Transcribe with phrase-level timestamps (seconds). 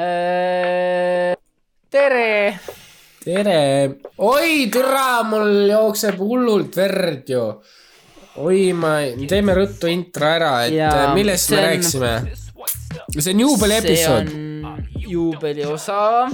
[0.00, 1.34] Äh,
[1.92, 2.56] tere.
[3.20, 3.56] tere,
[4.16, 7.42] oi türa, mul jookseb hullult verd ju.
[8.40, 8.94] oi, ma,
[9.28, 12.12] teeme ruttu intro ära, et ja, millest me on- rääkisime?
[13.18, 14.30] see on juubeli episood.
[14.30, 14.38] see
[14.70, 16.30] on juubeli osa.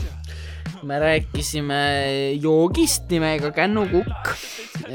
[0.86, 1.80] me rääkisime
[2.38, 4.30] joogist nimega kännukukk.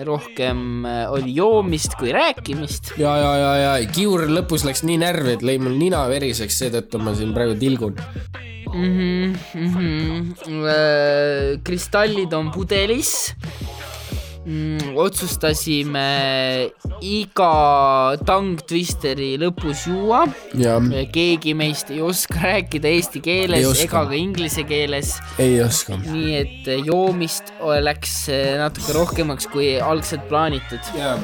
[0.05, 2.93] rohkem äh, oli joomist kui rääkimist.
[2.97, 7.01] ja, ja, ja, ja Kiur lõpus läks nii närvi, et lõi mul nina veriseks, seetõttu
[7.03, 7.99] ma siin praegu tilgun.
[8.73, 8.91] mm.
[8.97, 11.61] -hmm, mm -hmm.
[11.63, 13.33] kristallid on pudelis
[14.45, 14.95] mm,.
[14.97, 16.71] otsustasime
[17.01, 20.23] iga tongue twisteri lõpus juua.
[20.57, 20.77] ja
[21.13, 25.99] keegi meist ei oska rääkida eesti keeles ega ka inglise keeles, ei oska.
[26.05, 28.25] nii et joomist läks
[28.61, 30.81] natuke rohkemaks kui algselt plaanitud.
[30.97, 31.17] jaa,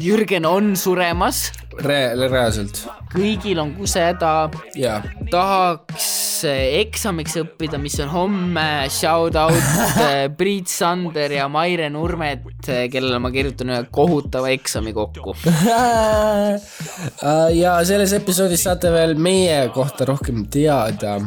[0.00, 1.50] Jürgen on suremas,
[1.84, 2.78] re-, reaalselt.
[3.12, 6.06] kõigil on kusehäda jaa, tahaks
[6.48, 9.52] eh, eksamiks õppida, mis on homme, shout out
[10.06, 15.36] eh, Priit Sander ja Maire Nurmet, kellele ma kirjutan ühe kohutava eksami kokku.
[17.62, 21.18] ja selles episoodis saate veel meie kohta rohkem teada.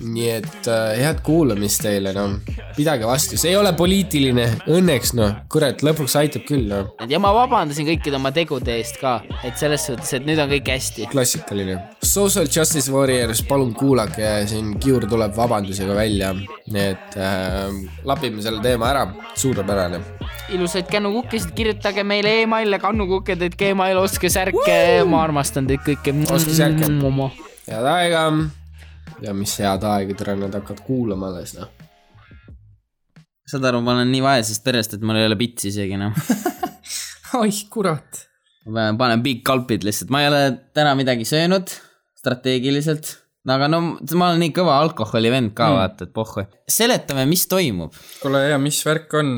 [0.00, 2.38] Nii et äh, head kuulamist teile, noh,
[2.76, 7.32] pidage vastu, see ei ole poliitiline, õnneks noh, kurat, lõpuks aitab küll, noh, ja ma
[7.36, 11.08] vabandasin kõikide oma tegude eest ka, et selles suhtes, et nüüd on kõik hästi.
[11.12, 11.78] klassikaline.
[12.04, 16.32] Social Justice Warriors, palun kuulake, siin Kiur tuleb vabandusega välja,
[16.70, 17.68] nii et äh,
[18.08, 19.06] lapime selle teema ära,
[19.38, 20.00] suurepärane.
[20.54, 26.16] ilusaid kännukukkesid, kirjutage meile email'e kannukuked.gmail, ostke särke, ma armastan teid kõiki.
[26.32, 26.90] Ostke särke.
[27.70, 28.24] head aega.
[29.24, 31.68] Ja mis head aega, tere, nad hakkavad kuulama alles, noh.
[33.50, 36.16] saad aru, ma olen nii vaesest perest, et mul ei ole pitsi isegi noh.
[37.40, 38.26] oih, kurat.
[38.70, 40.44] ma panen big kalpid lihtsalt, ma ei ole
[40.76, 41.72] täna midagi söönud
[42.20, 43.16] strateegiliselt.
[43.50, 46.44] aga no ma olen nii kõva alkoholivend ka mm., vaata, et pohhu.
[46.68, 47.96] seletame, mis toimub.
[48.20, 49.32] kuule ja mis värk on,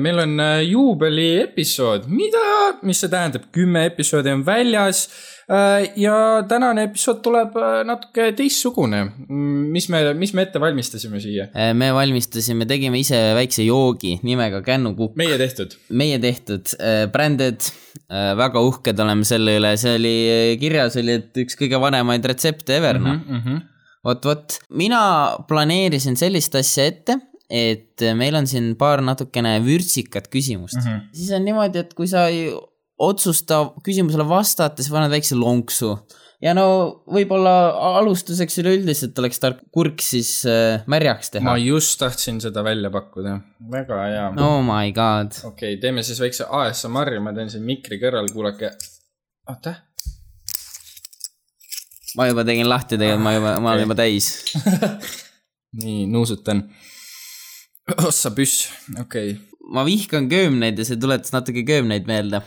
[0.00, 2.46] meil on äh, juubeli episood, mida,
[2.88, 5.04] mis see tähendab, kümme episoodi on väljas.
[5.96, 6.16] Ja
[6.48, 9.02] tänane episood tuleb äh, natuke teistsugune.
[9.72, 11.48] mis me, mis me ette valmistasime siia?
[11.56, 15.76] Äh, me valmistasime, tegime ise väikse joogi nimega kännukukk, meie tehtud.
[15.90, 16.74] meie tehtud,
[17.12, 17.66] bränded,
[18.38, 20.14] väga uhked oleme selle üle, see oli
[20.60, 23.18] kirjas oli, et üks kõige vanemaid retsepte ever, noh.
[23.18, 23.60] Mm -hmm.
[24.04, 25.02] vot, vot, mina
[25.48, 27.18] planeerisin sellist asja ette,
[27.52, 30.86] et meil on siin paar natukene vürtsikat küsimust mm.
[30.88, 31.00] -hmm.
[31.12, 32.28] siis on niimoodi, et kui sa
[33.02, 35.92] otsusta küsimusele vastata, siis paned väikse lonksu.
[36.42, 36.64] ja no
[37.10, 37.52] võib-olla
[38.00, 41.58] alustuseks üleüldiselt oleks tark kurk siis äh, märjaks teha ma.
[41.60, 43.36] just tahtsin seda välja pakkuda,
[43.70, 44.56] väga hea no..
[44.56, 45.34] oh my god.
[45.52, 48.72] okei okay,, teeme siis väikse ASMR-i, ma teen siin mikri kõrval, kuulake.
[49.50, 49.76] oota,
[52.18, 54.32] ma juba tegin lahti tegelikult, ma juba, ma olen juba täis.
[55.82, 56.66] nii nuusutan.
[58.02, 58.68] ossa püss,
[59.00, 59.38] okei okay.
[59.72, 62.42] ma vihkan köömneid ja see tuletas natuke köömneid meelde.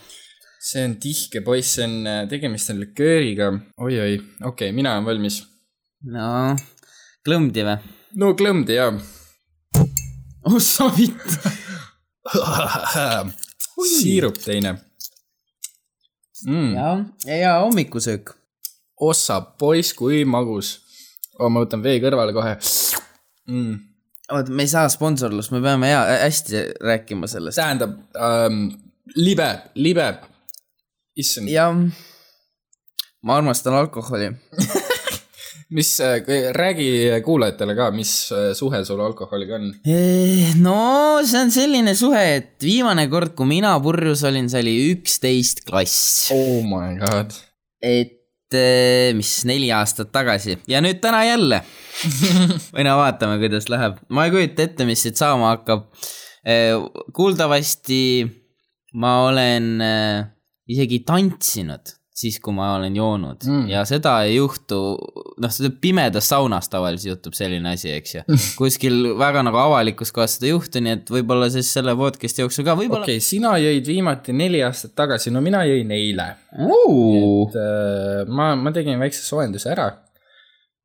[0.59, 1.97] See on tihke poiss, see on,
[2.31, 3.91] tegemist on likööriga oi,.
[3.91, 5.41] oi-oi, okei okay,, mina olen valmis.
[6.11, 6.55] no,
[7.25, 7.93] klõmdi või?
[8.21, 8.91] no klõmdi jaa.
[10.45, 11.37] oh sa vitt.
[13.85, 14.77] siirup teine
[16.45, 16.73] mm..
[16.75, 18.33] ja, ja hommikusöök.
[18.99, 20.79] ossa poiss, kui magus
[21.39, 21.49] oh,.
[21.49, 22.55] ma võtan vee kõrvale kohe
[23.51, 23.75] mm..
[24.31, 27.59] oot, me ei saa sponsorlust, me peame hea, hästi rääkima sellest.
[27.59, 28.67] tähendab ähm,,
[29.15, 30.13] libe, libe.
[31.15, 31.75] issand, jah,
[33.23, 34.31] ma armastan alkoholi.
[35.75, 36.21] mis äh,,
[36.53, 36.87] räägi
[37.25, 39.71] kuulajatele ka, mis äh, suhe sul alkoholiga on?
[40.61, 45.63] no see on selline suhe, et viimane kord, kui mina purjus olin, see oli üksteist
[45.65, 46.29] klass.
[46.35, 47.33] oh my god.
[47.81, 51.63] et eh, mis neli aastat tagasi ja nüüd täna jälle.
[52.75, 53.97] või no vaatame, kuidas läheb.
[54.13, 55.89] ma ei kujuta ette, mis siit saama hakkab.
[57.15, 58.01] kuuldavasti
[59.01, 60.34] ma olen eh,
[60.71, 63.55] isegi tantsinud siis, kui ma olen joonud mm.
[63.55, 63.71] Mm.
[63.73, 64.77] ja seda ei juhtu,
[65.43, 68.23] noh, seda pimedas saunas tavaliselt juhtub selline asi, eks ju.
[68.59, 72.67] kuskil väga nagu avalikus kohas seda ei juhtu, nii et võib-olla siis selle podcast'i jooksul
[72.67, 76.29] ka võib-olla okei okay,, sina jõid viimati neli aastat tagasi, no mina jõin eile.
[76.55, 77.19] okay..
[77.43, 79.91] et äh, ma, ma tegin väikse soojenduse ära.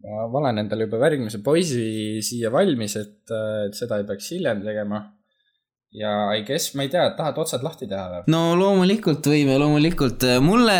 [0.03, 3.23] ma valen endale juba järgmise poisi siia valmis, et,
[3.69, 5.05] et seda ei peaks hiljem tegema.
[5.93, 8.23] Ja I guess, ma ei tea, tahad otsad lahti teha või?
[8.31, 10.27] no loomulikult võime, loomulikult.
[10.45, 10.77] mulle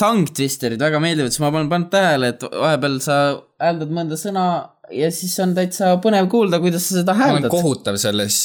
[0.00, 3.16] tongue twisterid väga meeldivad, sest ma olen pannud tähele, et vahepeal sa
[3.62, 4.44] hääldad mõnda sõna
[4.92, 7.52] ja siis on täitsa põnev kuulda, kuidas sa seda ma olen hääldad.
[7.52, 8.38] kohutav selles,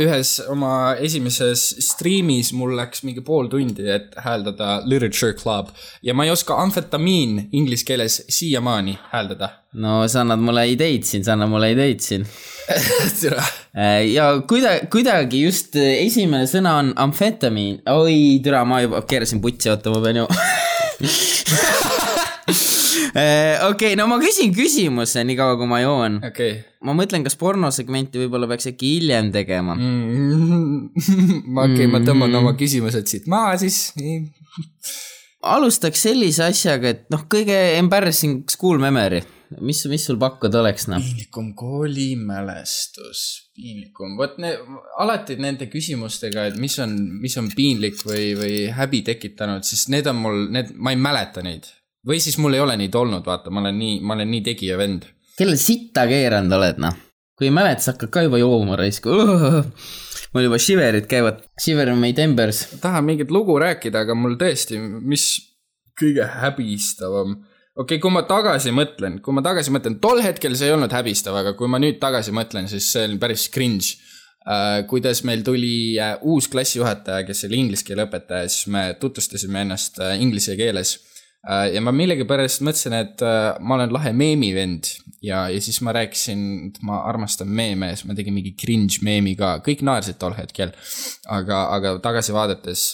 [0.00, 5.72] ühes oma esimeses striimis mul läks mingi pool tundi, et hääldada Literature Club
[6.06, 9.50] ja ma ei oska amfetamiin inglise keeles siiamaani hääldada.
[9.72, 12.26] no sa annad mulle ideid siin, sa annad mulle ideid siin.
[14.16, 17.82] ja kuida-, kuidagi just äh, esimene sõna on amfetamiin.
[17.90, 20.30] oi, türa, ma juba keerasin putsi, oota, ma pean ju.
[23.70, 26.20] okei, no ma küsin küsimuse, niikaua kui ma joon.
[26.30, 26.58] okei.
[26.86, 29.76] ma mõtlen, kas pornosegmenti võib-olla peaks äkki hiljem tegema.
[31.54, 33.88] ma okei, ma tõmban oma küsimused siit maha siis,
[35.40, 39.22] alustaks sellise asjaga, et noh, kõige embarrassing school memory,
[39.64, 41.00] mis, mis sul pakkuda oleks, noh?
[41.00, 43.22] piinlikum koolimälestus,
[43.56, 44.56] piinlikum, vot ne-,
[45.00, 50.10] alati nende küsimustega, et mis on, mis on piinlik või, või häbi tekitanud, siis need
[50.10, 51.70] on mul, need, ma ei mäleta neid.
[52.06, 54.78] Või siis mul ei ole neid olnud, vaata, ma olen nii, ma olen nii tegija
[54.80, 55.06] vend.
[55.38, 56.96] kellel sitta keeranud oled, noh?
[57.40, 59.14] kui ei mäleta, sa hakkad ka juba jooma raisku.
[60.34, 62.66] mul juba shiverid käivad, shiver made embers.
[62.82, 65.30] tahan mingit lugu rääkida, aga mul tõesti, mis
[66.00, 67.38] kõige häbistavam.
[67.74, 70.92] okei okay,, kui ma tagasi mõtlen, kui ma tagasi mõtlen, tol hetkel see ei olnud
[70.92, 73.96] häbistav, aga kui ma nüüd tagasi mõtlen, siis see on päris cringe
[74.44, 74.84] uh,.
[74.90, 80.00] kuidas meil tuli uh, uus klassijuhataja, kes oli inglise keele õpetaja, siis me tutvustasime ennast
[80.00, 81.09] uh, inglise keeles uh,.
[81.48, 84.90] Ja ma millegipärast mõtlesin, et uh, ma olen lahe meemivend
[85.24, 89.00] ja, ja siis ma rääkisin, et ma armastan meeme ja siis ma tegin mingi cringe
[89.06, 90.74] meemi ka, kõik naersid tol hetkel.
[91.32, 92.88] aga, aga tagasi vaadates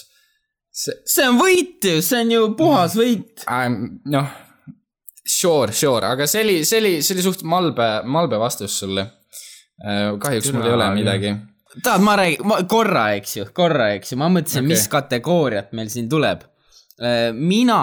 [0.77, 3.45] see see on võit ju, see on ju puhas võit.
[3.51, 4.29] ähm,, noh,
[5.27, 9.07] sure, sure, aga see oli, see oli, see oli suht malbe, malbe vastus sulle.
[9.77, 11.33] kahjuks mul ei ole midagi.
[11.83, 15.91] tahad, ma räägin, korra, eks ju, korra, eks ju, ma mõtlesin okay., mis kategooriat meil
[15.93, 16.45] siin tuleb.
[17.37, 17.81] mina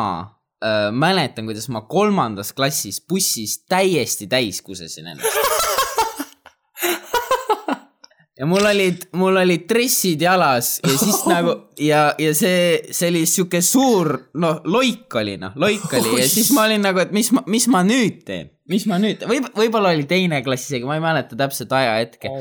[0.62, 5.54] äh, mäletan, kuidas ma kolmandas klassis bussis täiesti täis kusesin ennast.
[8.38, 13.24] ja mul olid, mul olid dressid jalas ja siis nagu ja, ja see, see oli
[13.30, 14.10] sihuke suur,
[14.42, 17.68] noh, loik oli noh, loik oli ja siis ma olin nagu, et mis ma, mis
[17.70, 21.38] ma nüüd teen, mis ma nüüd, või võib-olla oli teine klass isegi, ma ei mäleta
[21.38, 22.32] täpset ajahetke.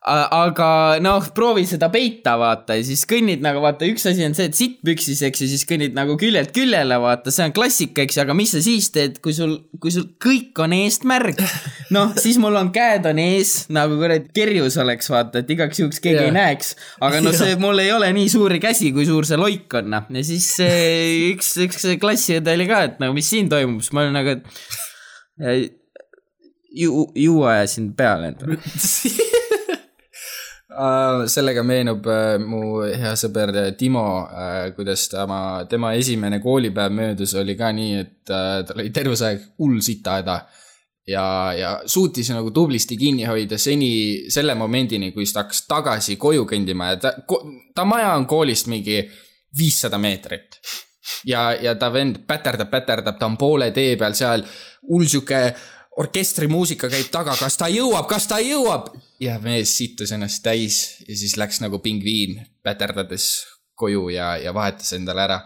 [0.00, 4.46] Aga noh, proovi seda peita, vaata ja siis kõnnid nagu vaata, üks asi on see,
[4.48, 8.16] et sitt püksis, eks ju, siis kõnnid nagu küljelt küljele, vaata, see on klassika, eks
[8.16, 11.42] ju, aga mis sa siis teed, kui sul, kui sul kõik on eest märg.
[11.96, 16.00] noh, siis mul on käed on ees nagu kuradi kerjus oleks, vaata, et igaks juhuks
[16.00, 16.30] keegi yeah.
[16.30, 16.72] ei näeks.
[17.04, 20.08] aga no see, mul ei ole nii suuri käsi, kui suur see loik on, noh.
[20.16, 24.06] ja siis eh, üks, üks klassiõde oli ka, et nagu mis siin toimub, siis ma
[24.06, 24.38] olin nagu,
[25.44, 25.76] et
[26.80, 29.36] ju, juua ajasin peale endale.
[30.80, 36.94] Uh, sellega meenub uh, mu hea sõber Timo uh,, kuidas ta oma, tema esimene koolipäev
[36.96, 40.38] möödus, oli ka nii, et tal oli terve see aeg hull sitahäda.
[41.10, 41.24] ja,
[41.58, 46.94] ja suutis nagu tublisti kinni hoida seni selle momendini, kui ta hakkas tagasi koju kõndima
[46.94, 47.12] ja ta,
[47.74, 49.02] ta maja on koolist mingi
[49.58, 50.62] viissada meetrit.
[51.28, 54.46] ja, ja ta vend päterdab, päterdab, ta on poole tee peal seal,
[54.88, 55.42] hull sihuke
[55.98, 58.92] orkestrimuusika käib taga, kas ta jõuab, kas ta jõuab
[59.22, 63.30] ja mees sittus ennast täis ja siis läks nagu pingviin päterdades
[63.80, 65.40] koju ja, ja vahetas endale ära.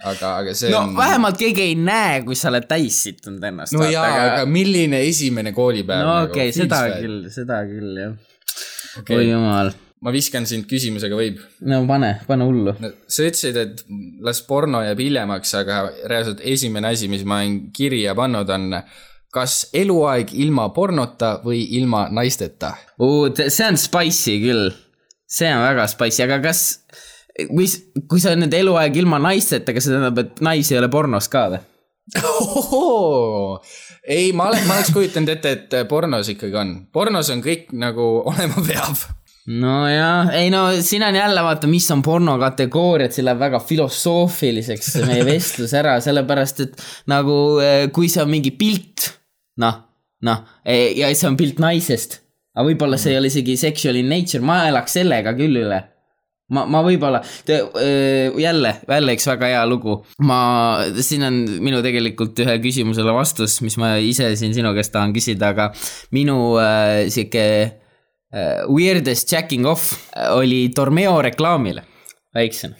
[0.00, 0.96] aga, aga see no on.
[0.96, 3.76] vähemalt keegi ei näe, kui sa oled täis sittunud ennast.
[3.76, 7.06] no jaa, aga milline esimene koolipäev no nagu, okei okay,, seda freestyle.
[7.06, 8.18] küll, seda küll jah
[8.98, 9.16] Okei.
[9.20, 9.70] oi jumal,
[10.02, 11.44] ma viskan sind küsimusega, võib?
[11.68, 12.74] no pane, pane hullu.
[12.80, 13.84] no sa ütlesid, et
[14.24, 18.80] las porno jääb hiljemaks, aga reaalselt esimene asi, mis ma olen kirja pannud, on
[19.34, 22.74] kas eluaeg ilma pornota või ilma naisteta?
[22.98, 24.70] see on spicy küll,
[25.30, 26.64] see on väga spicy, aga kas,
[27.48, 27.68] kui,
[28.10, 31.48] kui sa nüüd eluaeg ilma naisteta, kas see tähendab, et naisi ei ole pornos ka
[31.54, 31.62] või?
[34.08, 38.06] ei, ma olen, ma oleks kujutanud ette, et pornos ikkagi on, pornos on kõik nagu
[38.30, 39.04] olema peab.
[39.50, 44.92] nojah, ei no siin on jälle vaata, mis on porno kategooriad, see läheb väga filosoofiliseks,
[44.96, 49.12] see meie vestlus ära, sellepärast et nagu eh, kui see on mingi pilt,
[49.60, 49.78] noh,
[50.26, 52.20] noh, ja see on pilt naisest,
[52.56, 55.80] aga võib-olla see ei ole isegi sexual in nature, ma elaks sellega küll üle
[56.54, 60.00] ma, ma võib-olla, jälle, jälle üks väga hea lugu.
[60.26, 60.40] ma,
[61.02, 65.52] siin on minu tegelikult ühe küsimusele vastus, mis ma ise siin sinu käest tahan küsida,
[65.54, 65.70] aga
[66.16, 69.94] minu äh, sihuke äh, weirdest jacking off
[70.34, 71.84] oli Tormeo reklaamile,
[72.36, 72.78] väiksena.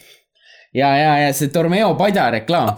[0.75, 2.75] ja, ja, ja see Tormeo padja reklaam.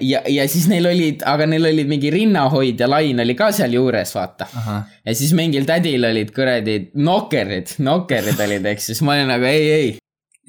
[0.00, 4.46] ja, ja siis neil olid, aga neil olid mingi rinnahoidja lain oli ka sealjuures, vaata.
[5.04, 9.66] ja siis mingil tädil olid kuradi nokkerid, nokkerid olid, eks, siis ma olin nagu ei,
[9.74, 9.90] ei.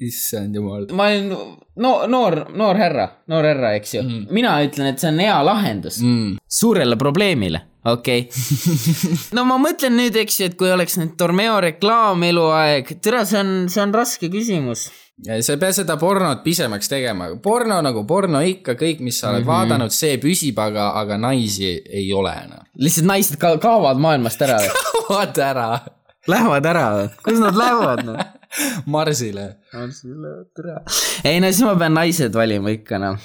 [0.08, 0.88] issand jumal.
[0.96, 1.28] ma olin
[1.76, 4.24] no noor, noor härra, noor härra, eks ju mm..
[4.34, 6.00] mina ütlen, et see on hea lahendus.
[6.04, 6.38] Mm.
[6.48, 7.62] suurele probleemile.
[7.84, 9.16] okei okay.
[9.36, 13.40] no ma mõtlen nüüd, eks ju, et kui oleks nüüd Tormeo reklaam eluaeg, tere, see
[13.40, 14.88] on, see on raske küsimus.
[15.20, 19.42] Sa ei pea seda pornot pisemaks tegema, porno nagu porno ikka, kõik, mis sa oled
[19.42, 19.52] mm -hmm.
[19.52, 22.64] vaadanud, see püsib, aga, aga naisi ei ole enam.
[22.78, 24.70] lihtsalt naised ka kaovad maailmast ära või?
[25.10, 25.68] vaata ära,
[26.28, 27.08] Lähevad ära või?
[27.24, 28.18] kus nad lähevad noh?
[28.94, 29.46] Marsile.
[31.24, 33.16] ei no siis ma pean naised valima ikka noh.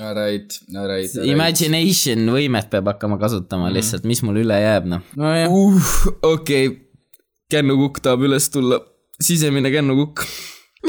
[0.00, 1.16] Alright, alright.
[1.26, 5.02] Imagination võimet peab hakkama kasutama lihtsalt, mis mul üle jääb noh.
[5.18, 5.90] nojah, uh,.
[6.22, 6.78] okei okay.,
[7.50, 8.78] kännukukk tahab üles tulla,
[9.20, 10.22] sisemine kännukukk.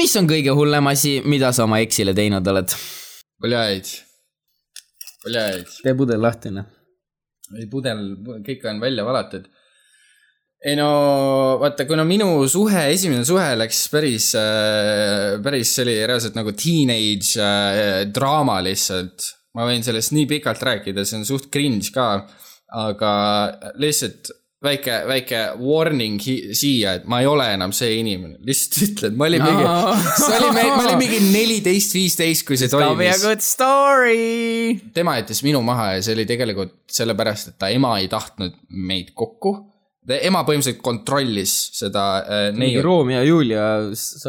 [0.02, 2.74] Mis on kõige hullem asi, mida sa oma eksile teinud oled?
[3.42, 3.88] oljaid,
[5.28, 5.74] oljaid.
[5.82, 6.66] tee pudel lahti noh.
[7.58, 8.02] ei pudel,
[8.46, 9.46] kõik on välja valatud.
[10.66, 10.88] ei no
[11.62, 14.32] vaata, kuna minu suhe, esimene suhe läks päris,
[15.44, 19.30] päris, see oli reaalselt nagu teenage äh, draama lihtsalt.
[19.54, 22.08] ma võin sellest nii pikalt rääkida, see on suht cringe ka,
[22.82, 23.12] aga
[23.78, 29.28] lihtsalt väike, väike warning siia, et ma ei ole enam see inimene, lihtsalt ütlen, ma
[29.28, 29.66] olin mingi,
[30.20, 32.70] see oli, ma olin mingi neliteist, viisteist, kui see
[33.46, 34.78] story.
[34.94, 39.12] tema jättis minu maha ja see oli tegelikult sellepärast, et ta ema ei tahtnud meid
[39.18, 39.56] kokku.
[40.02, 42.86] ema põhimõtteliselt kontrollis seda äh, mingi neiu.
[42.86, 43.66] Romeo ja Julia.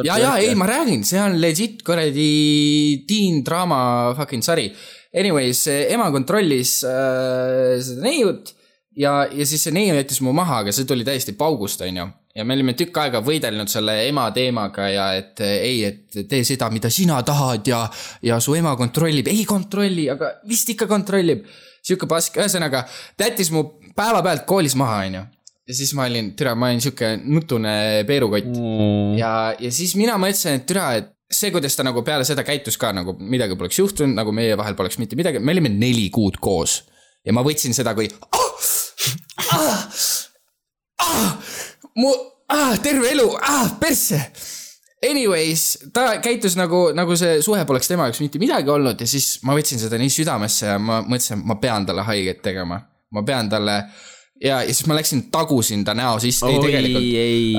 [0.06, 3.80] ja, ja ei, ma räägin, see on legit kuradi teen draama
[4.18, 4.68] fucking sari.
[5.14, 8.56] Anyways, ema kontrollis äh, seda neiut
[8.98, 12.08] ja, ja siis see neiu jättis mu maha, aga see tuli täiesti paugust, onju.
[12.36, 16.70] ja me olime tükk aega võidelnud selle ema teemaga ja et ei, et tee seda,
[16.74, 17.84] mida sina tahad ja,
[18.26, 21.46] ja su ema kontrollib, ei kontrolli, aga vist ikka kontrollib.
[21.84, 22.86] sihuke pask, ühesõnaga
[23.18, 25.24] ta jättis mu päevapealt koolis maha, onju.
[25.68, 29.18] ja siis ma olin, türa, ma olin sihuke nutune peerukott Mm.
[29.18, 32.78] ja, ja siis mina mõtlesin, et türa, et see, kuidas ta nagu peale seda käitus
[32.78, 36.38] ka nagu midagi poleks juhtunud, nagu meie vahel poleks mitte midagi, me olime neli kuud
[36.42, 36.84] koos.
[37.26, 38.43] ja ma võtsin seda kui oh!.
[39.52, 39.88] Ah!
[41.04, 41.32] Ah!
[41.96, 42.14] mu
[42.50, 44.20] ah, terve elu ah,, persse.
[45.04, 49.36] Anyways, ta käitus nagu, nagu see suhe poleks tema jaoks mitte midagi olnud ja siis
[49.44, 52.80] ma võtsin seda nii südamesse ja ma mõtlesin, ma pean talle haiget tegema.
[53.14, 53.76] ma pean talle
[54.40, 56.72] ja, ja siis ma läksin, tagusin ta näo sisse, oi,
[57.20, 57.56] ei.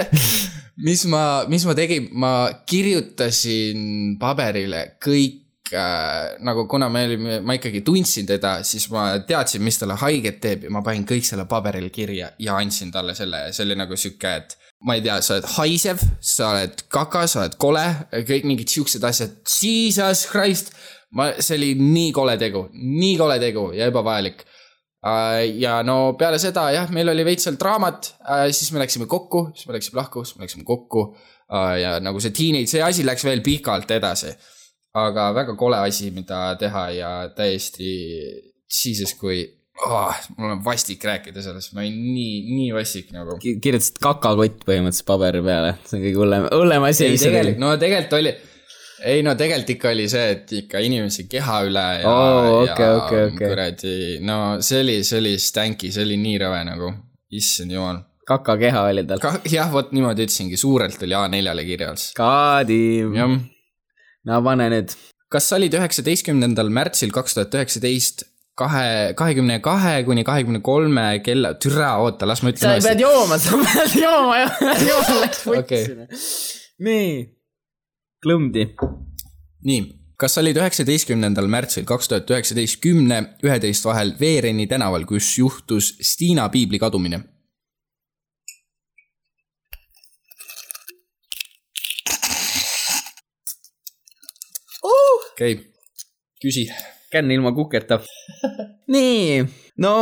[0.88, 2.32] mis ma, mis ma tegin, ma
[2.68, 9.64] kirjutasin paberile kõik äh, nagu kuna me olime, ma ikkagi tundsin teda, siis ma teadsin,
[9.64, 13.46] mis talle haiget teeb ja ma panin kõik selle paberile kirja ja andsin talle selle,
[13.52, 14.56] see oli nagu sihuke, et
[14.86, 17.86] ma ei tea, sa oled haisev, sa oled kaka, sa oled kole,
[18.28, 20.74] kõik mingid siuksed asjad, jesus christ.
[21.16, 24.44] ma, see oli nii kole tegu, nii kole tegu ja ebavajalik
[25.06, 28.08] Äh, ja no peale seda jah, meil oli veits seal draamat,
[28.50, 31.08] siis me läksime kokku, siis me läksime lahku, siis me läksime kokku.
[31.78, 34.32] ja nagu see teenage, see asi läks veel pikalt edasi.
[34.96, 37.92] Aga väga kole asi, mida teha ja täiesti,
[38.66, 39.44] jesus kui
[39.84, 43.38] oh,, mul on vastik rääkida sellest, ma olin nii, nii vastik nagu.
[43.42, 47.56] kirjutasid kakakott põhimõtteliselt paberi peale, see on kõige hullem, hullem asi, ei mis seal tegelikult,
[47.56, 47.64] oli.
[47.64, 48.34] no tegelikult oli,
[49.12, 52.90] ei no tegelikult ikka oli see, et ikka inimese keha üle ja Oo, ja okei,
[53.00, 53.50] okei, okei.
[53.50, 56.92] kuradi, no see oli, see oli stanky, see oli nii rõve nagu,
[57.36, 58.00] issand jumal.
[58.26, 59.28] kakakeha oli tal.
[59.58, 62.08] jah, vot niimoodi ütlesingi, suurelt oli A4-le kirjas.
[62.16, 63.12] Kadim.
[63.20, 63.36] jah.
[64.26, 64.94] No pane nüüd.
[65.32, 71.54] kas sa olid üheksateistkümnendal märtsil kaks tuhat üheksateist kahe, kahekümne kahe kuni kahekümne kolme kella,
[71.58, 74.40] türa, oota, las ma sa ütlen pead jooma, sa pead jooma
[74.86, 75.84] jooma läks Okei.
[75.84, 76.58] vutsi.
[76.88, 77.12] nii.
[78.24, 78.66] klõmdi.
[79.68, 79.86] nii,
[80.20, 85.94] kas sa olid üheksateistkümnendal märtsil kaks tuhat üheksateist kümne, üheteist vahel Veereni tänaval, kus juhtus
[86.00, 87.22] Stiina piibli kadumine?
[95.36, 95.64] Okei okay.,
[96.40, 96.68] küsi.
[97.12, 98.00] känn ilma kuketa.
[98.94, 99.44] nii,
[99.78, 99.92] no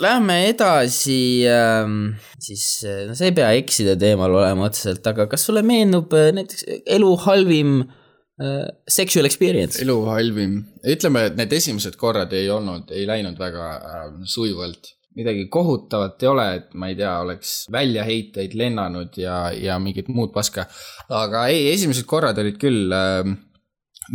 [0.00, 5.44] lähme edasi ähm,, siis äh, no see ei pea ekside teemal olema otseselt, aga kas
[5.48, 6.64] sulle meenub äh, näiteks
[6.96, 9.82] elu halvim äh, sexual experience?
[9.84, 10.56] elu halvim,
[10.94, 14.94] ütleme, et need esimesed korrad ei olnud, ei läinud väga äh, sujuvalt.
[15.12, 20.32] midagi kohutavat ei ole, et ma ei tea, oleks väljaheiteid lennanud ja, ja mingit muud
[20.32, 20.64] paska.
[21.12, 23.34] aga ei, esimesed korrad olid küll äh,,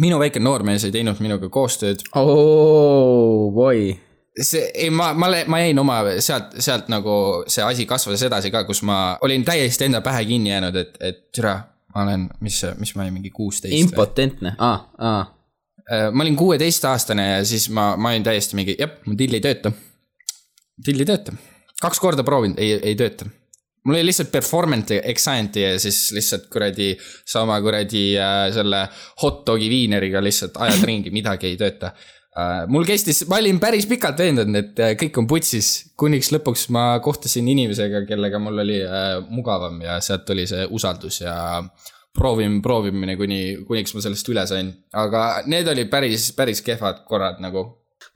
[0.02, 2.04] minu väike noormees ei teinud minuga koostööd.
[2.16, 3.96] oh boy.
[4.38, 7.16] see, ei, ma, ma, ma jäin oma sealt, sealt nagu
[7.50, 11.24] see asi kasvas edasi ka, kus ma olin täiesti enda pähe kinni jäänud, et, et
[11.34, 11.56] türa,
[11.96, 13.80] ma olen, mis, mis ma olin mingi kuusteist.
[13.80, 15.26] impotentne, aa, aa.
[15.88, 19.44] Äh, ma olin kuueteistaastane ja siis ma, ma olin täiesti mingi, jah, mu till ei
[19.44, 19.72] tööta.
[20.86, 21.34] till ei tööta.
[21.82, 23.30] kaks korda proovinud, ei, ei tööta.
[23.88, 26.92] Mul oli lihtsalt performance anxiety ja siis lihtsalt kuradi
[27.26, 28.84] sama kuradi äh, selle
[29.24, 31.96] hot dogi viineriga lihtsalt ajad ringi, midagi ei tööta
[32.70, 36.90] mul kestis, ma olin päris pikalt veendunud, et äh, kõik on putsis, kuniks lõpuks ma
[37.04, 41.34] kohtusin inimesega, kellega mul oli äh, mugavam ja sealt tuli see usaldus ja
[42.18, 44.72] proovim-, proovimine, kuni, kuniks ma sellest üle sain.
[44.94, 47.66] aga need olid päris, päris kehvad korrad nagu.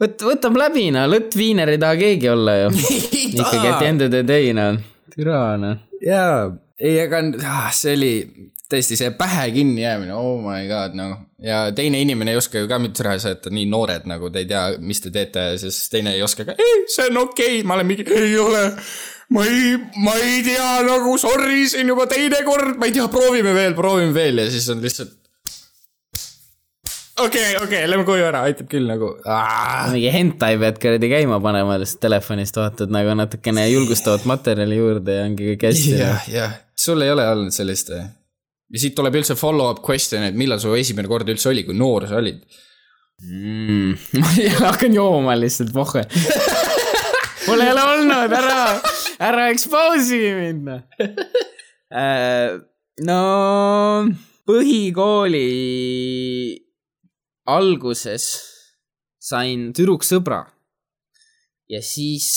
[0.01, 2.71] võt-, võtab läbi noh, Lõtt Viiner ei taha keegi olla ju.
[3.41, 4.77] ikkagi, et end of the day noh,
[5.15, 5.77] türa noh.
[6.03, 6.49] jaa,
[6.79, 8.13] ei, aga ah, see oli
[8.71, 11.15] tõesti see pähe kinni jäämine, oh my god, noh.
[11.43, 14.43] ja teine inimene ei oska ju ka mitte üle sa olete nii noored nagu, te
[14.43, 17.65] ei tea, mis te teete, siis teine ei oska ka, ei, see on okei okay.,
[17.67, 18.67] ma olen mingi, ei ole.
[19.31, 23.07] ma ei, ma ei tea nagu sorry, see on juba teine kord, ma ei tea,
[23.11, 25.17] proovime veel, proovime veel ja siis on lihtsalt.
[27.19, 29.11] Okei okei lähme koju ära, aitab küll nagu.
[29.91, 35.27] mingi hentai pead kuradi käima panema lihtsalt telefonist, vaatad nagu natukene julgustavat materjali juurde ja
[35.27, 35.93] ongi kõik hästi.
[35.99, 38.01] jah, jah, sul ei ole olnud sellist või?
[38.71, 42.07] ja siit tuleb üldse follow-up question, et millal su esimene kord üldse oli, kui noor
[42.09, 42.41] sa olid?
[43.25, 43.93] mm.
[44.23, 46.05] ma ei- hakkan jooma lihtsalt, pohhe.
[47.47, 48.57] mul ei ole olnud, ära,
[49.21, 50.81] ära expose'i mind noh.
[53.05, 53.21] no
[54.47, 55.47] põhikooli
[57.49, 58.25] alguses
[59.21, 60.41] sain tüdruksõbra
[61.71, 62.27] ja siis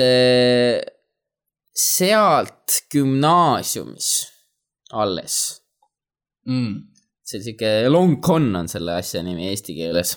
[0.00, 0.80] äh,
[1.74, 4.10] sealt gümnaasiumis
[4.94, 5.38] alles
[6.46, 6.74] mm..
[7.24, 10.16] see on siuke long con on selle asja nimi eesti keeles.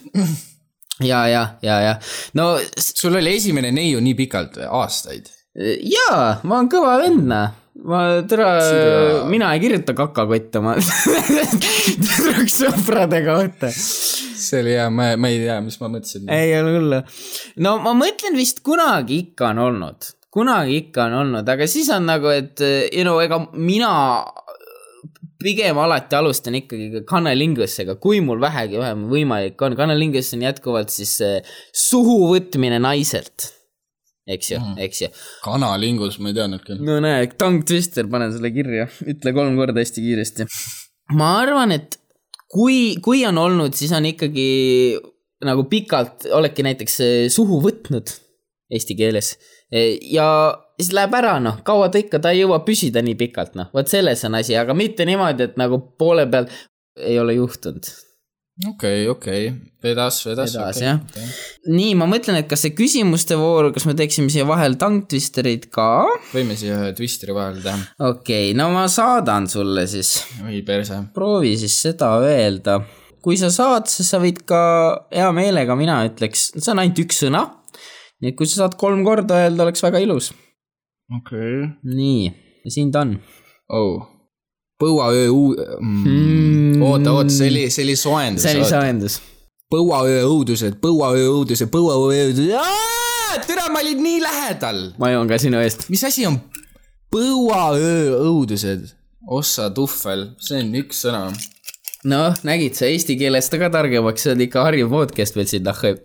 [1.12, 1.96] ja, ja, ja, ja
[2.38, 5.32] no sul oli esimene neiu nii pikalt, aastaid?
[5.58, 7.56] jaa, ma olen kõva vend, noh.
[7.84, 10.76] ma, Seda-, mina ei kirjuta kakakotte oma
[12.08, 13.72] tüdruksõprade kohta.
[13.74, 16.30] see oli hea, ma, ma ei tea, mis ma mõtlesin.
[16.34, 17.02] ei ole hullu.
[17.66, 22.10] no ma mõtlen vist kunagi ikka on olnud, kunagi ikka on olnud, aga siis on
[22.10, 23.92] nagu, et you know, ega mina
[25.42, 29.76] pigem alati alustan ikkagi kannelingussega, kui mul vähegi vähem võimalik on.
[29.78, 33.52] kannelingus on jätkuvalt siis eh, suhu võtmine naiselt.
[34.28, 35.12] Eks ju, eks ju.
[35.46, 36.82] kanalingus, ma ei teadnud küll.
[36.84, 40.48] no näe, tongue twister, panen sulle kirja, ütle kolm korda hästi kiiresti.
[41.18, 42.00] ma arvan, et
[42.52, 44.48] kui, kui on olnud, siis on ikkagi
[45.48, 48.16] nagu pikalt oledki näiteks eh, suhu võtnud
[48.74, 49.36] eesti keeles
[49.72, 50.28] Eh, ja
[50.80, 53.90] siis läheb ära, noh, kaua ta ikka, ta ei jõua püsida nii pikalt, noh, vot
[53.92, 56.48] selles on asi, aga mitte niimoodi, et nagu poole peal
[57.04, 57.90] ei ole juhtunud.
[58.66, 59.52] okei, okei,
[59.84, 60.54] vedas, vedas.
[60.56, 61.02] Vedas, jah.
[61.70, 65.68] nii, ma mõtlen, et kas see küsimuste voor, kas me teeksime siia vahel tongue twisterid
[65.74, 66.08] ka?
[66.32, 67.78] võime siia ühe twisteri vahele teha.
[68.10, 71.04] okei okay,, no ma saadan sulle siis oi perse.
[71.14, 72.80] proovi siis seda öelda.
[73.22, 74.60] kui sa saad, siis sa võid ka
[75.14, 77.46] hea meelega, mina ütleks, see on ainult üks sõna.
[78.24, 80.34] nii et kui sa saad kolm korda öelda, oleks väga ilus.
[81.22, 81.66] okei.
[81.86, 82.30] nii,
[82.74, 83.20] siin ta on.
[83.70, 84.17] oh.
[84.84, 86.04] Põuaöö uu- mm.
[86.08, 86.82] Mm..
[86.82, 88.44] oota, oota, see oli, see oli soojendus.
[88.44, 89.20] see oli soojendus.
[89.74, 92.54] põuaöö õudused, põuaöö õudused, põuaöö õudused.
[93.48, 94.84] tere, ma olin nii lähedal.
[95.02, 95.88] ma joon ka sinu eest.
[95.90, 96.40] mis asi on
[97.14, 98.92] põuaöö õudused?
[99.28, 101.24] ossa tuhvel, see on üks sõna.
[102.08, 105.96] noh, nägid sa eesti keelest ka targemaks, see on ikka Harju podcast veel siin nahku.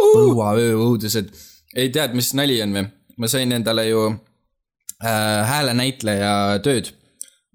[0.00, 1.30] põuaöö õudused.
[1.76, 2.88] ei tead, mis nali on või?
[3.20, 6.94] ma sain endale ju äh, häälenäitleja tööd.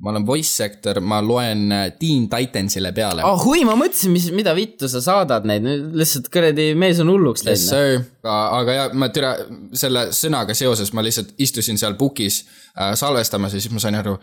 [0.03, 3.31] Ma olen voice actor, ma loen äh, Teen Titansile peale oh..
[3.31, 7.45] ah hui, ma mõtlesin, mis, mida vittu sa saadad neid, lihtsalt kuradi mees on hulluks
[7.45, 8.03] Yes läinud.
[8.03, 9.31] sir, aga ja ma türa
[9.77, 12.41] selle sõnaga seoses ma lihtsalt istusin seal pukis
[12.75, 14.17] äh, salvestamas ja siis ma sain aru,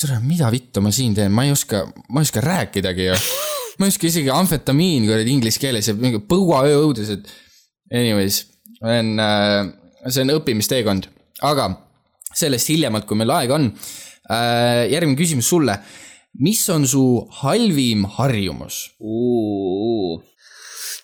[0.00, 3.18] türa, mida vittu ma siin teen, ma ei oska, ma ei oska rääkidagi ju.
[3.80, 7.32] ma ei oska isegi amfetamiin kuradi inglise keeles ja mingi põuaöö õudused.
[7.94, 8.44] Anyways,
[8.76, 9.58] see on äh,,
[10.10, 11.08] see on õppimisteekond,
[11.48, 11.70] aga
[12.34, 14.00] sellest hiljemalt, kui meil aega on äh,.
[14.30, 15.78] Järgmine küsimus sulle.
[16.40, 18.94] mis on su halvim harjumus?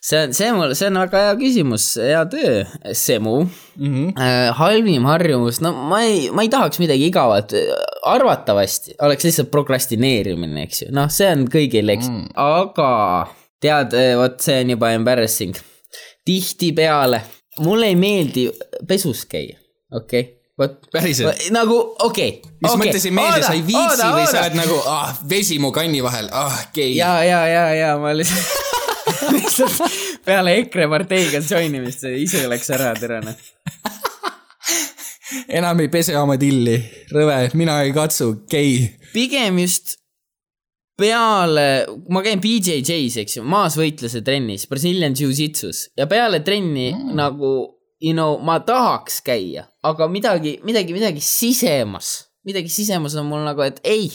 [0.01, 2.63] see on, see mul, see on väga hea küsimus, hea töö,
[2.97, 3.91] Semu mm.
[3.95, 4.09] -hmm.
[4.17, 7.53] äh, halvim harjumus, no ma ei, ma ei tahaks midagi igavat,
[8.09, 12.91] arvatavasti oleks lihtsalt prokrastineerimine, eks ju, noh, see on kõigil, eks mm., aga
[13.61, 15.55] tead, vot see on juba embarrassing.
[16.25, 17.23] tihtipeale
[17.65, 18.51] mulle ei meeldi
[18.89, 19.59] pesus käia,
[19.93, 20.77] okei okay?, vot.
[20.92, 21.46] Päriselt?
[21.55, 22.53] nagu okei okay,.
[22.61, 22.81] mis okay.
[22.83, 26.31] mõttes ei meeldi, sa ei viitsi või sa oled nagu ah, vesi mu kanni vahel,
[26.33, 26.94] ah gei.
[26.99, 28.68] ja, ja, ja, ja ma lihtsalt
[29.37, 29.81] lihtsalt
[30.27, 33.46] peale EKRE parteiga join imist ise läks ära, tere noh.
[35.61, 36.77] enam ei pese oma tilli,
[37.14, 38.85] rõve, mina ei katsu, gei.
[39.14, 39.96] pigem just
[41.01, 41.66] peale,
[42.12, 47.14] ma käin BJJ-s, eks ju, maasvõitluse trennis, Brazilian Jiu-Jitsus ja peale trenni mm.
[47.16, 47.55] nagu
[48.01, 53.65] you know, ma tahaks käia, aga midagi, midagi, midagi sisemas, midagi sisemas on mul nagu,
[53.67, 54.09] et ei,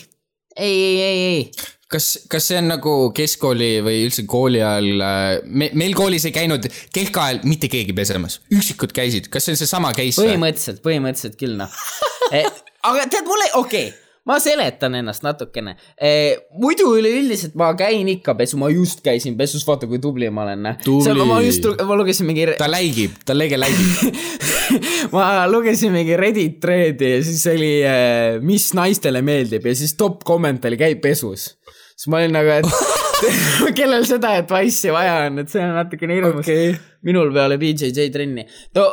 [0.57, 1.43] ei, ei, ei, ei.
[1.91, 5.05] kas, kas see on nagu keskkooli või üldse kooli ajal,
[5.45, 9.93] me, meil koolis ei käinud keskaajal mitte keegi pesemas, üksikud käisid, kas see on seesama
[9.97, 11.83] case põhimõtteliselt, põhimõtteliselt küll noh
[12.35, 12.49] eh,.
[12.89, 16.37] aga tead, mulle, okei okay,, ma seletan ennast natukene eh,.
[16.57, 20.71] muidu üleüldiselt ma käin ikka pesu, ma just käisin pesus, vaata kui tubli ma olen.
[20.83, 21.27] Tubli.
[21.29, 24.17] ma just, ma lugesin mingi, ta läigib, ta lege läigib.
[25.15, 30.25] ma lugesin mingi Reddit thread'i ja siis oli eh,, mis naistele meeldib ja siis top
[30.27, 31.53] comment oli käi pesus.
[31.95, 32.95] siis ma olin nagu, et
[33.77, 36.73] kellel seda advice'i vaja on, et see on natukene hirmus Okei.
[37.05, 38.89] minul peale BJJ trenni no,.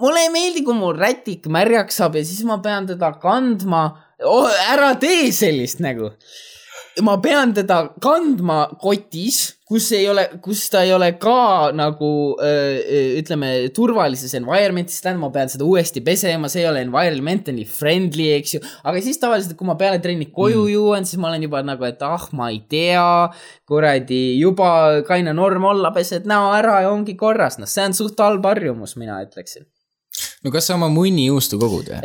[0.00, 3.86] Mulle ei meeldi, kui mul rätik märjaks saab ja siis ma pean teda kandma
[4.24, 4.50] oh,.
[4.72, 6.12] ära tee sellist nägu.
[7.04, 12.08] ma pean teda kandma kotis, kus ei ole, kus ta ei ole ka nagu
[12.40, 12.78] öö,
[13.18, 18.56] ütleme turvalises environment'is, tähendab, ma pean seda uuesti pesema, see ei ole environmentally friendly, eks
[18.56, 18.62] ju.
[18.80, 20.72] aga siis tavaliselt, kui ma peale trenni koju mm.
[20.72, 23.04] jõuan, siis ma olen juba nagu, et ah, ma ei tea,
[23.68, 28.24] kuradi juba kaine norm olla, pesed näo ära ja ongi korras, noh, see on suht
[28.24, 29.68] halb harjumus, mina ütleksin.
[30.44, 32.00] No kas sa oma munnijuustu kogud või?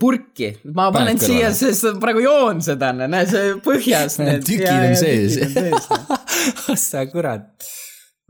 [0.00, 1.58] purki, ma panen Paned siia, kõrvale.
[1.58, 4.18] sest praegu joon seda, näe see põhjas.
[4.48, 5.38] Tükid on sees.
[6.88, 7.48] sa kurat.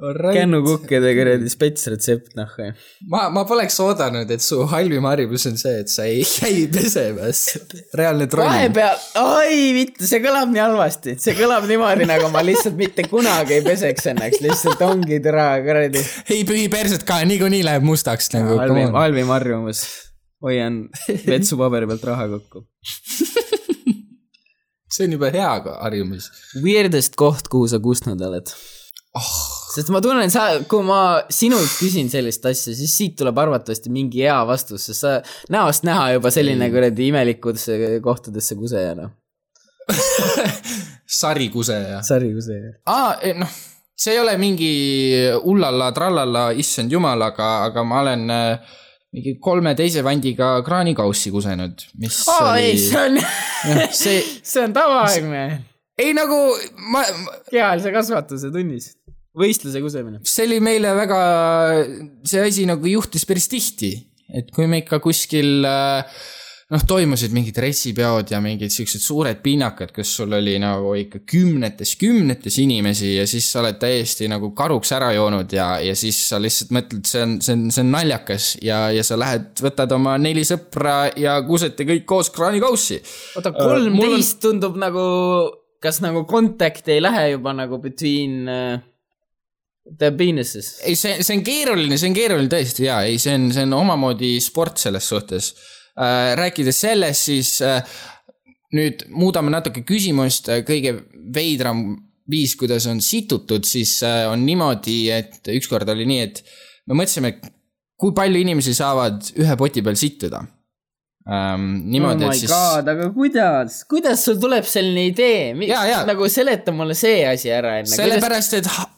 [0.00, 2.54] Kännukukkede kuradi spetsretsept, noh.
[3.10, 7.42] ma, ma poleks oodanud, et su halvim harjumus on see, et sa ei käi pesemas.
[7.98, 8.48] reaalne troll.
[8.48, 13.60] vahepeal, oi vittu, see kõlab nii halvasti, see kõlab niimoodi, nagu ma lihtsalt mitte kunagi
[13.60, 16.02] ei peseks ennast, lihtsalt ongi türa kuradi
[16.32, 18.58] ei pühi perset ka, niikuinii läheb mustaks nagu.
[18.64, 19.86] halvim, halvim harjumus.
[20.42, 20.86] hoian
[21.28, 22.66] vetsupaberi pealt raha kokku.
[24.92, 26.32] see on juba hea harjumus.
[26.64, 28.50] Weirdest koht, kuhu sa kustnud oled
[29.18, 29.32] oh,.
[29.72, 31.00] sest ma tunnen, sa, kui ma
[31.32, 35.14] sinult küsin sellist asja, siis siit tuleb arvatavasti mingi hea vastus, sest sa
[35.52, 39.12] näost näha juba selline kuradi imelikudesse kohtadesse kuseja, noh.
[41.22, 42.02] sarikuseja.
[42.06, 42.76] sarikuseja.
[42.92, 43.56] aa, noh,
[43.98, 44.70] see ei ole mingi
[45.40, 48.78] ullalla-trallalla, issand jumal, aga, aga ma olen äh,
[49.12, 53.20] mingi kolme teise vandiga kraanikaussi kusenud, mis aa, oli ei, see on,
[53.90, 54.22] see,
[54.52, 55.44] see on tavaaegne
[55.98, 56.38] ei nagu
[56.92, 58.92] ma, ma, kehalise kasvatuse tunnis.
[59.38, 60.20] Võistluse kusemine.
[60.28, 61.22] see oli meile väga,
[62.28, 63.94] see asi nagu juhtus päris tihti,
[64.32, 66.22] et kui me ikka kuskil äh,
[66.72, 71.94] noh, toimusid mingid dressipeod ja mingid siuksed suured pinnakad, kus sul oli nagu ikka kümnetes,
[72.00, 76.40] kümnetes inimesi ja siis sa oled täiesti nagu karuks ära joonud ja, ja siis sa
[76.42, 80.16] lihtsalt mõtled, see on, see on, see on naljakas ja, ja sa lähed, võtad oma
[80.20, 83.02] neli sõpra ja kusete kõik koos kraanikaussi.
[83.36, 85.04] oota, on- kolmteist tundub nagu,
[85.82, 88.80] kas nagu contact ei lähe juba nagu between uh,
[89.84, 90.76] the penises?
[90.86, 93.76] ei, see, see on keeruline, see on keeruline tõesti ja ei, see on, see on
[93.80, 95.52] omamoodi sport selles suhtes
[95.98, 96.32] äh,.
[96.38, 97.82] rääkides sellest, siis äh,
[98.76, 100.96] nüüd muudame natuke küsimust, kõige
[101.34, 101.84] veidram
[102.32, 106.40] viis, kuidas on situtud, siis äh, on niimoodi, et ükskord oli nii, et
[106.88, 107.34] me mõtlesime,
[108.00, 110.40] kui palju inimesi saavad ühe poti peal sittuda
[111.28, 111.68] ähm,.
[111.90, 115.52] niimoodi oh, et my siis god, aga kuidas, kuidas sul tuleb selline idee?
[115.68, 116.02] Jaa, jaa.
[116.08, 117.92] nagu seleta mulle see asi ära enne.
[117.92, 118.90] sellepärast, et ha-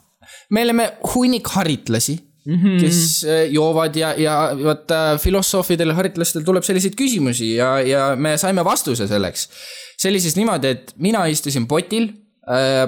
[0.49, 2.81] me oleme hunnik haritlasi mm, -hmm.
[2.81, 8.37] kes äh, joovad ja, ja vaata filosoofidel ja haritlastel tuleb selliseid küsimusi ja, ja me
[8.37, 9.49] saime vastuse selleks.
[9.97, 12.09] see oli siis niimoodi, et mina istusin potil,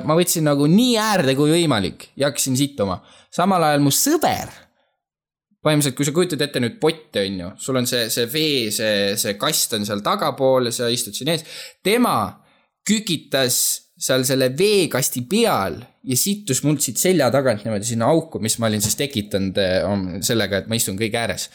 [0.03, 2.99] ma võtsin nagu nii äärde kui võimalik ja hakkasin sittuma.
[3.31, 4.51] samal ajal mu sõber,
[5.63, 9.15] põhimõtteliselt, kui sa kujutad ette nüüd potte, on ju, sul on see, see vee, see,
[9.19, 11.45] see kast on seal tagapool ja sa istud siin ees,
[11.83, 12.43] tema
[12.87, 18.55] kükitas seal selle veekasti peal ja sittus mult siit selja tagant niimoodi sinna auku, mis
[18.61, 21.49] ma olin siis tekitanud eh, sellega, et ma istun kõige ääres.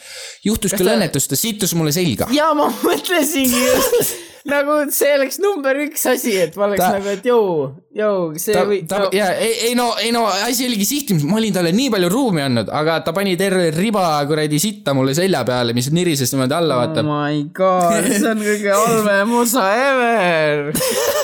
[0.45, 2.29] juhtus küll ta- õnnetus, ta sittus mulle selga.
[2.35, 4.19] ja ma mõtlesingi just
[4.51, 7.47] nagu see oleks number üks asi, et ma oleks Ta- ta, nagu, et jõu,
[7.95, 11.23] jõu, see ta, või ta no,, ja ei, ei no, ei no asi oligi sihtimis,
[11.31, 15.15] ma olin talle nii palju ruumi andnud, aga ta pani terve riba kuradi sitta mulle
[15.15, 17.07] selja peale, mis nirises niimoodi alla, oh vaata.
[17.07, 20.73] my god, see on kõige halvem osa ever.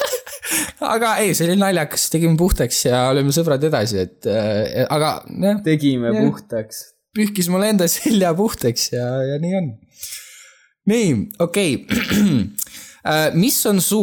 [0.84, 5.60] aga ei, see oli naljakas, tegime puhtaks ja olime sõbrad edasi, et äh, aga jah,
[5.64, 6.22] tegime Jah.
[6.24, 6.82] puhtaks.
[7.16, 9.70] pühkis mulle enda selja puhtaks ja, ja nii on.
[10.92, 11.12] nii,
[11.44, 12.28] okei okay.
[13.42, 14.02] mis on su,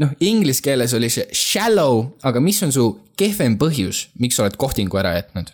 [0.00, 1.94] noh, inglise keeles oli see shallow,
[2.26, 2.90] aga mis on su
[3.20, 5.48] kehvem põhjus, miks sa oled kohtingu ära jätnud?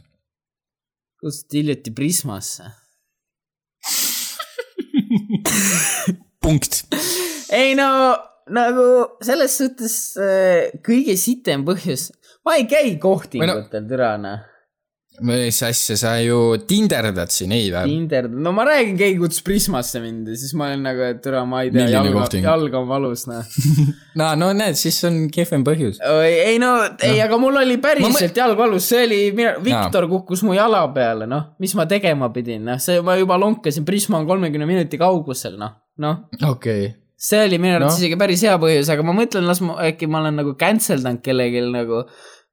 [1.20, 2.66] kust hiljuti Prismasse?
[6.42, 6.84] punkt.
[7.50, 7.88] ei no
[8.54, 8.82] nagu
[9.24, 12.10] selles suhtes äh, kõige sitem põhjus,
[12.46, 14.44] ma ei käi kohtingutel, türa noh.
[15.26, 17.88] mis asja, sa ju tinderdad siin, ei või?
[17.88, 21.40] Tinder, no ma räägin, keegi kutsus Prismasse mind ja siis ma olin nagu, et türa,
[21.48, 23.56] ma ei tea, jalg jalg on valus, noh.
[24.20, 25.98] no, no näed, siis on kehvem põhjus.
[26.28, 29.22] ei no, ei, aga mul oli päriselt jalg valus, see oli,
[29.64, 33.88] Viktor kukkus mu jala peale, noh, mis ma tegema pidin, noh, see, ma juba lonkasin,
[33.88, 36.94] Prisma on kolmekümne minuti kaugusel, noh, noh okei okay..
[37.16, 38.02] See oli minu arvates Noh.
[38.04, 41.22] isegi päris hea põhjus, aga ma mõtlen, las ma äkki ma olen nagu cancel danud
[41.24, 42.04] kellelgi nagu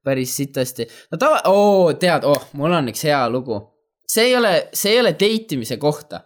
[0.03, 0.87] päris sitasti.
[1.11, 3.59] no tava, oo, tead, oh, mul on üks hea lugu.
[4.09, 6.23] see ei ole, see ei ole date imise kohta,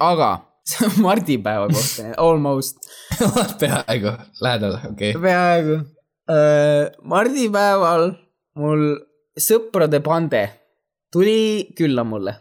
[0.00, 0.30] aga
[0.70, 2.88] see on mardipäeva kohta, almost,
[3.60, 5.22] peaaegu, lähedal, okei okay..
[5.28, 5.80] peaaegu.
[7.06, 8.08] mardipäeval
[8.58, 8.86] mul
[9.38, 10.40] sõprade pande
[11.12, 12.32] tuli külla mulle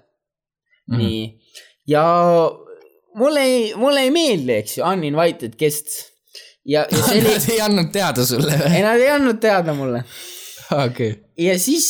[0.88, 1.19] mm., nii,
[1.91, 2.06] ja
[3.15, 6.06] mulle ei, mulle ei meeldi, eks ju, uninvited guests.
[6.65, 8.73] ja, ja see oli, Nad ei andnud teada sulle või?
[8.73, 10.04] ei nad ei andnud teada mulle
[10.73, 11.13] okei.
[11.39, 11.88] ja siis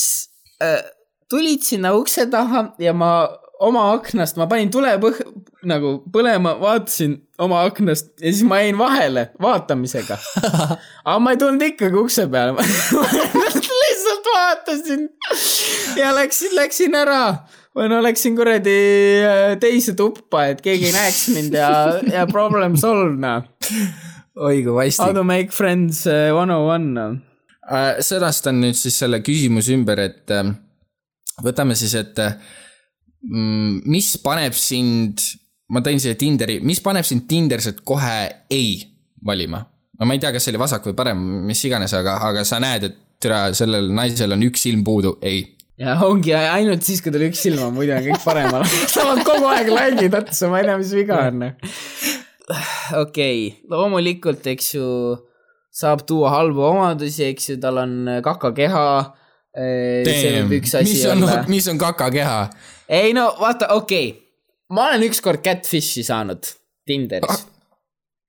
[0.63, 0.83] äh,
[1.31, 3.15] tulid sinna ukse taha ja ma
[3.59, 5.21] oma aknast, ma panin tule põh-,
[5.67, 10.17] nagu põlema, vaatasin oma aknast ja siis ma jäin vahele vaatamisega.
[11.05, 15.07] aga ma ei tulnud ikkagi ukse peale, ma lihtsalt vaatasin
[15.99, 17.21] ja läksin, läksin ära
[17.75, 18.75] no läksin kuradi
[19.25, 21.69] äh, teise tuppa, et keegi ei näeks mind ja,
[22.11, 23.47] ja problem solved noh.
[24.35, 25.15] oi kui How vastik.
[25.15, 27.15] to make friends one on one noh.
[27.65, 30.45] Äh, sõnastan nüüd siis selle küsimuse ümber, et äh,
[31.43, 35.23] võtame siis, et mm, mis paneb sind,
[35.73, 38.19] ma tõin siia Tinderi, mis paneb sind Tinderist kohe
[38.53, 38.77] ei
[39.25, 39.65] valima?
[39.95, 42.59] no ma ei tea, kas see oli vasak või parem, mis iganes, aga, aga sa
[42.61, 45.54] näed, et tere, sellel naisel on üks silm puudu, ei.
[45.81, 48.65] Ja ongi ainult siis, kui tal üks silm on, muidu on kõik paremal.
[48.93, 51.47] saavad kogu aeg laigid otsa, ma ei tea, mis viga on.
[53.03, 53.39] okei,
[53.71, 54.89] loomulikult, eks ju,
[55.75, 58.85] saab tuua halbu omadusi, eks ju, tal on kakakeha.
[59.55, 61.41] see võib üks asi mis on olla.
[61.53, 62.39] mis on kakakeha?
[62.91, 64.21] ei no vaata, okei okay.,
[64.75, 66.43] ma olen ükskord catfish'i saanud
[66.85, 67.45] Tinderis.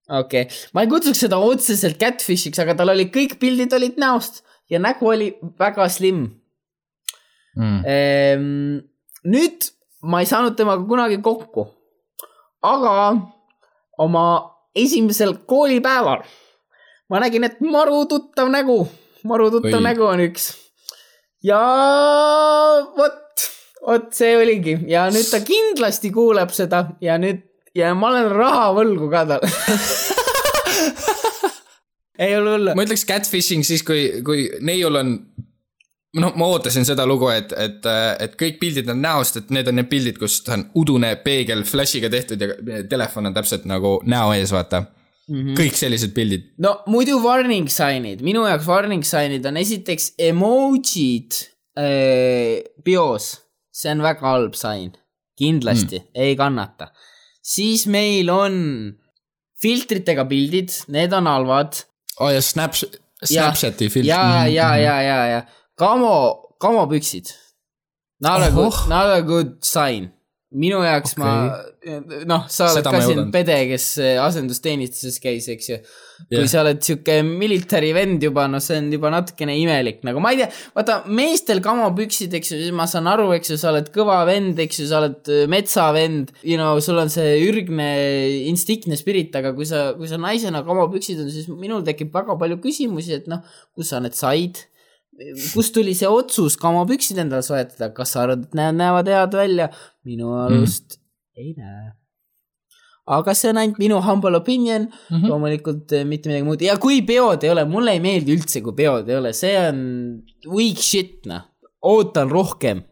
[0.07, 4.45] okei okay., ma ei kutsuks seda otseselt catfish'iks, aga tal olid kõik pildid olid näost
[4.71, 6.29] ja nägu oli väga slim
[7.57, 7.79] Mm.
[7.88, 8.49] Ehm,
[9.25, 9.71] nüüd
[10.07, 11.64] ma ei saanud temaga kunagi kokku,
[12.62, 12.97] aga
[14.03, 14.27] oma
[14.77, 16.21] esimesel koolipäeval
[17.11, 18.81] ma nägin, et maru tuttav nägu,
[19.27, 19.87] maru tuttav Oi.
[19.88, 20.51] nägu on üks.
[21.47, 21.61] ja
[22.97, 23.47] vot,
[23.87, 27.45] vot see oligi ja nüüd ta kindlasti kuuleb seda ja nüüd
[27.77, 29.51] ja ma olen raha võlgu ka talle
[32.25, 32.77] ei ole hullu.
[32.77, 35.09] ma ütleks catfishing siis, kui, kui neiul on
[36.21, 37.89] noh, ma ootasin seda lugu, et, et,
[38.25, 41.65] et kõik pildid on näost, et need on need pildid, kus ta on udune peegel
[41.69, 45.41] flash'iga tehtud ja telefon on täpselt nagu näo ees, vaata mm.
[45.41, 45.57] -hmm.
[45.61, 46.53] kõik sellised pildid.
[46.63, 51.41] no muidu warning sign'id, minu jaoks warning sign'id on esiteks emojid
[51.79, 53.35] äh, bios,
[53.73, 54.95] see on väga halb sign,
[55.39, 56.09] kindlasti mm.
[56.15, 56.89] ei kannata.
[57.43, 58.95] siis meil on
[59.61, 61.85] filtritega pildid, need on halvad.
[62.21, 62.87] aa oh, ja Snaps,
[63.25, 64.07] Snapchati film.
[64.07, 65.45] ja, ja, ja, ja, ja
[65.79, 67.33] kamo, kamopüksid.
[68.21, 70.12] Not a good not a good sign.
[70.57, 71.21] minu jaoks okay.
[71.21, 75.79] ma, noh, sa oled Seda ka siin pede, kes äh, asendusteenistuses käis, eks ju.
[76.31, 76.47] kui Jah.
[76.49, 80.39] sa oled sihuke military vend juba, no see on juba natukene imelik, nagu ma ei
[80.41, 80.47] tea,
[80.79, 84.62] vaata meestel kamopüksid, eks ju, siis ma saan aru, eks ju, sa oled kõva vend,
[84.65, 87.91] eks ju, sa oled äh, metsavend, you know, sul on see ürgne
[88.47, 92.62] instinktne spirit, aga kui sa, kui sa naisena kamopüksid on, siis minul tekib väga palju
[92.65, 94.62] küsimusi, et noh, kus sa need said
[95.53, 99.69] kust tuli see otsus kamopüksid endale soetada, kas sa arvad, et need näevad head välja?
[100.07, 101.43] minu arust mm.
[101.43, 101.93] ei näe.
[103.17, 105.17] aga see on ainult minu humble opinion mm.
[105.17, 105.29] -hmm.
[105.31, 108.75] loomulikult eh, mitte midagi muud ja kui peod ei ole, mulle ei meeldi üldse, kui
[108.77, 109.79] peod ei ole, see on
[110.51, 111.47] weak shit noh,
[111.83, 112.83] ootan rohkem.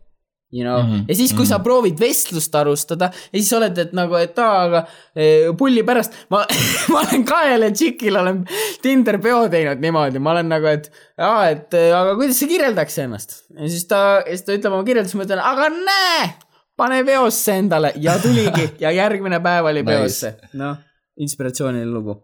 [0.55, 0.79] You know?
[0.83, 1.05] mm, Mhm, -hmm.
[1.09, 1.49] ja siis, kui mm -hmm.
[1.49, 4.85] sa proovid vestlust alustada ja siis oled, et nagu, et aa, aga
[5.17, 6.45] eh, pulli pärast, ma,
[6.93, 8.45] ma olen kahele tšikile olen
[8.83, 12.99] Tinder peo teinud niimoodi, ma olen nagu, et aa, et eh, aga kuidas sa kirjeldaks
[12.99, 13.31] ennast?
[13.59, 16.29] ja siis ta, siis ta ütleb oma kirjelduse, ma ütlen, aga näe,
[16.77, 19.91] pane peosse endale ja tuligi ja järgmine päev oli Nice.
[19.97, 20.77] peosse, noh,
[21.19, 22.21] inspiratsiooniline lugu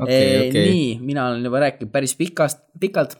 [0.00, 0.68] okei, okei.
[0.70, 3.16] nii, mina olen juba rääkinud päris pikast, pikalt.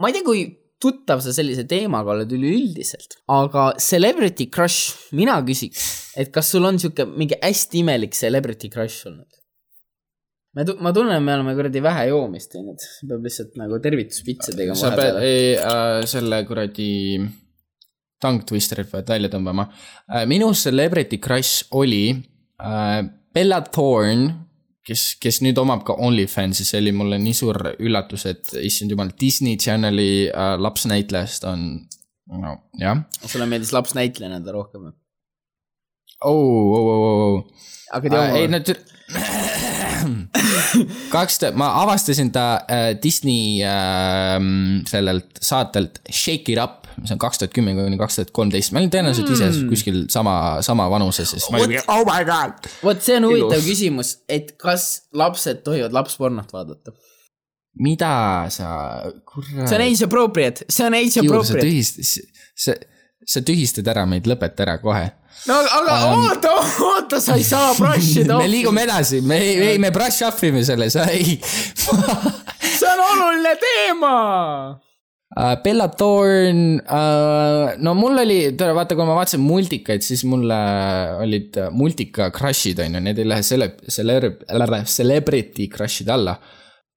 [0.00, 0.46] ma ei tea, kui
[0.82, 5.86] tuttav sa sellise teemaga oled üleüldiselt, aga celebrity crush, mina küsiks,
[6.20, 9.30] et kas sul on sihuke mingi hästi imelik celebrity crush olnud?
[10.56, 14.94] me, ma tunnen, me oleme kuradi vähe joomist teinud, peab lihtsalt nagu tervituspitse tegema sa
[14.96, 16.90] pead ei, äh, selle kuradi
[18.22, 20.24] tongue twisterit pead välja tõmbama äh,.
[20.28, 23.00] minu celebrity crush oli äh,
[23.36, 24.45] Bella Thorne,
[24.86, 29.10] kes, kes nüüd omab ka OnlyFansi, see oli mulle nii suur üllatus, et issand jumal,
[29.20, 31.66] Disney Channeli äh, lapsnäitlejast on
[32.26, 34.94] nojah sulle meeldis laps näitlejana rohkem või?
[36.26, 37.66] oh, oh, oh, oh.
[37.94, 38.84] aga Uh, ei tea, no tür-
[41.14, 44.38] kaks tuhat, ma avastasin ta äh, Disney äh,
[44.90, 48.80] sellelt saatelt Shake it up, mis on kaks tuhat kümme kuni kaks tuhat kolmteist, ma
[48.82, 52.70] olin tõenäoliselt ise kuskil sama, sama vanuses, olin, oh my god.
[52.84, 53.68] vot see on huvitav Ilus.
[53.68, 56.94] küsimus, et kas lapsed tohivad lapspornot vaadata?
[57.80, 58.70] mida sa,
[59.28, 59.68] kurat.
[59.68, 61.66] see on age appropriate, see on age appropriate.
[61.66, 62.00] tühist-,
[62.56, 62.76] sa,
[63.26, 65.04] sa tühistad ära meid, lõpeta ära kohe.
[65.50, 66.54] no aga oota,
[66.86, 68.48] oota, sa ei saa brush ida me.
[68.50, 71.36] liigume edasi, me ei, ei, me brush up ime selle, sa ei
[72.76, 74.16] see on oluline teema.
[75.36, 80.56] Uh, Bella Thorne uh,, no mul oli, vaata, kui ma vaatasin multikaid, siis mulle
[81.20, 84.16] olid äh, multika crush'id on ju, need ei lähe selle, selle,
[84.88, 86.38] celebrity crush'ide alla.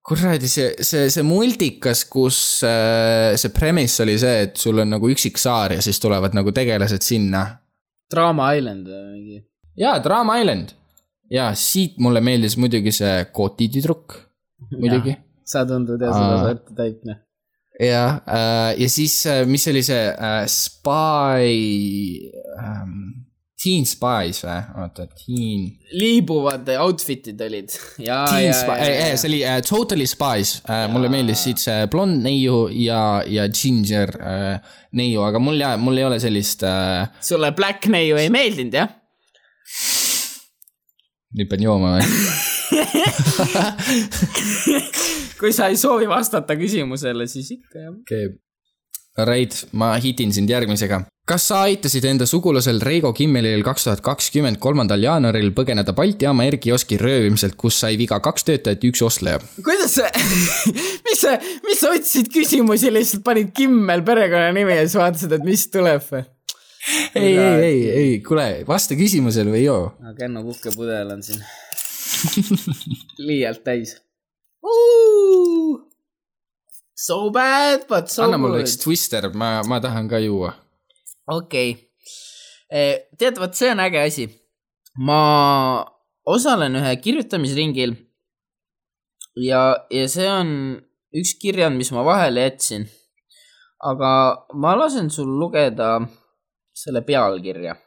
[0.07, 5.35] kuradi see, see, see multikas, kus see premise oli see, et sul on nagu üksik
[5.37, 7.43] saar ja siis tulevad nagu tegelased sinna.
[8.09, 9.39] Drama Island või mingi.
[9.83, 10.77] jaa, Drama Island.
[11.27, 14.15] ja siit mulle meeldis muidugi see Koti tüdruk,
[14.79, 15.19] muidugi.
[15.43, 17.25] sa tundud jah, seda sa ette täitma.
[17.79, 18.03] ja,
[18.77, 21.55] ja siis, mis oli see äh, Spy
[22.59, 23.25] ähm,,
[23.59, 25.65] Teen Spies või, oota, Teen.
[25.99, 27.73] liibuvad outfit'id olid.
[27.99, 32.69] Teen Spy, ja, see oli äh, Totally Spies äh,, mulle meeldis siit see blond neiu
[32.71, 37.89] ja, ja ginger äh, neiu, aga mul jää, mul ei ole sellist äh,, sulle Black
[37.91, 38.95] neiu ei meeldinud jah?
[41.35, 42.05] nüüd pean jooma või?
[45.39, 47.95] kui sa ei soovi vastata küsimusele, siis ikka jah.
[47.95, 48.37] okei okay..
[49.19, 51.01] Alright, ma hitin sind järgmisega.
[51.29, 56.47] kas sa aitasid enda sugulasel Reigo Kimmelil kaks tuhat kakskümmend kolmandal jaanuaril põgeneda Balti jaama
[56.49, 59.41] R-kioski röövimiselt, kus sai viga kaks töötajat ja üks ostleja?
[59.65, 60.09] kuidas sa,
[61.07, 61.35] mis sa,
[61.67, 66.25] mis sa otsisid küsimusi, lihtsalt panid Kimmel perekonnanime ja siis vaatasid, et mis tuleb või?
[67.15, 69.81] ei, ei, ei, ei, kuule, vasta küsimusele või joo.
[69.99, 71.43] aga Kenno kukkepudel on siin
[73.29, 73.97] liialt täis.
[76.99, 78.83] So bad but so anna mulle üks good.
[78.83, 80.51] twister, ma, ma tahan ka juua.
[81.27, 83.07] okei okay..
[83.17, 84.27] tead, vot see on äge asi.
[84.97, 85.21] ma
[86.27, 87.95] osalen ühe kirjutamisringil
[89.39, 90.49] ja, ja see on
[91.15, 92.87] üks kirjand, mis ma vahele jätsin.
[93.79, 94.11] aga
[94.59, 95.93] ma lasen sul lugeda
[96.75, 97.77] selle pealkirja,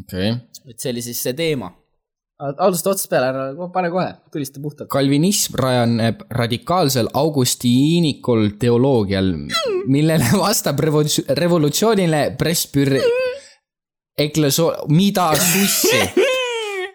[0.00, 0.40] okei okay..
[0.66, 1.70] et see oli siis see teema.
[2.42, 4.88] Algusest otsast peale, ära pane kohe, tulista puhtalt.
[4.90, 9.32] kalvinism rajaneb radikaalsel augustiinikul teoloogial,
[9.86, 12.98] millele vastab revolutsi- revolutsioonile presbür-,
[14.18, 16.02] ekleso-, mida sussi.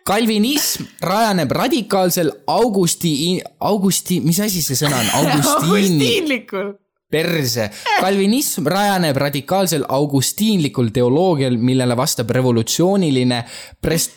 [0.07, 3.13] kalvinism rajaneb radikaalsel augusti,
[3.59, 6.69] augusti, mis asi see sõna on, augustiini, augustiinlikul.
[7.11, 7.69] perse.
[8.01, 13.43] kalvinism rajaneb radikaalsel augustiinlikul teoloogial, millele vastab revolutsiooniline
[13.83, 14.11] pres-,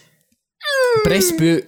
[1.05, 1.63] presbü-,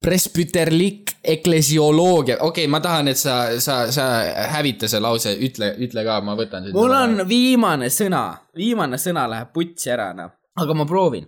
[0.00, 4.08] presbüterlik eklesioloogia, okei okay,, ma tahan, et sa, sa, sa
[4.54, 8.22] hävita see lause, ütle, ütle ka, ma võtan mul on viimane sõna,
[8.56, 10.32] viimane sõna läheb putsi ära, noh.
[10.58, 11.26] aga ma proovin.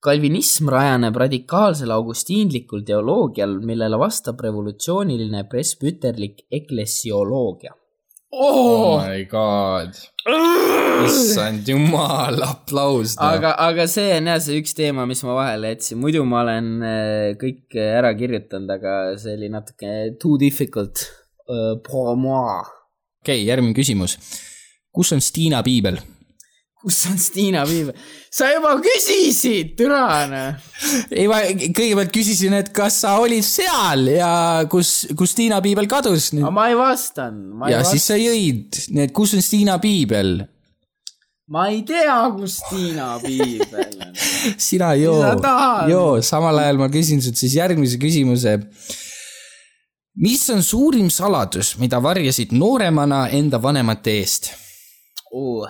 [0.00, 7.74] kalvinism rajaneb radikaalsel augustiinlikul teoloogial, millele vastab revolutsiooniline presbüterlik eklesioloogia
[8.32, 9.96] oh my god,
[11.06, 13.26] issand jumal, aplaus no..
[13.26, 16.70] aga, aga see on jah see üks teema, mis ma vahele jätsin, muidu ma olen
[16.86, 21.04] äh, kõik ära kirjutanud, aga see oli natuke too difficult
[21.48, 22.62] uh, pour moi.
[23.24, 24.18] okei okay,, järgmine küsimus.
[24.94, 25.98] kus on Stiina piibel?
[26.80, 27.94] Kus on Stiina Viive?
[28.32, 30.44] sa juba küsisid, türane.
[31.12, 31.42] ei, ma
[31.76, 34.30] kõigepealt küsisin, et kas sa olid seal ja
[34.70, 37.66] kus, kus Stiina piibel kadus nüüd ma ei vastanud.
[37.72, 40.40] ja siis sa jõid, nii et kus on Stiina piibel?
[41.52, 44.16] ma ei tea, kus Stiina piibel on.
[44.70, 45.20] sina joo
[45.90, 48.56] joo, samal ajal ma küsin sult siis järgmise küsimuse.
[50.16, 54.54] mis on suurim saladus, mida varjasid nooremana enda vanemate eest?
[55.36, 55.68] uh..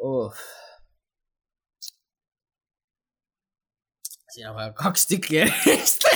[0.00, 0.32] Uh.
[4.30, 6.06] siin on vaja kaks tükki järjest.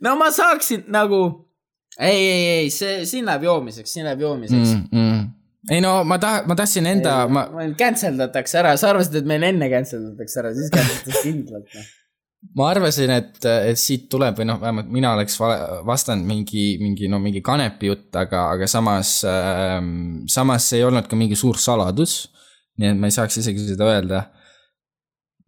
[0.00, 1.22] no ma saaksin nagu,
[1.98, 4.88] ei, ei, ei, see, siin läheb joomiseks, siin läheb joomiseks mm..
[4.92, 5.12] Mm
[5.70, 7.46] ei no ma taha-, ma tahtsin enda, ma,
[7.78, 11.76] cancel datakse ära, sa arvasid, et meil enne cancel datakse ära, siis cancel datakse kindlalt
[11.76, 11.90] noh.
[12.56, 17.08] Ma arvasin, et, et siit tuleb või noh, vähemalt mina oleks va- vastanud mingi, mingi
[17.10, 19.78] no mingi kanepi jutt, aga, aga samas äh,,
[20.30, 22.26] samas see ei olnud ka mingi suur saladus.
[22.80, 24.22] nii et ma ei saaks isegi seda öelda.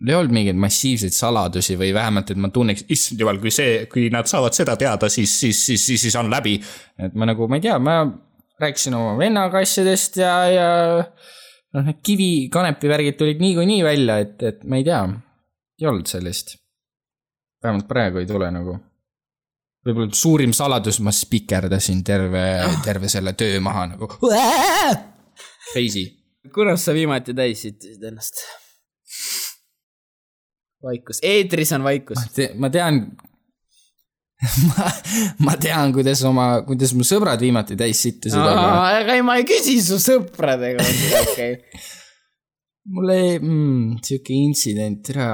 [0.07, 4.09] ei olnud mingeid massiivseid saladusi või vähemalt, et ma tunneks, issand jumal, kui see, kui
[4.12, 6.59] nad saavad seda teada, siis, siis, siis, siis, siis on läbi.
[6.99, 8.03] et ma nagu, ma ei tea, ma
[8.61, 10.68] rääkisin oma vennaga asjadest ja, ja
[11.74, 15.01] noh, need kivi, kanepi värgid tulid niikuinii välja, et, et ma ei tea,
[15.80, 16.61] ei olnud sellist.
[17.64, 18.76] Vähemalt praegu ei tule nagu.
[19.84, 22.44] võib-olla suurim saladus, ma spikerdasin terve,
[22.84, 24.08] terve selle töö maha nagu.
[25.72, 26.06] Crazy.
[26.54, 28.44] kunas sa viimati täis sittisid ennast?
[30.84, 32.20] vaikus, eetris on vaikus.
[32.60, 33.00] ma tean
[34.68, 34.88] ma,
[35.46, 38.64] ma tean, kuidas oma, kuidas mu sõbrad viimati täis sittusid, aga.
[39.00, 41.84] aga ei, ma ei küsi su sõpradega, okei okay.
[42.92, 45.28] mul ei mm,, sihuke intsident, tere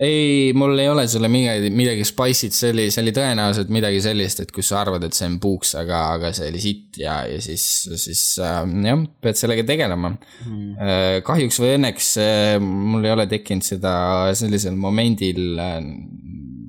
[0.00, 4.40] ei, mul ei ole sulle midagi, midagi spice'it, see oli, see oli tõenäoliselt midagi sellist,
[4.40, 7.40] et kus sa arvad, et see on puuks, aga, aga see oli sitt ja, ja
[7.44, 7.64] siis,
[8.00, 10.70] siis äh, jah, pead sellega tegelema mm..
[10.80, 13.92] Äh, kahjuks või õnneks äh, mul ei ole tekkinud seda
[14.38, 15.76] sellisel momendil äh,,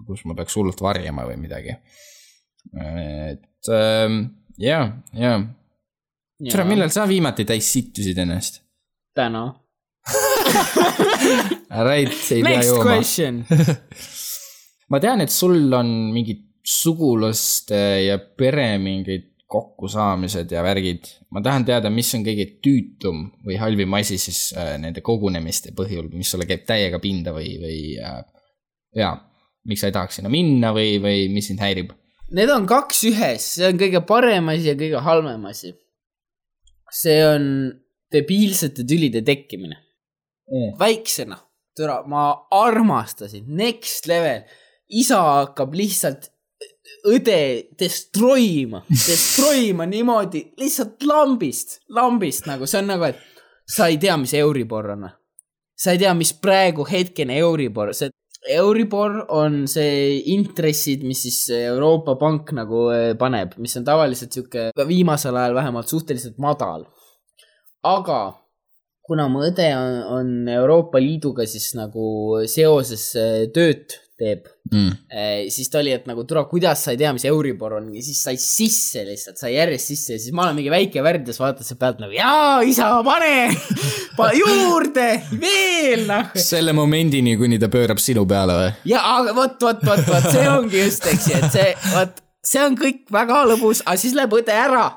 [0.09, 1.77] kus ma peaks hullult varjama või midagi.
[2.75, 4.19] et äh,
[4.59, 4.83] ja,
[5.15, 5.37] ja.
[6.51, 8.59] tere, millal sa viimati täis sittusid ennast?
[9.15, 9.47] täna
[11.87, 12.83] Right, ei pea Next jooma.
[12.83, 13.43] question
[14.91, 21.07] ma tean, et sul on mingid sugulaste ja pere mingid kokkusaamised ja värgid.
[21.31, 26.07] ma tahan teada, mis on kõige tüütum või halvim asi siis äh, nende kogunemiste põhjul,
[26.15, 28.21] mis sulle käib täiega pinda või, või äh,
[28.95, 29.15] jaa,
[29.67, 31.91] miks sa ei tahaks sinna minna või, või mis sind häirib?
[32.31, 35.73] Need on kaks ühes, see on kõige parem asi ja kõige halvem asi.
[36.91, 37.45] see on
[38.11, 39.77] debiilsete tülide tekkimine
[40.51, 40.75] Mm.
[40.79, 41.37] väiksena,
[41.77, 44.41] türa, ma armastasin, next level.
[44.91, 46.27] isa hakkab lihtsalt
[47.07, 47.37] õde
[47.79, 53.21] destroy ima, destroy ima niimoodi lihtsalt lambist, lambist nagu, see on nagu, et
[53.63, 55.07] sa ei tea, mis Euribor on.
[55.79, 58.11] sa ei tea, mis praegu hetkene Euribor, see
[58.51, 64.71] Euribor on see intressid, mis siis Euroopa Pank nagu eh, paneb, mis on tavaliselt sihuke
[64.89, 66.87] viimasel ajal vähemalt suhteliselt madal.
[67.83, 68.40] aga
[69.11, 74.89] kuna mu õde on, on Euroopa Liiduga siis nagu seoses eh, tööd teeb mm.
[75.11, 78.03] Eh, siis ta oli, et nagu tule, kuidas sa ei tea, mis Euribor on ja
[78.05, 81.79] siis sai sisse lihtsalt, sai järjest sisse ja siis ma olen mingi väike värdjas, vaatasin
[81.81, 83.33] pealt nagu jaa, isa, pane,
[84.19, 85.09] pane juurde,
[85.41, 86.31] veel noh.
[86.39, 88.73] selle momendini, kuni ta pöörab sinu peale või?
[88.93, 92.63] ja, aga vot, vot, vot, vot see ongi just, eks ju, et see, vot see
[92.63, 94.87] on kõik väga lõbus, aga siis läheb õde ära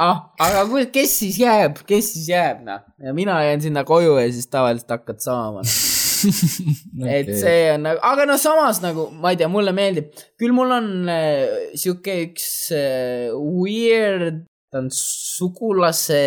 [0.00, 2.82] ah, aga kui, kes siis jääb, kes siis jääb, noh.
[3.02, 7.20] ja mina jään sinna koju ja siis tavaliselt hakkad saama okay.
[7.20, 10.74] et see on nagu, aga no samas nagu, ma ei tea, mulle meeldib, küll mul
[10.74, 16.22] on äh, sihuke üks äh, weird, ta on sugulase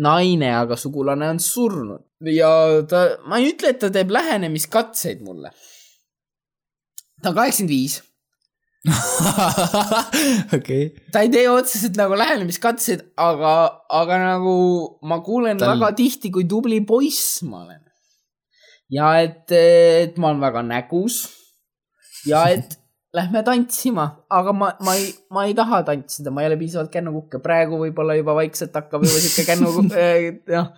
[0.00, 2.50] naine, aga sugulane on surnud ja
[2.88, 5.52] ta, ma ei ütle, et ta teeb lähenemiskatseid mulle.
[7.20, 8.00] ta on kaheksakümmend viis
[10.56, 10.84] okei.
[11.12, 13.52] ta ei tee otseselt nagu lähenemiskatseid, aga,
[13.90, 14.56] aga nagu
[15.06, 17.82] ma kuulen Tal- väga tihti, kui tubli poiss ma olen.
[18.92, 21.24] ja et, et ma olen väga nägus.
[22.26, 22.78] Ja et
[23.16, 27.40] lähme tantsima, aga ma, ma ei, ma ei taha tantsida, ma ei ole piisavalt kännukukke,
[27.44, 29.72] praegu võib-olla juba vaikselt hakkab juba sihuke kännu,
[30.54, 30.70] noh,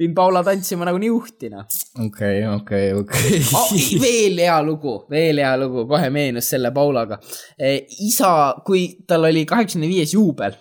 [0.00, 1.64] viin Paula tantsima nagu niuhti, noh
[2.04, 3.40] okei, okei, okei.
[3.58, 3.72] oh,
[4.02, 7.18] veel hea lugu, veel hea lugu, kohe meenus selle Paulaga
[7.56, 7.86] eh,.
[8.04, 8.30] isa,
[8.66, 10.56] kui tal oli kaheksakümne viies juubel,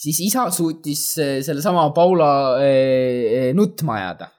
[0.00, 2.32] siis isa suutis eh, sellesama Paula
[2.64, 4.30] eh, nutma ajada.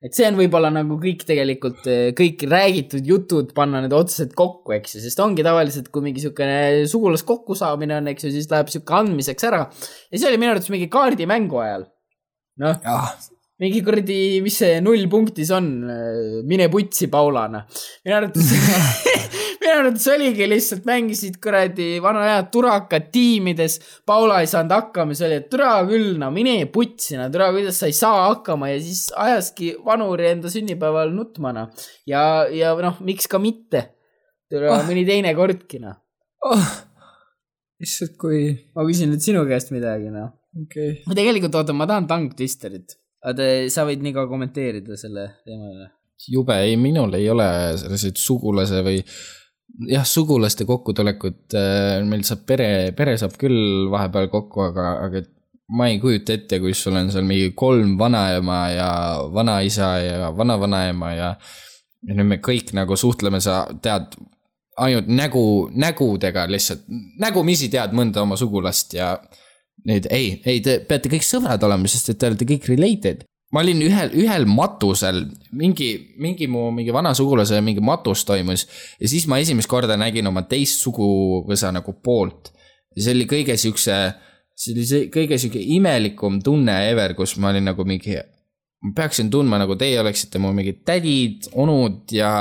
[0.00, 1.84] et see on võib-olla nagu kõik tegelikult,
[2.16, 6.86] kõik räägitud jutud panna need otseselt kokku, eks ju, sest ongi tavaliselt, kui mingi siukene
[6.88, 9.66] sugulast kokkusaamine on, eks ju, siis läheb sihuke andmiseks ära.
[9.68, 11.84] ja see oli minu arvates mingi kaardimängu ajal.
[12.64, 13.12] noh, ah,
[13.60, 15.68] mingi kuradi, mis see null punktis on,
[16.48, 17.60] mine putsi, Paulana.
[18.06, 18.52] minu arvates
[19.60, 23.76] minu arvates oligi lihtsalt mängisid kuradi vana head turakad tiimides.
[24.08, 27.80] Paula ei saanud hakkama, siis oli, et türa küll, no mine putsi, no türa, kuidas
[27.82, 31.86] sa ei saa hakkama ja siis ajaski vanuri enda sünnipäeval nutma, noh.
[32.08, 32.22] ja,
[32.54, 33.90] ja noh, miks ka mitte.
[34.50, 34.86] türa Oh.
[34.88, 36.00] mõni teine kordki, noh.
[36.48, 36.72] oh.
[37.80, 40.32] issand, kui, ma küsin nüüd sinu käest midagi, noh.
[40.64, 41.20] okei okay..
[41.20, 42.96] tegelikult ootan, ma tahan Tank Twisterit.
[43.36, 45.90] Te- sa võid nii ka kommenteerida selle teema üle.
[46.30, 47.46] jube, ei minul ei ole
[47.80, 48.98] selliseid sugulase või
[49.88, 51.56] jah, sugulaste kokkutulekut,
[52.08, 55.22] meil saab pere, pere saab küll vahepeal kokku, aga, aga
[55.76, 58.90] ma ei kujuta ette, kui sul on seal mingi kolm vanaema ja
[59.32, 61.34] vanaisa ja vanavanaema ja
[62.08, 64.14] ja nüüd me kõik nagu suhtleme, sa tead
[64.80, 65.44] ainult nägu,
[65.76, 66.86] nägudega lihtsalt,
[67.20, 69.12] nägumisi tead mõnda oma sugulast ja
[69.88, 73.62] nüüd ei, ei, te peate kõik sõbrad olema, sest et te olete kõik related ma
[73.64, 75.24] olin ühel, ühel matusel,
[75.58, 75.90] mingi,
[76.22, 78.66] mingi mu mingi vana sugulase mingi matus toimus
[79.00, 82.52] ja siis ma esimest korda nägin oma teist suguvõsa nagu poolt.
[82.94, 83.96] ja see oli kõige siukse,
[84.54, 88.18] see oli see kõige siuke imelikum tunne ever, kus ma olin nagu mingi,
[88.82, 92.32] ma peaksin tundma nagu teie oleksite mu mingid tädid, onud ja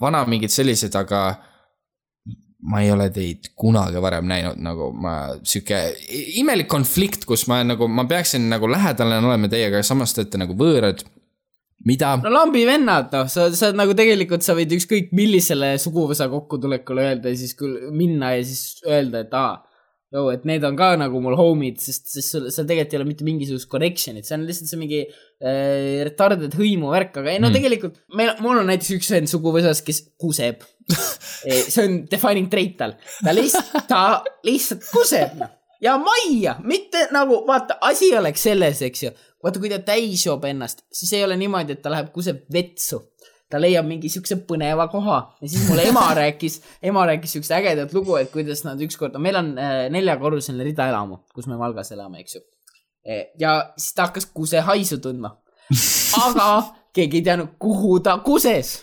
[0.00, 1.22] vana mingid sellised, aga
[2.66, 5.14] ma ei ole teid kunagi varem näinud, nagu ma,
[5.46, 5.78] sihuke
[6.40, 10.56] imelik konflikt, kus ma nagu, ma peaksin nagu lähedane olema teiega, samas te olete nagu
[10.58, 11.04] võõrad.
[11.86, 12.16] mida?
[12.24, 17.30] no lambi vennad, noh, sa, sa nagu tegelikult sa võid ükskõik millisele suguvõsa kokkutulekule öelda
[17.30, 19.60] ja siis küll minna ja siis öelda, et aa,
[20.14, 23.08] joo, et need on ka nagu mul homid, sest, sest sul, seal tegelikult ei ole
[23.10, 27.50] mitte mingisugust connection'it, see on lihtsalt see mingi äh, retarded hõimu värk, aga ei no
[27.50, 27.58] mm.
[27.58, 30.64] tegelikult meil, mul on näiteks üks vend suguvõsas, kes kuseb.
[31.44, 34.02] see on defining trait tal, ta lihtsalt, ta
[34.48, 35.52] lihtsalt kuseb, noh.
[35.84, 39.12] ja majja, mitte nagu vaata, asi oleks selles, eks ju.
[39.44, 43.04] vaata, kui ta täis joob ennast, siis ei ole niimoodi, et ta läheb kuseb vetsu.
[43.50, 47.94] Ta leiab mingi siukse põneva koha ja siis mulle ema rääkis, ema rääkis siukest ägedat
[47.96, 52.38] lugu, et kuidas nad ükskord, meil on äh, neljakorruseline ridaelamu, kus me Valgas elame, eks
[52.38, 52.44] ju.
[53.40, 55.36] ja siis ta hakkas kusehaisu tundma.
[56.24, 56.48] aga
[56.96, 58.78] keegi ei teadnud, kuhu ta kuses,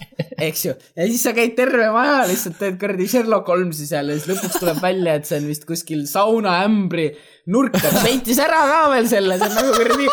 [0.47, 0.73] eks ju.
[0.95, 4.59] ja siis sa käid terve maja lihtsalt teed kuradi Sherlock Holmesi seal ja siis lõpuks
[4.61, 7.09] tuleb välja, et see on vist kuskil saunaämbri
[7.53, 10.07] nurk, ta peitis ära ka veel selle, see on nagu kuradi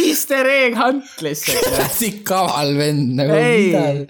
[0.00, 1.66] Easter egg hunt lihtsalt.
[1.80, 4.06] hästi kaval vend nagu, Ei.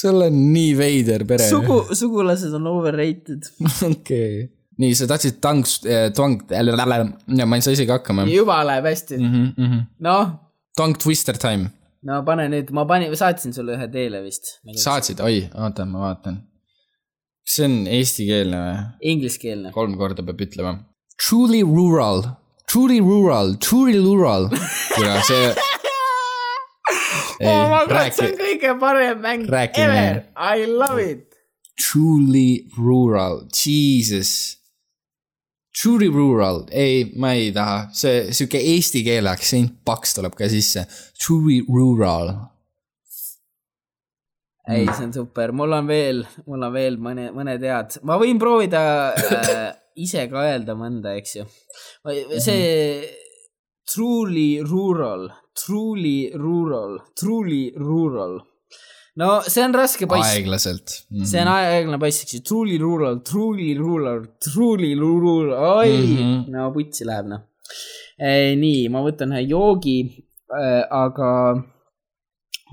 [0.00, 1.46] sul on nii veider pere.
[1.48, 3.48] sugu, sugulased on overrated.
[3.92, 4.48] okei.
[4.82, 5.78] nii, sa tahtsid tanks,
[6.14, 8.26] twang, ma ei saa isegi hakkama.
[8.30, 9.22] juba läheb hästi.
[10.04, 10.36] noh,
[10.78, 11.72] Tongue twister time.
[12.06, 14.58] no pane nüüd, ma panin, saatsin sulle ühe teele vist.
[14.84, 16.36] saatsid, oi, oota, ma vaatan.
[17.48, 18.76] see on eestikeelne või?
[19.12, 19.72] Ingliskeelne.
[19.74, 20.76] kolm korda peab ütlema.
[21.18, 22.22] Truly rural,
[22.70, 24.46] truly rural, truly rural.
[24.94, 25.48] kuule, see.
[27.42, 30.22] oh my god, see on kõige parem mäng räägi ever.
[30.36, 31.26] I love it.
[31.88, 34.57] truly rural, jesus.
[35.78, 40.82] Truly rural, ei, ma ei taha, see sihuke eesti keele aktsent paks tuleb ka sisse.
[41.14, 42.32] Truly rural.
[44.68, 48.40] ei, see on super, mul on veel, mul on veel mõne, mõned head, ma võin
[48.42, 48.82] proovida
[49.14, 49.62] äh,
[50.02, 51.46] ise ka öelda mõnda, eks ju.
[52.42, 53.06] see
[53.88, 58.40] truly rural, truly rural, truly rural.
[59.20, 60.98] No see on raske poiss, aeglaselt.
[61.24, 66.14] see on aeglane ju, truly rural, truly rural, truly rural, oi mm.
[66.14, 66.44] -hmm.
[66.54, 67.42] no putsi läheb noh.
[68.64, 69.98] nii, ma võtan ühe joogi,
[70.90, 71.32] aga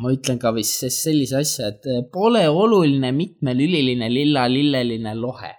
[0.01, 5.53] ma ütlen ka vist se- sellise asja, et äh, pole oluline mitmelüliline lilla lilleline lohe.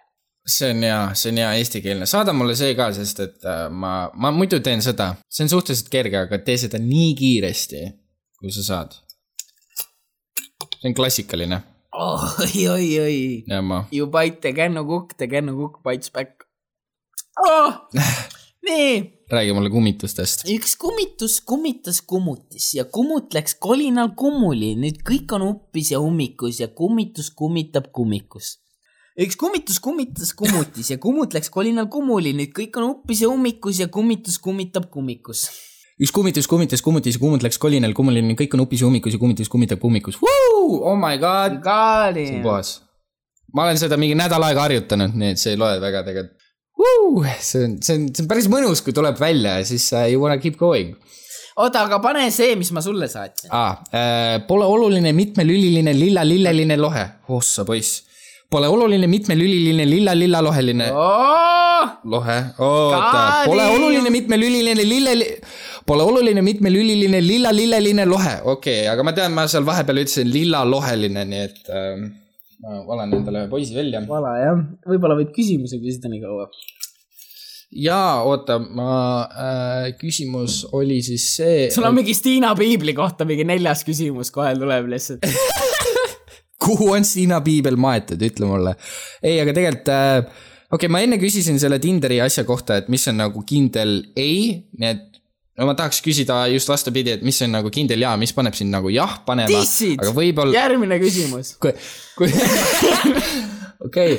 [0.46, 3.94] see on hea, see on hea eestikeelne, saada mulle see ka, sest et äh, ma,
[4.14, 7.82] ma muidu teen seda, see on suhteliselt kerge, aga tee seda nii kiiresti,
[8.38, 8.94] kui sa saad.
[10.80, 11.60] See on klassikaline
[11.92, 13.18] oi, oi, oi.
[13.46, 16.46] ja ma, You bite the kännukukk, the kännukukk bites back
[17.48, 17.88] oh!
[18.68, 20.44] nii räägi mulle kummitustest.
[20.48, 26.60] üks kummitus kummitas kummutis ja kummut läks kolinal kummuli, nüüd kõik on uppis ja ummikus
[26.60, 28.58] ja kummitus kummitab kummikus.
[29.18, 33.80] üks kummitus kummitas kummutis ja kummut läks kolinal kummuli, nüüd kõik on uppis ja ummikus
[33.82, 35.48] ja kummitus kummitab kummikus.
[36.02, 39.20] Üks kummitus kummitas kummutis ja kummut läks kolinal kummaline, kõik on upis ja ummikus ja
[39.22, 40.18] kummitus kummitab kummikus.
[40.22, 42.28] Oh my god, Kaali.
[42.42, 42.80] puhas.
[43.54, 46.42] ma olen seda mingi nädal aega harjutanud, nii et see ei loe väga tegelikult
[47.40, 50.36] see on, see on, see on päris mõnus, kui tuleb välja ja siis you wanna
[50.42, 50.92] keep going
[51.56, 53.50] oota, aga pane see, mis ma sulle saatsin.
[53.52, 53.78] ah,.
[53.92, 57.06] Äh, Pole oluline mitmelüliline lilla-lilleline lohe.
[57.28, 58.02] ossa poiss.
[58.50, 60.90] Pole oluline mitmelüliline lilla-lillaloheline
[62.04, 62.36] lohe.
[62.58, 65.16] oota, pole oluline mitmelüliline lille,
[65.86, 68.36] pole oluline mitmelüliline lilla-lilleline lohe.
[68.42, 72.06] okei okay,, aga ma tean, ma seal vahepeal ütlesin lillaloheline, nii et äh,
[72.62, 74.02] ma valen endale ühe poisi välja.
[74.08, 76.48] vala jah, võib-olla võid küsimuse küsida nii kaua.
[77.86, 78.90] jaa, oota, ma
[79.26, 81.68] äh,, küsimus oli siis see.
[81.74, 85.26] sul on mingi Stiina piibli kohta mingi neljas küsimus kohe tuleb lihtsalt.
[86.66, 88.74] kuhu on Stiina piibel maetud, ütle mulle.
[89.22, 90.16] ei, aga tegelikult äh,,
[90.72, 94.64] okei okay,, ma enne küsisin selle Tinderi asja kohta, et mis on nagu kindel ei,
[94.80, 95.15] nii et
[95.56, 98.74] no ma tahaks küsida just vastupidi, et mis on nagu kindel ja, mis paneb sind
[98.74, 101.54] nagu jah panema, Dissid aga, võib-olla, järgmine küsimus.
[101.62, 101.72] kui,
[102.18, 102.32] kui,
[103.86, 104.18] okei,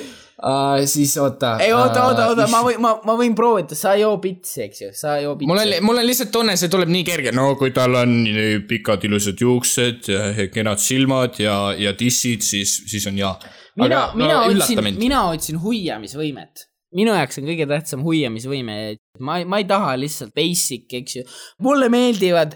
[0.89, 1.55] siis oota.
[1.61, 4.81] ei oota, oota, oota, ma võin, ma, ma võin proovida, sa ei joo pitsi, eks
[4.81, 5.49] ju, sa ei joo pitsi.
[5.51, 8.63] mul on, mul on lihtsalt tunne, see tuleb nii kerge, no kui tal on nii
[8.69, 13.35] pikad ilusad juuksed ja kenad silmad ja, ja tissid, siis, siis on jaa.
[13.77, 16.65] mina, mina no, otsin mina otsin hoiamisvõimet.
[16.95, 18.75] Minu jaoks on kõige tähtsam hoiamisvõime,
[19.19, 21.23] ma, ma ei taha lihtsalt basic, eks ju.
[21.63, 22.55] mulle meeldivad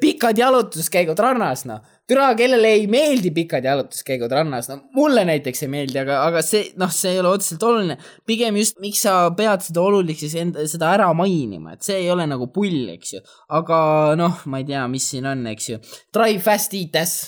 [0.00, 1.80] pikad jalutuskäigud rannas, noh.
[2.08, 6.66] türa, kellele ei meeldi pikad jalutuskäigud rannas, no mulle näiteks ei meeldi, aga, aga see,
[6.80, 7.96] noh, see ei ole otseselt oluline.
[8.28, 12.28] pigem just, miks sa pead seda oluliseks enda, seda ära mainima, et see ei ole
[12.28, 13.22] nagu pull, eks ju.
[13.60, 13.78] aga
[14.20, 15.80] noh, ma ei tea, mis siin on, eks ju.
[16.12, 17.24] Drive fast, eat ass.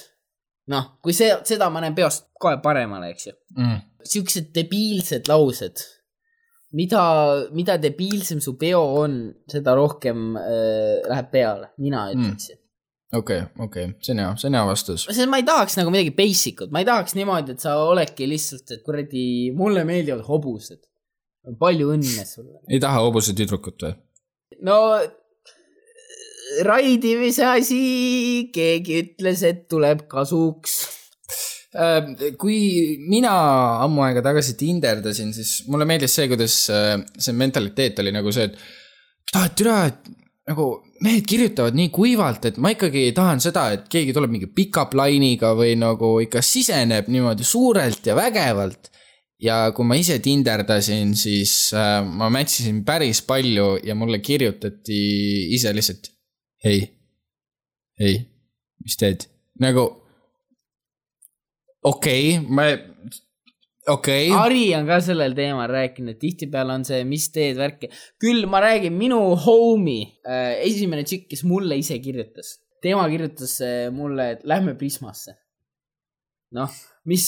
[0.69, 3.83] noh, kui see, seda ma näen peost kohe paremale, eks ju mm..
[4.13, 5.81] siuksed debiilsed laused.
[6.75, 7.05] mida,
[7.55, 9.19] mida debiilsem su peo on,
[9.51, 13.19] seda rohkem äh, läheb peale, mina ütleksin mm..
[13.21, 15.07] okei, okei, see on hea, see on hea vastus.
[15.11, 18.29] sest ma ei tahaks nagu midagi basic ut, ma ei tahaks niimoodi, et sa oledki
[18.31, 20.83] lihtsalt, et kuradi, mulle meeldivad hobused.
[21.61, 22.63] palju õnne sulle.
[22.69, 23.95] ei taha hobuse tüdrukut või?
[24.65, 24.79] no
[26.63, 30.83] raidimise asi, keegi ütles, et tuleb kasuks.
[31.75, 32.59] Äh, kui
[33.03, 33.33] mina
[33.83, 38.47] ammu aega tagasi tinderdasin, siis mulle meeldis see, kuidas äh, see mentaliteet oli nagu see,
[38.47, 40.13] et ah, türa, et
[40.47, 40.69] nagu
[41.03, 45.51] mehed kirjutavad nii kuivalt, et ma ikkagi tahan seda, et keegi tuleb mingi pika plaaniga
[45.59, 48.93] või nagu ikka siseneb niimoodi suurelt ja vägevalt.
[49.43, 55.03] ja kui ma ise tinderdasin, siis äh, ma match isin päris palju ja mulle kirjutati
[55.59, 56.07] ise lihtsalt
[56.65, 56.87] hei,
[57.99, 58.17] hei,
[58.87, 59.27] mis teed,
[59.59, 60.04] nagu
[61.85, 62.67] okei okay,, ma,
[63.89, 67.91] okei okay., Ari on ka sellel teemal rääkinud, tihtipeale on see, mis teed värki.
[68.23, 73.89] küll ma räägin, minu homie äh,, esimene tšikk, kes mulle ise kirjutas, tema kirjutas äh,
[73.95, 75.37] mulle, et lähme Prismasse.
[76.55, 76.71] noh,
[77.11, 77.27] mis,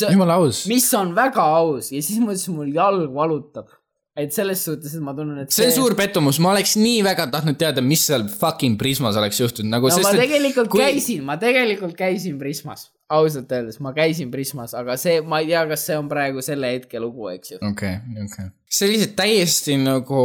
[0.70, 3.72] mis on väga aus ja siis ma ütlesin, mul jalg valutab.
[4.16, 7.26] Et selles suhtes, et ma tunnen, et see on suur pettumus, ma oleks nii väga
[7.32, 11.24] tahtnud teada, mis seal fucking Prismas oleks juhtunud, nagu no sest ma tegelikult kui- käisin,
[11.26, 15.84] ma tegelikult käisin Prismas, ausalt öeldes, ma käisin Prismas, aga see, ma ei tea, kas
[15.90, 17.58] see on praegu selle hetke lugu, eks ju.
[17.68, 18.48] okei, okei.
[18.78, 20.22] sellised täiesti nagu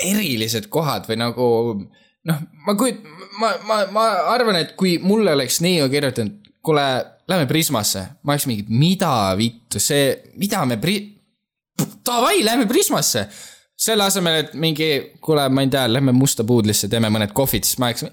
[0.00, 1.48] erilised kohad või nagu
[2.26, 3.04] noh, ma kujut-,
[3.40, 6.86] ma, ma, ma arvan, et kui mulle oleks neiu kirjutanud, kuule,
[7.28, 10.08] lähme Prismasse, ma oleks mingi, mida vittu, see,
[10.40, 11.15] mida me pri-,
[12.06, 13.28] davai, lähme Prismasse.
[13.76, 14.86] selle asemel, et mingi,
[15.20, 18.06] kuule, ma ei tea, lähme Musta Puudlisse, teeme mõned kohvid, siis ma oleks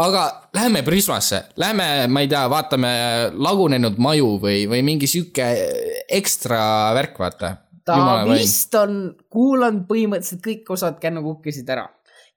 [0.00, 0.24] aga
[0.54, 2.90] lähme Prismasse, lähme, ma ei tea, vaatame
[3.36, 5.48] lagunenud maju või, või mingi sihuke
[6.08, 6.60] ekstra
[6.96, 7.54] värk, vaata.
[7.84, 9.00] ta vist on
[9.32, 11.88] kuulanud põhimõtteliselt kõik osad kännukukkisid ära.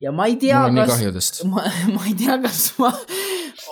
[0.04, 1.64] Ja ma ei tea, kas, ma,
[1.96, 2.92] ma ei tea, kas ma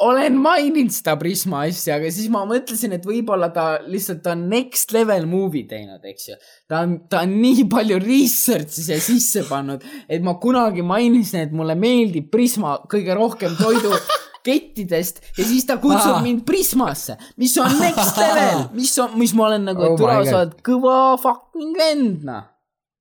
[0.06, 4.94] olen maininud seda Prisma asja, aga siis ma mõtlesin, et võib-olla ta lihtsalt on next
[4.96, 6.38] level movie teinud, eks ju.
[6.70, 11.56] ta on, ta on nii palju research'i siia sisse pannud, et ma kunagi mainisin, et
[11.56, 16.24] mulle meeldib Prisma kõige rohkem toidukettidest ja siis ta kutsub Ah.
[16.24, 20.18] mind Prismasse, mis on next level, mis on, mis ma olen nagu, Oh et tule
[20.18, 22.50] my, sa oled kõva fucking vend, noh.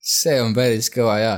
[0.01, 1.35] see on päris kõva ja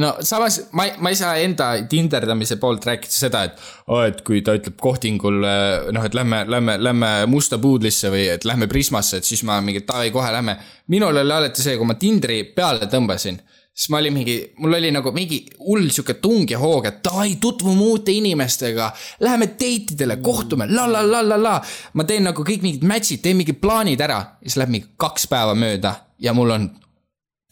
[0.00, 4.42] no samas ma, ma ei saa enda tinderdamise poolt rääkida seda, et oh,, et kui
[4.44, 9.28] ta ütleb kohtingul noh, et lähme, lähme, lähme Musta Puudlisse või et lähme Prismasse, et
[9.28, 10.56] siis ma mingi davai, kohe lähme.
[10.92, 13.40] minul oli alati see, kui ma Tindri peale tõmbasin,
[13.72, 17.36] siis ma olin mingi, mul oli nagu mingi hull sihuke tung ja hoog, et davai,
[17.40, 18.90] tutvume uute inimestega,
[19.24, 21.56] läheme date idele, kohtume la la la la la.
[21.92, 25.28] ma teen nagu kõik mingid match'id, teen mingid plaanid ära ja siis läheb mingi kaks
[25.28, 26.70] päeva mööda ja mul on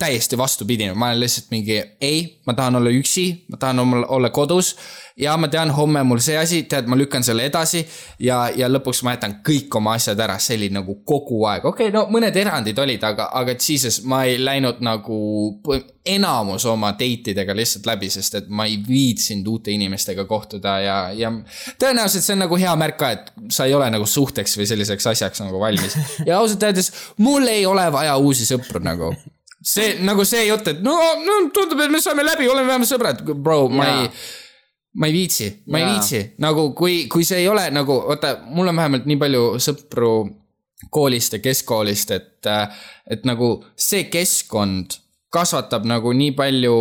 [0.01, 4.74] täiesti vastupidine, ma olen lihtsalt mingi ei, ma tahan olla üksi, ma tahan olla kodus
[5.20, 7.82] ja ma tean, homme on mul see asi, tead, ma lükkan selle edasi
[8.24, 11.90] ja, ja lõpuks ma jätan kõik oma asjad ära, see oli nagu kogu aeg, okei
[11.90, 15.18] okay,, no mõned erandid olid, aga, aga jesus, ma ei läinud nagu
[16.11, 20.96] enamus oma date idega lihtsalt läbi, sest et ma ei viitsinud uute inimestega kohtuda ja,
[21.16, 21.32] ja
[21.80, 25.11] tõenäoliselt see on nagu hea märk ka, et sa ei ole nagu suhteks või selliseks
[25.12, 25.98] asjaks nagu valmis.
[26.28, 29.12] ja ausalt öeldes, mul ei ole vaja uusi sõpru nagu
[29.63, 33.23] see nagu see jutt, et no, no tundub, et me saame läbi, oleme vähemalt sõbrad,
[33.35, 34.03] bro, ma Jaa.
[34.03, 34.11] ei,
[35.01, 35.93] ma ei viitsi, ma ei Jaa.
[35.95, 40.15] viitsi, nagu kui, kui see ei ole nagu, vaata, mul on vähemalt nii palju sõpru
[40.91, 42.51] koolist ja keskkoolist, et,
[43.11, 44.97] et nagu see keskkond
[45.31, 46.77] kasvatab nagu nii palju,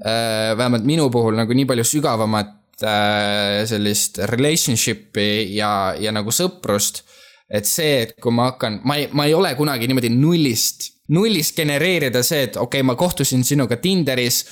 [0.00, 7.02] vähemalt minu puhul nagu nii palju sügavamat äh, sellist relationship'i ja, ja nagu sõprust
[7.50, 11.56] et see, et kui ma hakkan, ma ei, ma ei ole kunagi niimoodi nullist, nullist
[11.56, 14.44] genereerida see, et okei okay,, ma kohtusin sinuga Tinderis,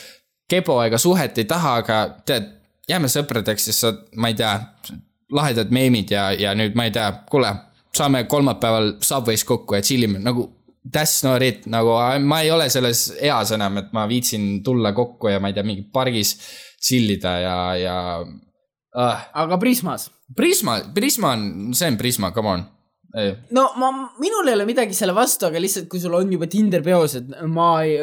[0.49, 2.51] kebo ega suhet ei taha, aga tead,
[2.89, 4.55] jääme sõpradeks, siis sa, ma ei tea,
[5.35, 7.53] lahedad meemid ja, ja nüüd ma ei tea, kuule,
[7.97, 10.49] saame kolmapäeval Subway's kokku ja chill ime, nagu
[10.89, 11.95] that's not it, nagu
[12.25, 15.67] ma ei ole selles eas enam, et ma viitsin tulla kokku ja ma ei tea,
[15.69, 16.37] mingi pargis
[16.81, 19.29] chill ida ja, ja uh,.
[19.45, 22.67] aga Prismas, Prisma, Prisma on, see on Prisma, come on.
[23.57, 23.91] No ma,
[24.21, 27.31] minul ei ole midagi selle vastu, aga lihtsalt, kui sul on juba Tinder peos, et
[27.49, 28.01] ma ei,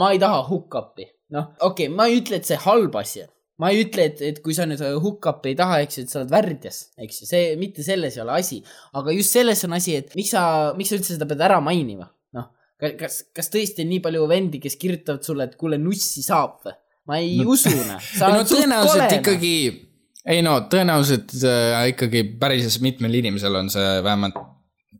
[0.00, 1.06] ma ei taha hook-up'i.
[1.36, 3.30] noh, okei okay,, ma ei ütle, et see halb asi on.
[3.60, 6.22] ma ei ütle, et, et kui sa nüüd hook-up'i ei taha, eks ju, et sa
[6.22, 8.62] oled värdjas, eks ju, see, mitte selles ei ole asi.
[8.98, 10.44] aga just selles on asi, et miks sa,
[10.78, 12.50] miks sa üldse seda pead ära mainima, noh.
[12.80, 16.74] kas, kas tõesti on nii palju vendi, kes kirjutavad sulle, et kuule, nussi saab või?
[17.10, 18.02] ma ei no, usu, noh.
[18.18, 19.54] ei no tõenäoliselt ikkagi,
[20.28, 24.36] ei no tõenäoliselt äh, ikkagi päris mitmel inimesel on see vähemalt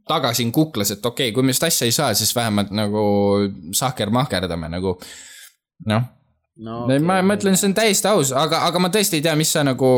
[0.08, 3.02] taga siin kuklas, et okei okay,, kui me just asja ei saa, siis vähemalt nagu
[3.76, 4.96] sahker-mahkerdame nagu
[5.90, 6.08] noh
[6.56, 6.98] no, okay..
[6.98, 9.64] ma, ma ütlen, see on täiesti aus, aga, aga ma tõesti ei tea, mis sa
[9.66, 9.92] nagu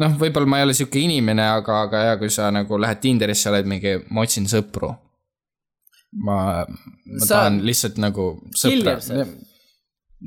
[0.00, 3.50] noh, võib-olla ma ei ole sihuke inimene, aga, aga hea, kui sa nagu lähed Tinderisse,
[3.52, 4.92] oled mingi, ma otsin sõpru.
[6.24, 8.98] ma, ma Sa- tahan lihtsalt nagu sõpra.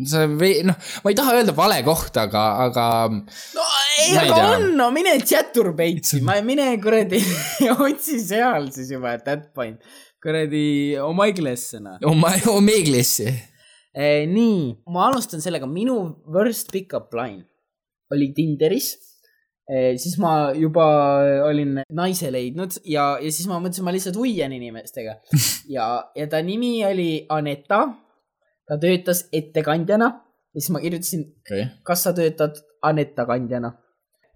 [0.06, 3.68] See või noh, ma ei taha öelda vale koht, aga, aga no
[4.04, 4.50] ei, aga tea.
[4.56, 7.22] on, no mine chaturbate'i, ma, mine kuradi
[7.88, 9.82] otsi seal siis juba at that point.
[10.24, 12.02] kuradi Omaiglesse noh.
[12.06, 13.30] oma, oma English'i.
[13.98, 15.98] Eh, nii, ma alustan sellega, minu
[16.30, 17.48] worst pickup line
[18.14, 18.92] oli Tinderis
[19.68, 19.96] eh,.
[20.00, 20.86] siis ma juba
[21.48, 25.18] olin naise leidnud ja, ja siis ma mõtlesin, ma lihtsalt huian inimestega
[25.76, 27.88] ja, ja ta nimi oli Aneta.
[28.68, 30.08] Ta töötas ettekandjana
[30.54, 31.68] ja siis ma kirjutasin okay..
[31.88, 33.74] kas sa töötad Aneta kandjana?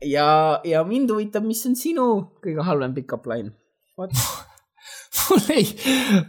[0.05, 2.07] ja, ja mind huvitab, mis on sinu
[2.43, 3.53] kõige halvem pickup line?
[5.29, 5.67] mul ei,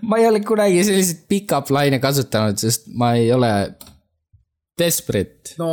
[0.04, 3.50] ma ei ole kunagi selliseid pick-up laine kasutanud, sest ma ei ole
[4.82, 5.54] desperate.
[5.60, 5.70] no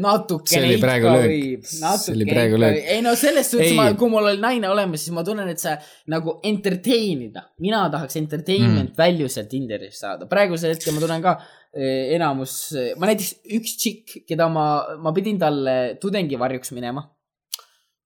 [0.00, 2.80] natukene ikka võib, natukene ikka võib.
[2.96, 5.76] ei no selles suhtes ma, kui mul oli naine olemas, siis ma tunnen, et sa
[6.12, 7.46] nagu entertain ida.
[7.62, 8.98] mina tahaks entertainment mm.
[8.98, 10.28] value sealt Tinderist saada.
[10.30, 11.36] praegusel hetkel ma tunnen ka
[11.70, 12.58] eh, enamus,
[12.98, 14.66] ma näiteks üks tšikk, keda ma,
[14.98, 17.06] ma pidin talle tudengivarjuks minema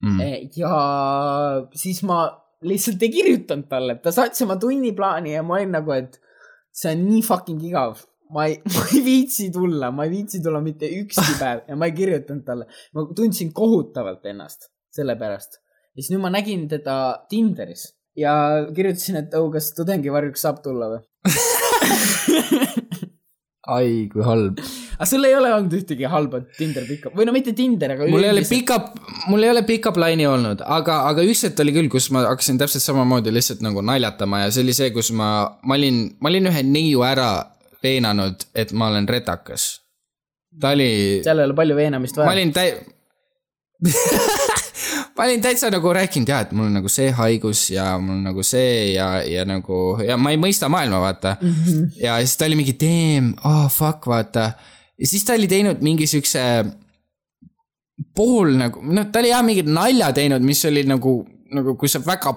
[0.05, 0.21] Mm.
[0.21, 0.71] Eh, ja
[1.79, 2.27] siis ma
[2.65, 6.19] lihtsalt ei kirjutanud talle, ta saatis oma tunniplaani ja ma olin nagu, et
[6.75, 8.03] see on nii fucking igav.
[8.35, 11.91] Ma ei, ma ei viitsi tulla, ma ei viitsi tulla mitte ükski päev ja ma
[11.91, 12.69] ei kirjutanud talle.
[12.95, 15.61] ma tundsin kohutavalt ennast selle pärast.
[15.95, 16.97] ja siis nüüd ma nägin teda
[17.31, 18.35] Tinderis ja
[18.75, 21.03] kirjutasin, et oh, kas tudengivarjuks saab tulla või?
[23.75, 24.61] ai, kui halb.
[24.95, 28.27] aga sul ei ole olnud ühtegi halba Tinder pickup või no mitte Tinder, aga mul
[28.27, 28.93] ei ole pick-up,
[29.31, 32.61] mul ei ole pick-up laine olnud, aga, aga üks hetk oli küll, kus ma hakkasin
[32.61, 35.31] täpselt samamoodi lihtsalt nagu naljatama ja see oli see, kus ma,
[35.65, 37.33] ma olin, ma olin ühe neiu ära
[37.85, 39.69] veenanud, et ma olen retakas.
[40.61, 42.37] ta oli, seal ei ole palju veenamist ma vaja.
[42.39, 42.79] olin täi-
[45.17, 48.25] ma olin täitsa nagu rääkinud ja, et mul on nagu see haigus ja mul on
[48.31, 51.37] nagu see ja, ja nagu ja ma ei mõista maailma, vaata.
[52.01, 54.53] ja siis ta oli mingi damn, oh fuck, vaata.
[54.99, 56.43] ja siis ta oli teinud mingi siukse
[58.15, 61.19] pool nagu, noh, ta oli jah mingi nalja teinud, mis oli nagu,
[61.55, 62.35] nagu kui sa väga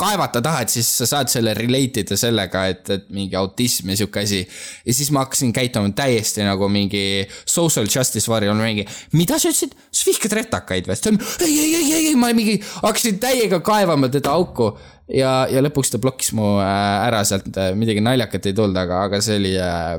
[0.00, 4.22] kaevata tahad, siis sa saad selle relate ida sellega, et, et mingi autism ja sihuke
[4.24, 4.40] asi.
[4.86, 7.02] ja siis ma hakkasin käituma täiesti nagu mingi
[7.44, 8.86] social justice warrior, mingi,
[9.16, 11.00] mida sa ütlesid, sa vihkad retakaid või?
[11.00, 14.72] ta oli, ei, ei, ei, ei, ei, ma mingi hakkasin täiega kaevama teda auku
[15.14, 19.22] ja, ja lõpuks ta blokkis mu äh, ära sealt, midagi naljakat ei tulnud, aga, aga
[19.24, 19.94] see oli äh,,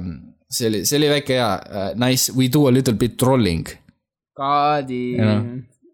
[0.51, 3.67] see oli, see oli väike hea äh, nice, we do a little bit trolling.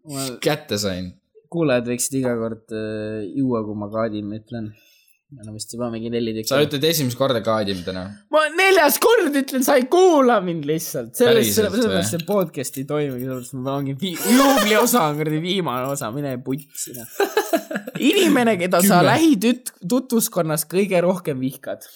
[0.08, 1.12] Ma kätte sain.
[1.52, 4.70] Kuulajad võiksid iga kord äh, juua, kui ma kaadin ütlen.
[5.28, 6.68] me oleme vist juba mingi neli sa tükki.
[6.70, 8.06] ütled esimest korda kaadim täna.
[8.32, 11.16] ma neljas kord ütlen, sa ei kuula mind lihtsalt.
[11.20, 16.12] sellest, sellepärast see podcast ei toimi, sellepärast ma ongi vi-, juubli-osa on kuradi viimane osa,
[16.16, 17.18] mine putsi noh.
[18.12, 19.10] inimene, keda sa Kümme.
[19.12, 21.90] lähitüt-, tutvuskonnas kõige rohkem vihkad.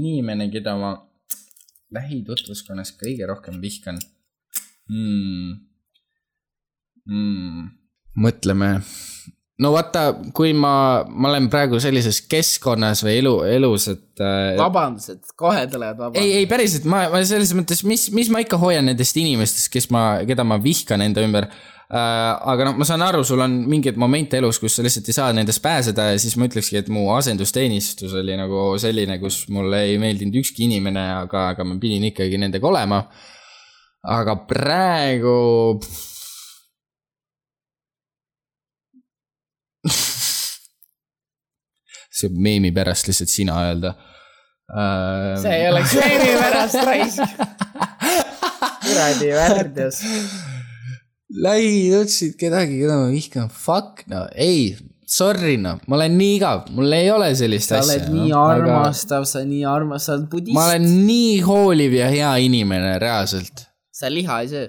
[0.00, 0.94] inimene, keda ma
[1.94, 3.98] lähitutvuskonnas kõige rohkem vihkan
[4.90, 5.58] mm..
[7.10, 7.70] Mm.
[8.20, 8.68] mõtleme.
[9.60, 10.04] no vaata,
[10.36, 10.74] kui ma,
[11.08, 16.38] ma olen praegu sellises keskkonnas või elu, elus, et äh, vabandused, kohe tulevad ei, vabandused.
[16.38, 20.04] ei päriselt, ma, ma selles mõttes, mis, mis ma ikka hoian nendest inimestest, kes ma,
[20.28, 21.98] keda ma vihkan enda ümber äh,.
[22.52, 25.34] aga noh, ma saan aru, sul on mingeid momente elus, kus sa lihtsalt ei saa
[25.36, 29.98] nendest pääseda ja siis ma ütlekski, et mu asendusteenistus oli nagu selline, kus mulle ei
[30.00, 33.04] meeldinud ükski inimene, aga, aga ma pidin ikkagi nendega olema.
[34.02, 35.80] Aga praegu.
[42.20, 43.94] see meemi pärast lihtsalt sina öelda
[44.68, 45.40] äh,.
[45.40, 47.22] see ei oleks meemi pärast raisk.
[48.84, 50.02] kuradi värdjas.
[51.30, 54.76] lähitutsid kedagi, keda ma vihkan, fuck no, ei,
[55.06, 58.00] sorry noh, ma olen nii igav, mul ei ole sellist sa asja.
[58.02, 60.68] oled nii armastav, sa nii armas, sa oled budist ma.
[60.72, 63.69] olen nii hooliv ja hea inimene, reaalselt.
[64.00, 64.68] Sa liha ei söö.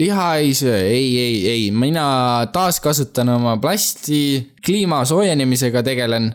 [0.00, 6.34] liha ei söö, ei, ei, ei, mina taaskasutan oma plasti, kliima soojenemisega tegelen.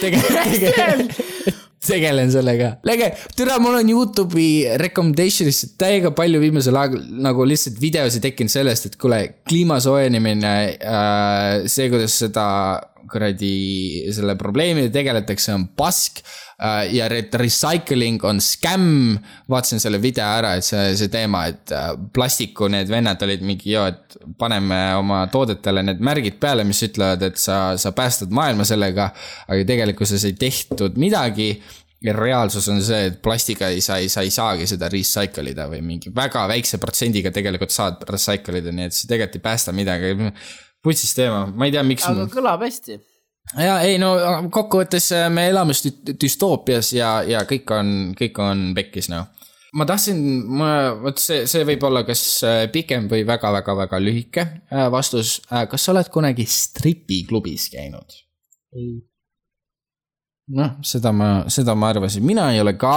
[0.00, 1.08] tegelen,
[1.86, 2.72] tegelen sellega.
[2.88, 8.88] lege, türa, mul on Youtube'i recommendation'is täiega palju viimasel ajal nagu lihtsalt videosid tekkinud sellest,
[8.88, 12.48] et kuule, kliima soojenemine äh,, see, kuidas seda
[13.10, 19.16] kuradi selle probleemiga tegeletakse, on pask äh, ja recycling on skämm.
[19.50, 23.72] vaatasin selle video ära, et see, see teema, et äh, plastiku need vennad olid mingi,
[23.74, 28.66] joo, et paneme oma toodetele need märgid peale, mis ütlevad, et sa, sa päästad maailma
[28.68, 29.10] sellega.
[29.48, 31.52] aga tegelikkuses ei tehtud midagi
[32.02, 35.82] ja reaalsus on see, et plastiga ei saa, sa ei saagi seda recycle ida või
[35.84, 40.14] mingi väga väikse protsendiga tegelikult saad recycle ida, nii et see tegelikult ei päästa midagi.
[40.84, 42.06] Putsis teema, ma ei tea, miks.
[42.08, 42.98] aga kõlab hästi.
[43.58, 44.12] ja ei no
[44.54, 49.28] kokkuvõttes äh, me elame dü- düstoopias ja, ja kõik on, kõik on pekkis noh.
[49.78, 50.22] ma tahtsin,
[50.60, 50.70] ma,
[51.02, 55.38] vot see, see võib olla kas äh, pikem või väga-väga-väga lühike äh, vastus.
[55.48, 58.18] kas sa oled kunagi stripiklubis käinud?
[58.76, 58.98] ei.
[60.54, 62.94] noh, seda ma, seda ma arvasin, mina ei ole ka,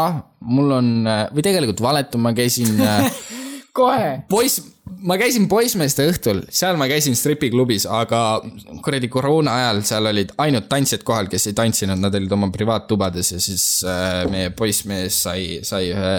[0.48, 0.94] mul on,
[1.34, 2.78] või tegelikult valetan, ma käisin
[3.78, 4.22] kohe.
[4.30, 4.62] poiss,
[5.00, 8.42] ma käisin poissmeeste õhtul, seal ma käisin stripiklubis, aga
[8.84, 13.34] kuradi koroona ajal seal olid ainult tantsijad kohal, kes ei tantsinud, nad olid oma privaattubades
[13.36, 16.12] ja siis äh, meie poissmees sai, sai ühe,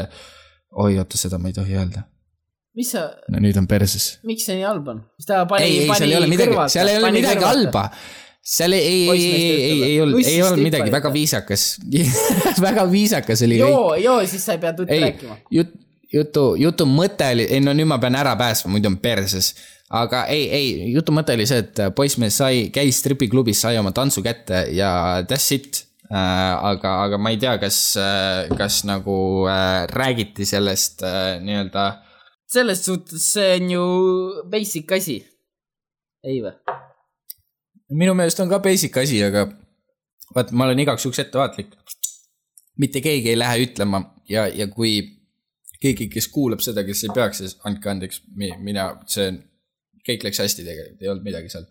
[0.84, 2.06] oi oota, seda ma ei tohi öelda.
[2.76, 4.16] mis sa, no nüüd on perses.
[4.26, 5.04] miks see nii halb on?
[5.26, 7.44] ta pani, ei, ei, seal ei ole midagi, seal ei ole midagi.
[7.44, 7.86] halba.
[8.54, 11.68] seal ei, ei, ei, ei, ei, ei olnud, ei olnud midagi, väga viisakas.
[12.68, 15.76] väga viisakas oli joo, joo, siis sa ei pea tutt rääkima., jut-,
[16.12, 19.54] jutu, jutu mõte oli, ei no nüüd ma pean ära pääsma, muidu on perses.
[19.92, 24.22] aga ei, ei, jutu mõte oli see, et poissmees sai, käis stripiklubis, sai oma tantsu
[24.24, 26.54] kätte ja that's it äh,.
[26.72, 27.98] aga, aga ma ei tea, kas,
[28.56, 31.90] kas nagu äh, räägiti sellest äh, nii-öelda
[32.52, 33.84] selles suhtes see on ju
[34.50, 35.18] basic asi.
[36.24, 36.52] ei või?
[38.02, 39.46] minu meelest on ka basic asi, aga
[40.36, 41.72] vaat ma olen igaks juhuks ettevaatlik.
[42.78, 45.21] mitte keegi ei lähe ütlema ja, ja kui
[45.82, 49.40] keegi, kes kuulab seda, kes ei peaks, siis andke andeks, mina, see on,
[50.06, 51.66] kõik läks hästi tegelikult, ei olnud midagi seal.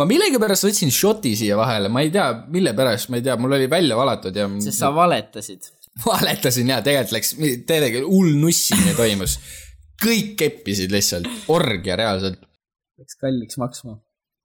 [0.00, 3.56] ma millegipärast võtsin šoti siia vahele, ma ei tea, mille pärast, ma ei tea, mul
[3.58, 5.70] oli välja valatud ja sest sa valetasid.
[6.06, 7.34] valetasin ja tegelikult läks,
[7.68, 9.38] tegelikult hull nussimine toimus.
[10.02, 12.42] kõik keppisid lihtsalt, orgia reaalselt.
[13.00, 13.98] Läks kalliks maksma.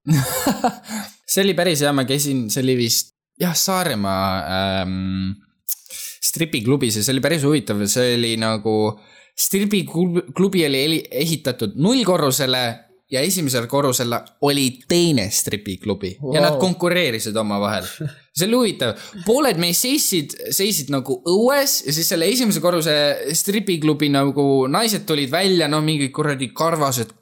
[1.32, 4.26] see oli päris hea, ma käisin, see oli vist jah, Saaremaa
[4.82, 5.32] ähm,
[6.22, 8.76] stripiklubis ja see oli päris huvitav, see oli nagu,
[9.38, 12.64] stripiklubi oli ehitatud nullkorrusele
[13.12, 14.14] ja esimesel korrusel
[14.48, 16.34] oli teine stripiklubi wow.
[16.34, 17.84] ja nad konkureerisid omavahel.
[18.32, 18.94] see oli huvitav,
[19.26, 22.94] pooled meist seisid, seisid nagu õues ja siis selle esimese korruse
[23.36, 27.12] stripiklubi nagu naised tulid välja, no mingid kuradi karvased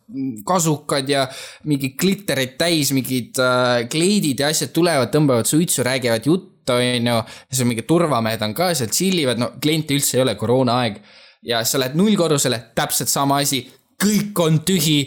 [0.47, 1.27] kasukad ja
[1.71, 7.15] mingid glitterid täis, mingid äh, kleidid ja asjad tulevad, tõmbavad suitsu, räägivad juttu, onju.
[7.15, 11.01] ja siis on mingid turvamehed on ka seal, tšillivad, no kliente üldse ei ole, koroonaaeg.
[11.47, 13.65] ja sa lähed nullkorrusele, täpselt sama asi,
[14.01, 15.05] kõik on tühi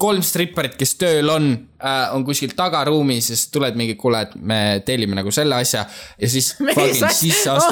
[0.00, 4.34] kolm stripparit, kes tööl on äh,, on kuskil tagaruumis ja siis tuled mingi, kuule, et
[4.34, 6.54] me tellime nagu selle asja ja siis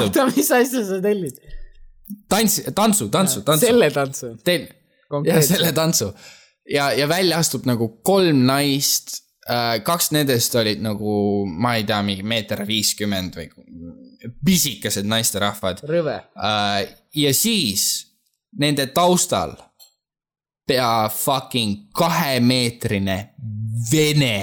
[0.07, 1.41] oota, mis asja sa tellid?
[2.29, 3.65] tants, tantsu, tantsu, tantsu.
[3.65, 4.31] selle tantsu.
[4.45, 4.69] teen,
[5.27, 6.13] jah, selle tantsu.
[6.69, 9.22] ja, ja välja astub nagu kolm naist
[9.83, 13.49] kaks nendest olid nagu, ma ei tea, mingi meeter viiskümmend või
[14.45, 16.15] pisikesed naisterahvad rõve.
[16.37, 16.87] äh,.
[17.15, 18.07] ja siis
[18.59, 19.55] nende taustal
[20.67, 23.17] pea fucking kahemeetrine
[23.91, 24.39] vene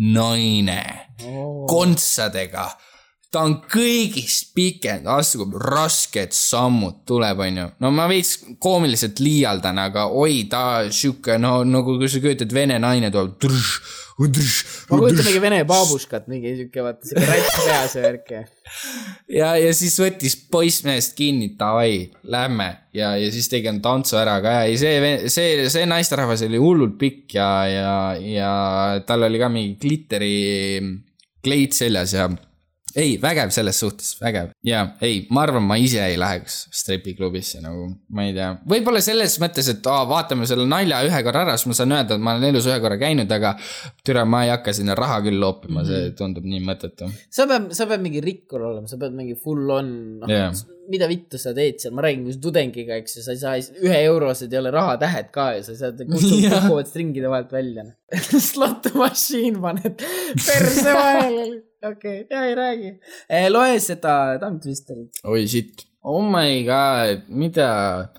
[0.00, 0.82] naine
[1.68, 2.68] kontsadega.
[3.34, 7.64] ta on kõigist pikem, astub rasked sammud tuleb, onju.
[7.82, 12.78] no ma veits koomiliselt liialdan, aga oi, ta sihuke no nagu kui sa kujutad, vene
[12.78, 13.34] naine tuleb.
[14.14, 18.42] Ma kujutan mingi vene baabuskat, mingi siuke, vaata siuke rätt peas ja värk ja.
[19.40, 22.68] ja, ja siis võttis poissmeest kinni, davai, lähme.
[22.94, 24.54] Ja, ja siis tegin tantsu ära ka.
[24.70, 28.52] Ja see, see, see naisterahvas oli hullult pikk ja, ja, ja
[29.06, 30.34] tal oli ka mingi glitteri
[31.44, 32.28] kleit seljas ja
[32.98, 37.88] ei, vägev selles suhtes, vägev ja ei, ma arvan, ma ise ei läheks stripiklubisse nagu,
[38.14, 41.70] ma ei tea, võib-olla selles mõttes, et aa, vaatame selle nalja ühe korra ära, siis
[41.72, 43.56] ma saan öelda, et ma olen elus ühe korra käinud, aga
[44.06, 47.10] türa, ma ei hakka sinna raha küll loopima, see tundub nii mõttetu.
[47.34, 49.90] sa pead, sa pead mingi rikkur olema, sa pead mingi full on,
[50.22, 50.54] noh yeah.,
[50.90, 54.00] mida vittu sa teed seal, ma räägin, kui tudengiga, eks ju, sa ei saa, ühe
[54.06, 56.64] eurosed ei ole rahatähed ka ja sa saad, Jaa.
[56.64, 57.86] kukuvad stringide vahelt välja.
[58.50, 60.02] Slot machine paned
[60.44, 61.46] perse vahele,
[61.84, 62.92] okei okay., ja ei räägi.
[63.48, 65.20] loe seda Tongue Twisterit.
[65.24, 68.10] oi sitt, oh my god, mida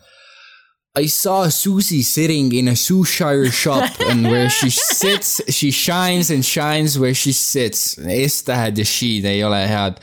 [0.97, 6.45] I saw Susie sitting in a Shoeshire shop and where she sits, she shines and
[6.45, 7.97] shines where she sits.
[7.97, 9.99] S-tähed ja she'd ei ole head.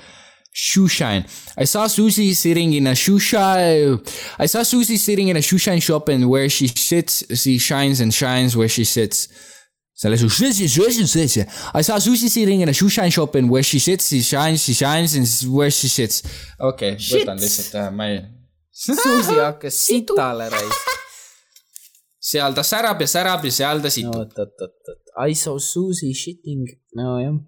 [0.55, 1.25] Shoeshine.
[1.57, 4.01] I saw Susie sitting in a shoeshine.
[4.39, 8.13] I saw Susie sitting in a shoeshine shop and where she sits, she shines and
[8.13, 9.29] shines where she sits.
[10.03, 10.27] Selle su
[11.75, 14.75] I saw Susie sitting in a shoeshine shop and where she sits, she shines, she
[14.75, 16.23] shines and where she sits.
[16.59, 18.25] okei okay,, võtan lihtsalt tähe, ma ei.
[18.73, 20.91] Susi hakkas sitale raisk.
[22.33, 24.19] seal ta särab ja särab ja seal ta no situb.
[24.19, 26.67] oot, oot, oot, oot, I saw Susi shitting,
[26.99, 27.39] nojah.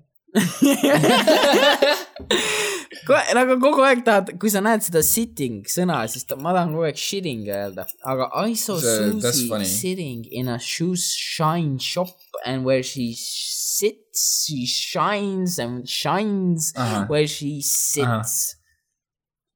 [3.34, 6.86] Nagu kogu aeg tahad, kui sa näed seda sitting sõna, siis ta, ma tahan kogu
[6.88, 9.64] aeg shitting öelda, aga I saw See- that's Susi funny.
[9.68, 12.08] sitting in a shoes shine shop
[12.46, 17.08] and where she sits, she shines and shines Ahah.
[17.08, 18.56] where she sits.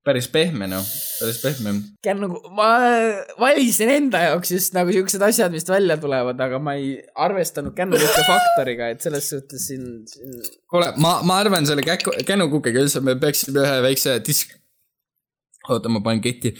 [0.08, 0.84] Päris pehme noh,
[1.20, 1.74] päris pehme.
[2.04, 2.68] tean nagu ma
[3.40, 6.96] valisin enda jaoks just nagu siuksed asjad, mis välja tulevad, aga ma ei
[7.28, 10.40] arvestanud kännukuke faktoriga, et selles suhtes siin, siin....
[10.70, 14.56] kuule, ma, ma arvan selle käku, kännukukega üldse me peaksime ühe väikse disk-,
[15.68, 16.54] oota, ma panen ketti.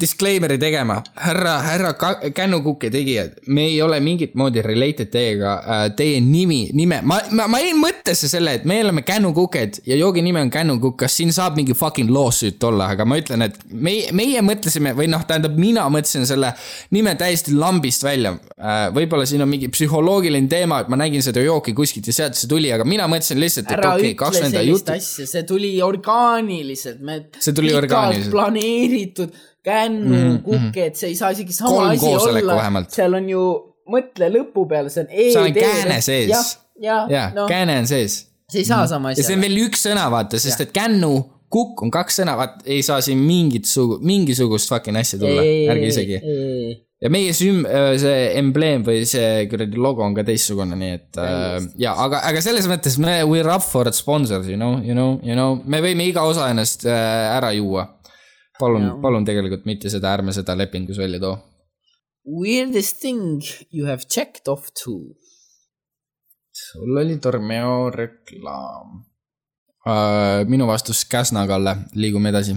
[0.00, 1.94] Disclaimer'i tegema, härra, härra
[2.34, 7.48] kännukuke tegijad, me ei ole mingit moodi related teiega uh,, teie nimi, nime, ma, ma,
[7.50, 11.34] ma jäin mõttesse selle, et me oleme kännukuked ja joogi nimi on kännukukk, kas siin
[11.34, 15.58] saab mingi fucking lawsuit olla, aga ma ütlen, et meie, meie mõtlesime või noh, tähendab,
[15.60, 16.54] mina mõtlesin selle
[16.94, 18.86] nime täiesti lambist välja uh,.
[18.96, 22.48] võib-olla siin on mingi psühholoogiline teema, et ma nägin seda jooki kuskilt ja sealt see
[22.54, 24.94] tuli, aga mina mõtlesin lihtsalt, et okei okay,, kaks nende juttu.
[24.94, 27.18] asja, see tuli orgaaniliselt, me.
[27.42, 28.32] See tuli orgaaniliselt.
[28.32, 29.36] planeeritud
[29.66, 33.44] kännukuked, see ei saa isegi sama Kolm asi olla seal on ju,
[33.90, 35.28] mõtle lõpu peale, see on E.
[35.32, 36.30] Seal on kääne sees.
[36.30, 36.52] jah,
[36.82, 38.20] ja, jaa noh, kääne on sees.
[38.50, 39.46] see ei saa sama ja see asja on.
[39.46, 41.12] veel üks sõna, vaata, sest et kännu,
[41.52, 45.90] kukk on kaks sõna, vaata, ei saa siin mingit sugu, mingisugust fucking asja tulla, ärge
[45.90, 46.20] isegi.
[47.02, 47.66] ja meie süm-,
[48.00, 52.42] see embleem või see kuradi logo on ka teistsugune, nii et äh, ja aga, aga
[52.44, 55.82] selles mõttes me we are up for sponsors, you know, you know, you know, me
[55.84, 57.88] võime iga osa ennast äh, ära juua.
[58.60, 61.36] palun, palun tegelikult mitte seda, ärme seda lepingus välja too.
[62.26, 64.98] Weirdest thing you have checked off to.
[66.56, 69.04] sul oli Tormeo reklaam
[69.86, 70.48] uh,.
[70.48, 72.56] minu vastus Käsna, Kalle, liigume edasi.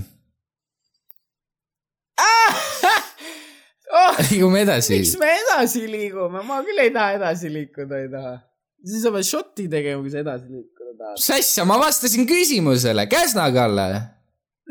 [4.00, 4.97] oh, liigume edasi.
[4.97, 8.38] miks me edasi liigume, ma küll ei taha edasi liikuda, ei taha.
[8.86, 11.20] siis sa pead šoti tegema, kui sa edasi liikuda tahad.
[11.20, 13.89] mis asja, ma vastasin küsimusele, Käsna, Kalle.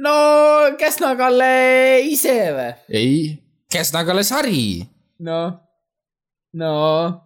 [0.05, 0.15] No
[0.81, 1.53] Käsna-Kalle
[2.07, 2.69] ise või?
[2.95, 3.15] ei,
[3.73, 4.87] Käsna, Kalle sari.
[5.25, 5.53] noh,
[6.59, 6.73] no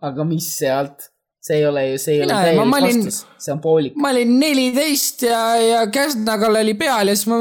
[0.02, 1.08] aga mis sealt?
[1.42, 3.96] see ei ole ju, see ei Mina- ole täielik olin- vastus, see on poolik.
[3.98, 7.40] ma olin neliteist ja, ja Käsna, Kalle oli peal ja siis ma,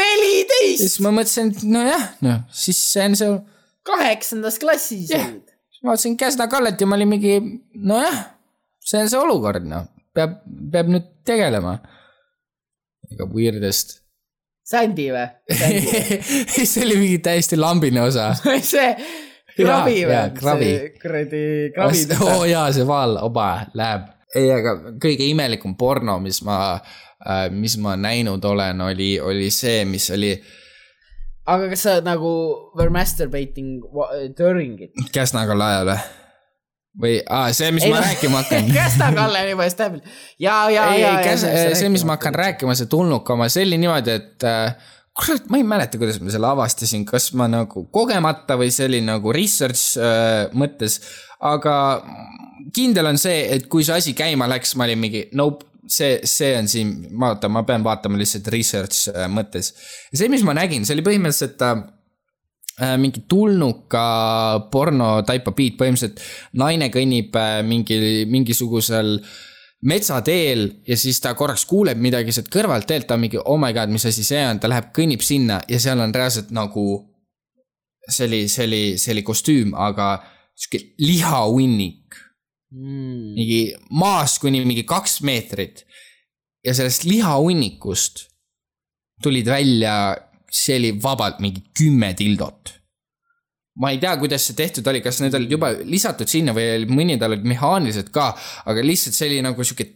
[0.00, 3.38] neliteist, siis ma mõtlesin, et nojah, noh, siis see on see,
[3.90, 5.24] kaheksandas klassis Jah.
[5.30, 5.48] olid.
[5.72, 7.38] siis ma vaatasin Käsna, Kallet ja ma olin mingi,
[7.74, 8.20] nojah,
[8.84, 10.36] see on see olukord, noh, peab,
[10.72, 11.78] peab nüüd tegelema.
[13.10, 13.99] ega weirdest.
[14.70, 15.26] Sandy või?
[16.70, 18.30] see oli mingi täiesti lambine osa.
[18.72, 18.92] see
[19.56, 20.22] krabi või?
[20.36, 20.70] krabi.
[21.02, 21.42] kuradi
[21.74, 24.08] krabi oo oh, jaa, see vaal, oba, läheb.
[24.38, 26.78] ei, aga kõige imelikum porno, mis ma,
[27.50, 30.32] mis ma näinud olen, oli, oli see, mis oli
[31.50, 32.32] aga kas sa nagu
[32.78, 34.94] were masturbating wa- during it?
[35.14, 36.00] Käsnaga lajal või?
[36.98, 40.00] Või aa, see, mis Ei, ma no- rääkima hakkan Käsna-Kalle on juba stabiil.
[40.42, 41.76] ja, ja, ei, ja, ei, ja.
[41.78, 44.74] see, mis ma hakkan rääkima, see tulnuka oma, see oli niimoodi, et äh,
[45.14, 49.02] kurat, ma ei mäleta, kuidas ma selle avastasin, kas ma nagu kogemata või see oli
[49.06, 50.98] nagu research äh, mõttes,
[51.46, 51.74] aga
[52.74, 56.52] kindel on see, et kui see asi käima läks, ma olin mingi nope, see, see
[56.58, 59.72] on siin, vaata, ma pean vaatama lihtsalt research äh, mõttes.
[60.12, 61.82] see, mis ma nägin, see oli põhimõtteliselt äh,
[63.00, 64.02] mingi tulnuka
[64.72, 66.22] porno type of beat, põhimõtteliselt
[66.60, 68.00] naine kõnnib äh, mingi,
[68.30, 69.18] mingisugusel
[69.86, 73.72] metsateel ja siis ta korraks kuuleb midagi sealt kõrvalt teelt, ta on mingi oh my
[73.76, 77.06] god, mis asi see on, ta läheb, kõnnib sinna ja seal on reaalselt nagu.
[78.10, 80.16] see oli, see oli, see oli kostüüm, aga
[80.56, 82.16] sihuke lihahunnik,
[82.72, 83.36] mm..
[83.36, 83.60] mingi
[83.96, 85.84] maast kuni mingi kaks meetrit.
[86.64, 88.26] ja sellest lihahunnikust
[89.22, 90.16] tulid välja,
[90.50, 92.74] see oli vabalt mingi kümme tildot
[93.80, 97.22] ma ei tea, kuidas see tehtud oli, kas need olid juba lisatud sinna või mõned
[97.24, 98.32] olid mehaanilised ka,
[98.68, 99.86] aga lihtsalt see oli nagu sihuke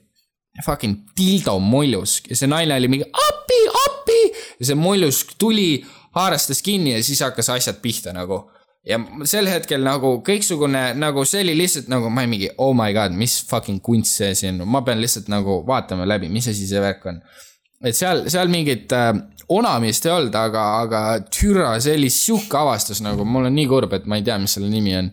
[0.62, 4.20] fucking dildo mollusk ja see naine oli mingi appi, appi
[4.61, 5.82] ja see mollusk tuli,
[6.14, 8.44] haarastas kinni ja siis hakkas asjad pihta nagu.
[8.84, 13.16] ja sel hetkel nagu kõiksugune nagu see oli lihtsalt nagu ma mingi oh my god,
[13.16, 17.07] mis fucking kunst see siin ma pean lihtsalt nagu vaatama läbi, mis asi see värk
[17.09, 17.22] on.
[17.82, 19.12] Et seal, seal mingit äh,
[19.52, 21.00] onamist ei olnud, aga, aga
[21.32, 24.56] türa, see oli sihuke avastus nagu, mul on nii kurb, et ma ei tea, mis
[24.56, 25.10] selle nimi on.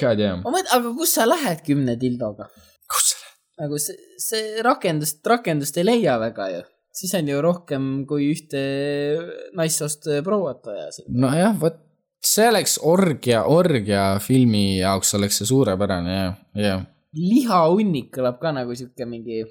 [0.00, 0.42] God damn.
[0.44, 2.48] ma mõtlen, aga kus sa lähed kümne dildoga?
[2.90, 3.38] kus sa lähed?
[3.62, 6.62] nagu see, see rakendust, rakendust ei leia väga ju.
[6.96, 8.62] siis on ju rohkem kui ühte
[9.56, 11.78] naissoost prouat vaja nojah, vot
[12.22, 16.28] see oleks orgia, orgia filmi jaoks oleks see suurepärane ja,
[16.62, 16.76] ja.
[17.18, 19.42] lihahunnik kõlab ka nagu sihuke mingi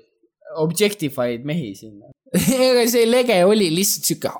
[0.59, 2.11] objectified mehi sinna.
[2.67, 4.33] ega see lege oli lihtsalt sihuke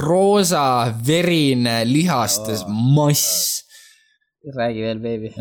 [0.00, 3.60] roosa, verine, lihastes mass.
[4.54, 5.34] räägi veel, beebi.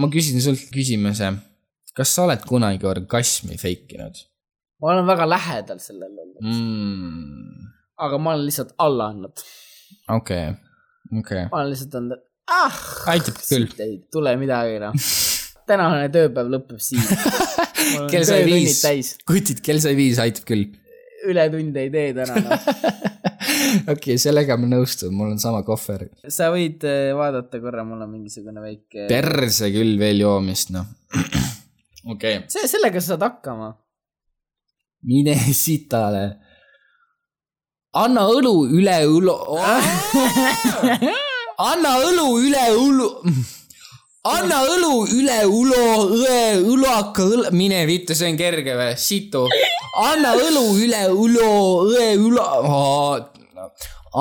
[0.00, 1.32] ma küsin sult küsimuse.
[1.96, 4.24] kas sa oled kunagi orgasmi feikinud
[4.80, 7.68] ma olen väga lähedal sellele olnud, mm,?
[8.04, 9.44] aga ma olen lihtsalt alla andnud.
[10.18, 10.50] okei,
[11.20, 11.44] okei.
[11.52, 12.82] ma olen lihtsalt andnud, ah,
[13.14, 13.68] aitab küll.
[13.80, 14.92] ei tule midagi noh.
[15.66, 17.02] tänane tööpäev lõpeb siin.
[18.12, 18.82] kell sai viis
[19.28, 20.70] kutid, kell sai viis, aitab küll.
[21.26, 22.66] ületunde ei tee täna noh.
[23.92, 26.06] okei, sellega ma nõustun, mul on sama kohver.
[26.32, 29.06] sa võid äh, vaadata korra, mul on mingisugune väike.
[29.10, 30.86] perse küll veel joomist, noh.
[32.12, 33.72] okei okay., see, sellega sa saad hakkama.
[35.10, 36.24] mine sitale.
[37.96, 39.36] anna õlu üle õlu.
[41.70, 43.10] anna õlu üle õlu.
[44.26, 45.82] Anna õlu üle õlu,
[46.16, 49.44] õe, õlaka, mine vittu, see on kerge või, situ.
[50.02, 51.50] anna õlu üle õlu,
[51.92, 52.46] õe, õla.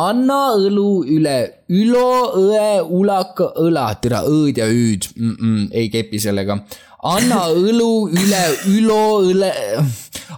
[0.06, 1.38] anna õlu üle
[1.74, 2.10] ülo,
[2.41, 5.38] õe, ulaka, õla, tere, õõd ja hüüd mm.
[5.39, 6.60] -mm, ei kepi sellega.
[7.06, 8.43] anna õlu üle
[8.76, 9.01] ülo,
[9.32, 9.51] õle,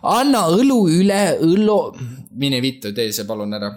[0.03, 1.81] anna õlu üle õlo.
[2.31, 3.73] mine vittu, tee see palun ära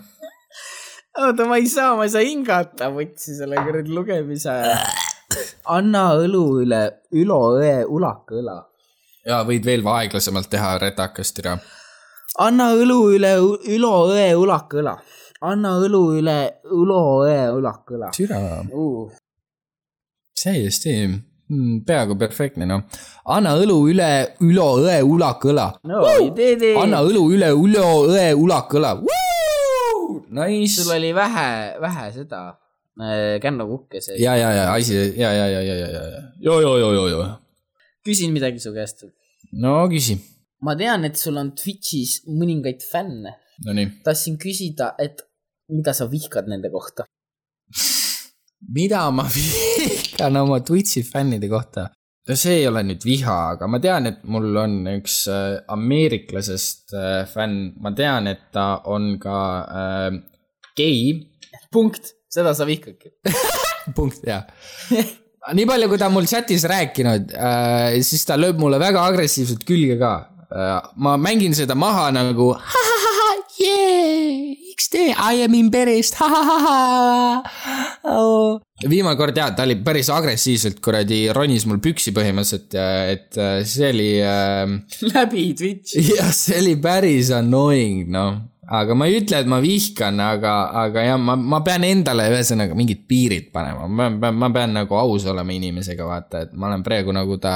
[1.20, 4.99] oota, ma ei saa, ma ei saa hingata, võtsi selle kuradi lugemise ajal.
[5.70, 6.80] Anna õlu üle
[7.16, 8.56] ülo, õe, ulaka, õla.
[9.26, 11.56] ja võid veel aeglasemalt teha, retakas türa.
[12.38, 14.94] anna õlu üle ülo, õe, ulaka, õla.
[15.40, 16.38] anna õlu üle
[16.70, 18.40] ülo, õe, ulaka, õla türa,
[18.72, 19.10] uh..
[20.42, 22.86] täiesti mm, peaaegu perfektne noh.
[23.30, 24.10] anna õlu üle
[24.46, 25.68] ülo õe ulak õla.
[25.90, 26.04] no
[26.80, 28.96] anna õlu üle ülo õe ulak õla.
[30.30, 30.92] Nice sul.
[30.94, 32.40] oli vähe, vähe seda
[33.00, 34.18] äh, kännukukke see.
[34.22, 37.24] ja, ja, ja asi ja, ja, ja, ja, ja, ja, ja, jo, jo, jo, jo.
[38.06, 39.06] küsin midagi su käest.
[39.52, 40.18] no küsi.
[40.60, 43.36] ma tean, et sul on Twitch'is mõningaid fänne.
[43.64, 43.88] Nonii.
[44.04, 45.20] tahtsin küsida, et
[45.68, 47.04] mida sa vihkad nende kohta?
[48.76, 51.90] mida ma vihkan oma Twitch'i fännide kohta?
[52.28, 56.94] no see ei ole nüüd viha, aga ma tean, et mul on üks äh, ameeriklasest
[56.94, 59.38] äh, fänn, ma tean, et ta on ka
[59.80, 60.08] äh,
[60.78, 61.26] gei.
[61.74, 63.12] punkt, seda sa vihkadki.
[63.96, 64.46] punkt, jah.
[65.56, 69.64] nii palju, kui ta on mul chatis rääkinud äh,, siis ta lööb mulle väga agressiivselt
[69.68, 70.14] külge ka
[70.52, 70.76] äh,.
[71.00, 72.52] ma mängin seda maha nagu
[73.60, 76.16] yeah, XD, I am embarrassed,
[78.04, 78.60] oh.
[78.88, 83.60] viimane kord jaa, ta oli päris agressiivselt kuradi ronis mul püksi põhimõtteliselt ja et äh,
[83.68, 84.64] see oli äh,
[85.14, 86.04] läbi Twitch'i.
[86.14, 88.49] jah, see oli päris annoying, noh.
[88.70, 90.52] Aga ma ei ütle, et ma vihkan, aga,
[90.84, 94.98] aga jah, ma, ma pean endale ühesõnaga mingid piirid panema, ma pean, ma pean nagu
[94.98, 97.54] aus olema inimesega, vaata, et ma olen praegu nagu ta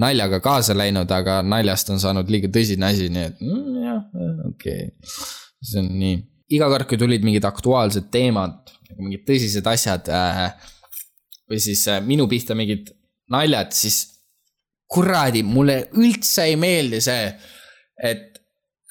[0.00, 4.00] naljaga kaasa läinud, aga naljast on saanud liiga tõsine asi, nii et mm, jah,
[4.48, 5.20] okei okay..
[5.68, 6.16] see on nii,
[6.56, 10.46] iga kord, kui tulid mingid aktuaalsed teemad, mingid tõsised asjad äh,
[11.48, 12.88] või siis äh, minu pihta mingid
[13.32, 14.00] naljad, siis
[14.88, 17.28] kuradi, mulle üldse ei meeldi see,
[18.00, 18.37] et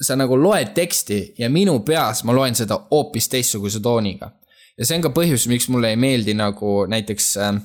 [0.02, 4.32] sa nagu loed teksti ja minu peas ma loen seda hoopis teistsuguse tooniga.
[4.78, 7.56] ja see on ka põhjus, miks mulle ei meeldi nagu näiteks äh,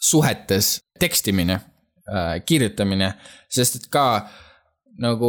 [0.00, 3.14] suhetes tekstimine äh,, kirjutamine,
[3.48, 4.28] sest et ka
[5.02, 5.28] nagu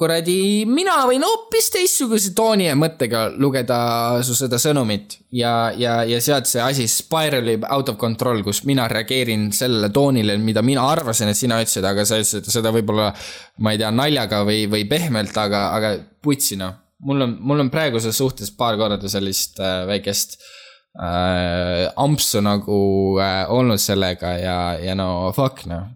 [0.00, 3.78] kuradi, mina võin hoopis teistsuguse tooni ja mõttega lugeda
[4.24, 8.86] su seda sõnumit ja, ja, ja sealt see asi spiralib out of control, kus mina
[8.88, 13.10] reageerin sellele toonile, mida mina arvasin, et sina ütlesid, aga sa ütlesid seda võib-olla,
[13.60, 15.94] ma ei tea, naljaga või, või pehmelt, aga, aga
[16.24, 16.72] putsi noh.
[17.04, 20.38] mul on, mul on praeguses suhtes paar korda sellist äh, väikest
[20.96, 22.78] äh, ampsu nagu
[23.20, 25.92] äh, olnud sellega ja, ja no fuck noh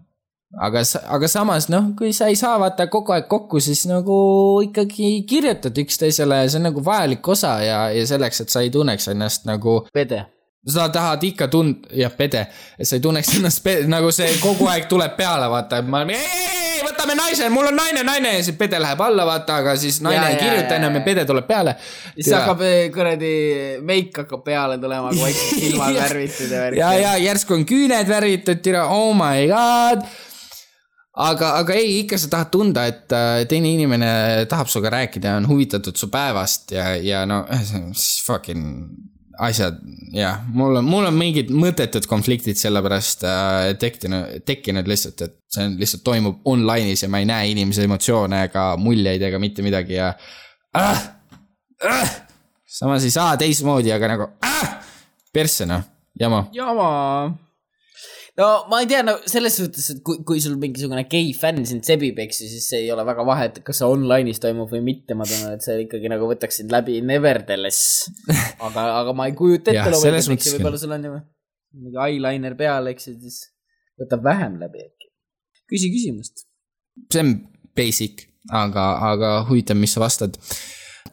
[0.57, 0.81] aga,
[1.13, 4.17] aga samas noh, kui sa ei saa vaata kogu aeg kokku, siis nagu
[4.65, 9.07] ikkagi kirjutad üksteisele, see on nagu vajalik osa ja, ja selleks, et sa ei tunneks
[9.13, 10.23] ennast nagu, pede.
[10.67, 12.47] sa tahad ikka tund-, jah, pede,
[12.79, 16.01] et sa ei tunneks ennast pe- nagu see kogu aeg tuleb peale, vaata, et ma
[16.07, 16.25] olen,
[16.87, 20.17] võtame naise, mul on naine, naine ja siis pede läheb alla, vaata, aga siis naine
[20.19, 21.05] Ja, ei ja, kirjuta ja, enam ja ja.
[21.05, 21.75] pede tuleb peale.
[22.15, 23.33] siis hakkab eh, kuradi
[23.85, 26.79] meik hakkab peale tulema, kui vaikselt silmad värvitud ja värk.
[26.81, 30.03] ja, ja järsku on küüned värvitud, tira, oh my god.
[31.19, 34.09] aga, aga ei, ikka sa tahad tunda, et äh, teine inimene
[34.49, 38.65] tahab sinuga rääkida ja on huvitatud su päevast ja, ja no siis fucking
[39.39, 39.77] asjad,
[40.11, 45.67] jah, mul on, mul on mingid mõttetud konfliktid sellepärast äh, tekkinud, tekkinud lihtsalt, et see
[45.67, 49.99] on lihtsalt toimub online'is ja ma ei näe inimese emotsioone ega muljeid ega mitte midagi
[49.99, 50.11] ja
[50.75, 51.05] äh,.
[51.79, 52.09] Äh,
[52.67, 54.73] samas ei saa teistmoodi, aga nagu äh,
[55.33, 55.85] persse noh,
[56.19, 56.43] jama.
[56.51, 56.89] jama.
[58.37, 61.87] No ma ei tea, no selles suhtes, et kui, kui sul mingisugune gei fänn sind
[61.87, 65.17] sebib, eks ju, siis see ei ole väga vahet, kas see online'is toimub või mitte,
[65.17, 68.09] ma tunnen, et see ikkagi nagu võtaks sind läbi nevertheless.
[68.67, 71.19] aga, aga ma ei kujuta ette loomulikult, eks ju, võib-olla sul on ju
[71.77, 73.39] mingi eyeliner peal, eks ju, siis
[73.99, 75.09] võtab vähem läbi äkki.
[75.69, 76.45] küsi küsimust.
[77.13, 77.33] see on
[77.77, 80.37] basic, aga, aga huvitav, mis sa vastad.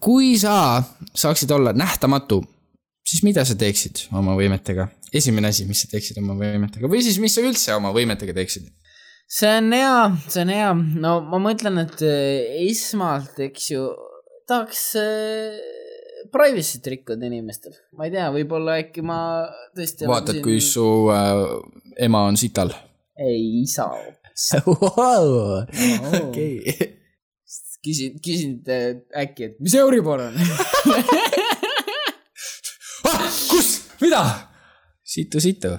[0.01, 0.83] kui sa
[1.15, 2.43] saaksid olla nähtamatu,
[3.07, 4.89] siis mida sa teeksid oma võimetega?
[5.19, 8.71] Esimene asi, mis sa teeksid oma võimetega või siis, mis sa üldse oma võimetega teeksid?
[9.27, 9.95] see on hea,
[10.31, 10.73] see on hea,
[11.03, 13.89] no ma mõtlen, et äh, esmalt, eks ju,
[14.47, 15.57] tahaks äh,
[16.33, 19.19] privacy't rikkuda inimestel, ma ei tea, võib-olla äkki ma
[19.77, 20.07] tõesti.
[20.11, 21.43] vaatad, kui su äh,
[22.07, 22.71] ema on sital.
[23.19, 24.53] ei, isa hoopis.
[26.23, 26.57] okei.
[27.87, 28.53] küsin, küsin
[29.15, 30.35] äkki, et mis Euribor on?
[33.51, 33.69] kus,
[34.03, 34.23] mida?
[35.07, 35.77] situ, situ.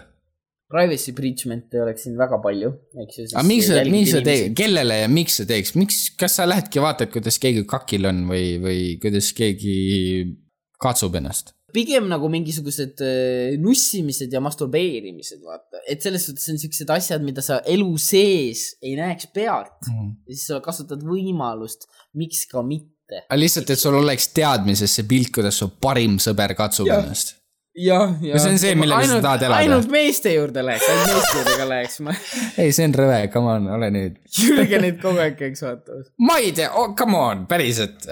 [0.67, 2.73] Privacy breachment'e oleks siin väga palju,
[3.03, 3.25] eks ju.
[3.33, 6.81] aga miks sa, miks sa teed, kellele ja miks sa teeks, miks, kas sa lähedki
[6.83, 9.77] vaatad, kuidas keegi kakil on või, või kuidas keegi
[10.83, 11.53] katsub ennast?
[11.77, 17.43] pigem nagu mingisugused äh, nussimised ja masturbeerimised, vaata, et selles suhtes on siuksed asjad, mida
[17.45, 20.13] sa elu sees ei näeks pealt Mhm.
[20.25, 21.85] ja siis sa kasutad võimalust,
[22.17, 23.23] miks ka mitte.
[23.29, 27.03] aga lihtsalt, et sul oleks teadmises see pilt, kuidas su parim sõber katsub Jah.
[27.03, 27.35] ennast.
[27.77, 28.39] jah, jah.
[28.41, 29.63] See on see, millega sa tahad elada.
[29.63, 32.15] ainult meeste juurde läheks, ainult meeste juurde ka läheks, ma
[32.61, 34.21] ei, see on rõve, come on, ole nüüd.
[34.41, 36.11] Jürgenit kogu aeg käiks vaatamas.
[36.27, 38.07] ma ei tea oh,, come on, päriselt.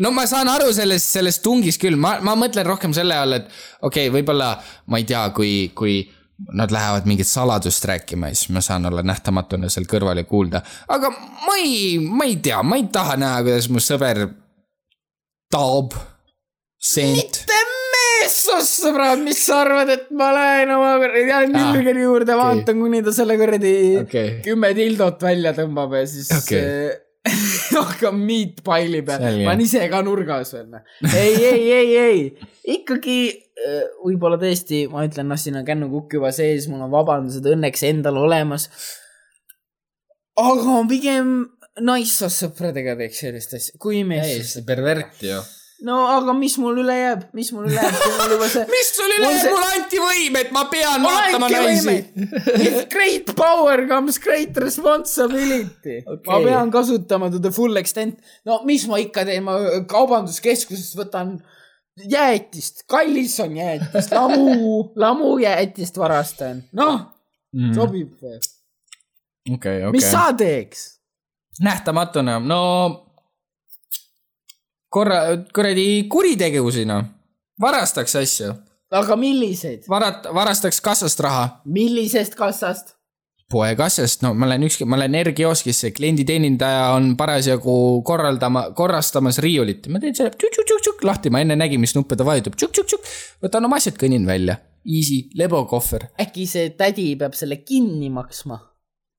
[0.00, 3.50] no ma saan aru sellest, sellest tungist küll, ma, ma mõtlen rohkem selle all, et
[3.80, 4.54] okei okay,, võib-olla
[4.90, 6.00] ma ei tea, kui, kui
[6.56, 10.62] nad lähevad mingit saladust rääkima ja siis ma saan olla nähtamatuna seal kõrval ja kuulda.
[10.88, 14.24] aga ma ei, ma ei tea, ma ei taha näha, kuidas mu sõber
[15.52, 15.94] taob
[16.80, 17.44] sent.
[18.30, 22.40] Meessoost sõbrad, mis sa arvad, et ma lähen oma kuradi Aa, Jürgeni juurde, okei.
[22.40, 23.74] vaatan, kuni ta selle kuradi
[24.04, 26.94] okei, kümme tildot välja tõmbab ja siis okay.
[27.74, 29.44] hakkab meatpile'i peal, Selge.
[29.44, 30.80] ma olen ise ka nurgas veel.
[31.10, 32.24] ei, ei, ei, ei,
[32.78, 37.46] ikkagi äh, võib-olla tõesti, ma ütlen, noh, siin on kännukukk juba sees, mul on vabandused
[37.50, 38.68] õnneks endal olemas.
[40.40, 41.34] aga pigem
[41.80, 44.56] naissoost sõpradega teeks sellist asja, kui mees.
[44.66, 45.40] pervert ju.
[45.86, 48.90] No aga mis mul üle jääb, mis mul üle jääb, kui mul juba see mis
[48.96, 51.94] sul üle Mul jääb see-, mulle anti võim, et ma pean vaatama naisi.
[52.60, 56.26] With great power comes great responsibility okay..
[56.28, 58.20] ma pean kasutama to the full extent.
[58.48, 59.56] no mis ma ikka teen, ma
[59.90, 61.38] kaubanduskeskusest võtan
[62.00, 66.62] jäätist, kallis on jäätist, lamu, lamujäätist varastan.
[66.72, 67.08] noh,
[67.50, 67.72] Mm.
[67.74, 68.12] sobib.
[69.50, 70.10] okei, mis okei.
[70.10, 71.00] sa teeks?
[71.60, 72.60] nähtamatuna, no
[74.90, 75.20] korra,
[75.54, 77.00] kuradi kuritegevusena,
[77.60, 78.54] varastaks asju,
[78.90, 79.84] aga milliseid?
[79.90, 82.96] varat-, varastaks kassast raha, millisest kassast?
[83.50, 87.74] poekassast, no ma lähen ükskord, ma lähen R-kioskisse, klienditeenindaja on parasjagu
[88.06, 92.54] korraldama, korrastamas riiulit, ma teen selle tšuk-tšuk-tšuk lahti, ma enne nägin, mis nuppe ta vajutab,
[92.54, 93.10] tšuk-tšuk-tšuk,
[93.42, 96.12] võtan oma asjad, kõnnin välja, easy, lebokohver.
[96.22, 98.69] äkki see tädi peab selle kinni maksma?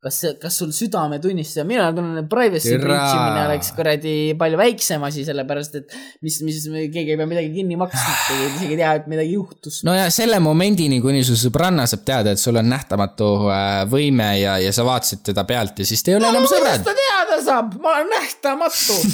[0.01, 5.25] kas, kas sul südametunnistus, mina tunnen, et privacy breach imine oleks kuradi palju väiksem asi,
[5.27, 5.93] sellepärast et
[6.25, 6.57] mis, mis
[6.93, 9.81] keegi ei pea midagi kinni maksma, keegi ei isegi tea, et midagi juhtus.
[9.85, 14.31] no ja selle momendini, kuni su sõbranna saab teada, et sul on nähtamatu äh, võime
[14.39, 16.89] ja, ja sa vaatasid teda pealt ja siis te ei ole enam kuidas sõbrad.
[16.89, 18.93] ta teada saab, ma olen nähtamatu.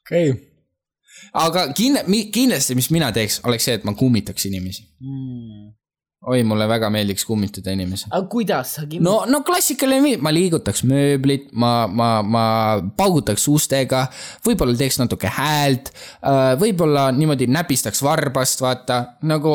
[0.00, 0.42] okei okay..
[1.44, 4.88] aga kinne-, kindlasti, mis mina teeks, oleks see, et ma kummitaks inimesi.
[6.26, 8.08] oi, mulle väga meeldiks kummitada inimesi.
[8.10, 12.44] aga kuidas sa kindlasti no, no klassikaline, ma liigutaks mööblit, ma, ma, ma
[12.96, 14.06] paugutaks ustega,
[14.46, 15.92] võib-olla teeks natuke häält,
[16.60, 19.54] võib-olla niimoodi näpistaks varbast, vaata, nagu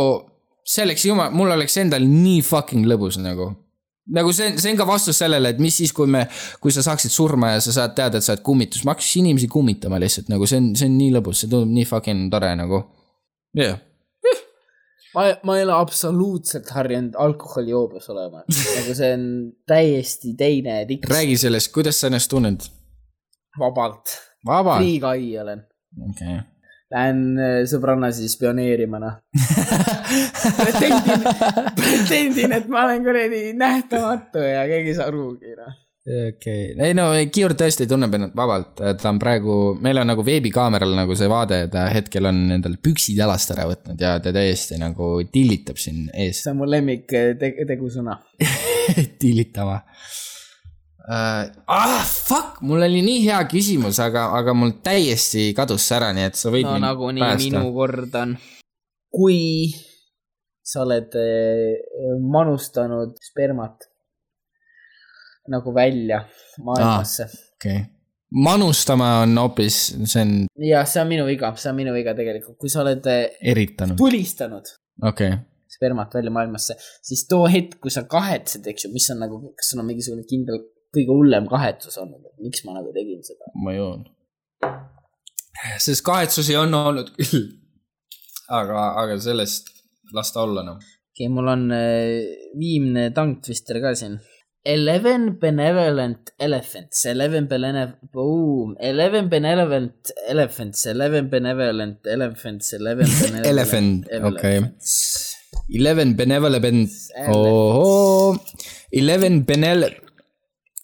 [0.69, 3.51] see oleks jumal, mul oleks endal nii fucking lõbus nagu.
[4.09, 6.23] nagu see, see on ka vastus sellele, et mis siis, kui me,
[6.61, 9.49] kui sa saaksid surma ja sa saad teada, et sa oled kummitus, ma hakkaks inimesi
[9.51, 12.83] kummitama lihtsalt nagu see on, see on nii lõbus, see tundub nii fucking tore nagu.
[13.57, 13.85] jah yeah.,
[15.15, 18.43] ma, ma ei ole absoluutselt harjunud alkoholijoobes olema,
[18.77, 19.25] nagu see on
[19.69, 21.09] täiesti teine tiks.
[21.09, 22.69] räägi sellest, kuidas sa ennast tunned?
[23.59, 24.15] vabalt,
[24.45, 24.77] vaba.
[24.77, 25.65] free guy olen.
[26.09, 26.47] okei okay.
[26.89, 29.19] Lähen äh, sõbranna siis spioneerima, noh.
[30.57, 31.27] pretendin,
[31.77, 35.75] pretendin, et ma olen kuradi nähtamatu ja keegi ei saa arugi, noh.
[36.09, 40.25] Okei okay., ei no Kiur tõesti tunneb ennast vabalt, ta on praegu, meil on nagu
[40.25, 44.79] veebikaameral nagu see vaade, ta hetkel on endal püksid jalast ära võtnud ja ta täiesti
[44.81, 46.43] nagu tillitab siin ees.
[46.43, 48.17] see on mu lemmik te tegusõna.
[49.21, 49.77] tillitama
[51.09, 51.43] uh,.
[51.67, 56.29] ah fuck, mul oli nii hea küsimus, aga, aga mul täiesti kadus see ära, nii
[56.31, 58.35] et sa võid no nagunii minu kord on.
[59.13, 59.69] kui
[60.69, 61.77] sa oled eh,
[62.21, 63.88] manustanud spermat
[65.51, 66.23] nagu välja
[66.65, 67.37] maailmasse ah..
[67.57, 67.87] okei okay.,
[68.45, 70.33] manustama on hoopis, see on
[70.69, 73.97] jah, see on minu viga, see on minu viga tegelikult, kui sa oled eh, eritanud,
[73.99, 75.39] tulistanud okei okay..
[75.73, 79.73] spermat välja maailmasse, siis too hetk, kui sa kahetsed, eks ju, mis on nagu, kas
[79.73, 80.61] sul on mingisugune kindel
[80.95, 83.51] kõige hullem kahetsus olnud, et miks ma nagu tegin seda?
[83.63, 84.05] ma joon.
[85.81, 87.45] sest kahetsusi on olnud küll.
[88.59, 89.69] aga, aga sellest
[90.15, 90.79] las ta olla noh.
[90.79, 94.19] okei okay,, mul on äh, viimne tanktvister ka siin.
[94.65, 97.95] Eleven benevolent elephants, eleven benevolent,
[98.81, 105.35] eleven benevolent elephants, eleven benevolent elephants, eleven benevolent Elephant, elephants..
[105.69, 106.91] Eleven benevolent,
[107.29, 108.37] ohoo,
[108.91, 109.95] Eleven benel-,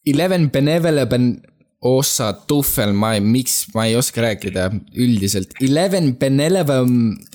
[0.05, 1.43] Eleven benevolent,
[1.81, 7.34] ossa tuhvel, ma ei, miks ma ei oska rääkida üldiselt, Eleven benevolent,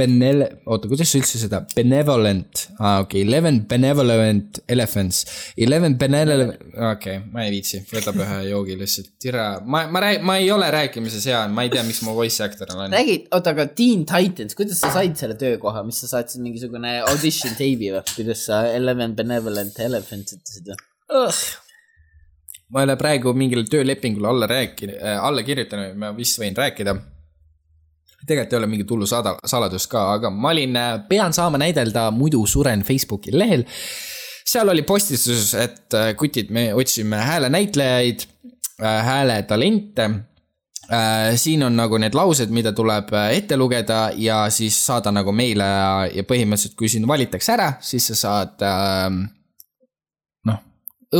[0.00, 5.22] benel-, oota, kuidas sa üldse seda, benevolent, aa okei okay., Eleven benevolent elephants,
[5.60, 10.26] Eleven benevolent, okei okay,, ma ei viitsi, võtab ühe joogi lihtsalt, tere, ma, ma räägin,
[10.26, 12.96] ma ei ole rääkimises hea, ma ei tea, miks ma voice actor olen.
[12.96, 17.56] räägid, oota, aga Teen Titans, kuidas sa said selle töökoha, mis sa saatsid mingisugune audition
[17.58, 20.86] teibi või, kuidas sa Eleven benevolent elephants ütlesid või?
[22.70, 26.94] ma ei ole praegu mingile töölepingule alla rääkinud äh,, alla kirjutanud, ma vist võin rääkida.
[28.26, 30.78] Tegelikult ei ole mingit hullu sada-, saladust ka, aga ma olin,
[31.08, 33.64] pean saama näidelda Muidu suren Facebooki lehel.
[34.46, 38.26] seal oli postitus, et äh, kutid, me otsime häälenäitlejaid,
[38.80, 40.10] hääletalente
[40.92, 45.32] äh, siin on nagu need laused, mida tuleb äh, ette lugeda ja siis saada nagu
[45.32, 45.66] meile
[46.14, 49.08] ja, põhimõtteliselt, kui sind valitakse ära, siis sa saad äh,
[50.50, 50.62] noh,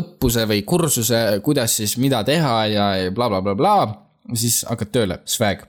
[0.00, 5.20] õppuse või kursuse, kuidas siis mida teha ja blablabla bla,, bla, bla, siis hakkad tööle,
[5.28, 5.66] swag.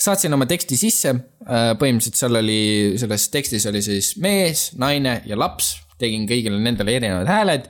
[0.00, 1.14] Saatsin oma teksti sisse,
[1.44, 2.60] põhimõtteliselt seal oli,
[3.00, 7.68] selles tekstis oli siis mees, naine ja laps, tegin kõigile nendele erinevad hääled,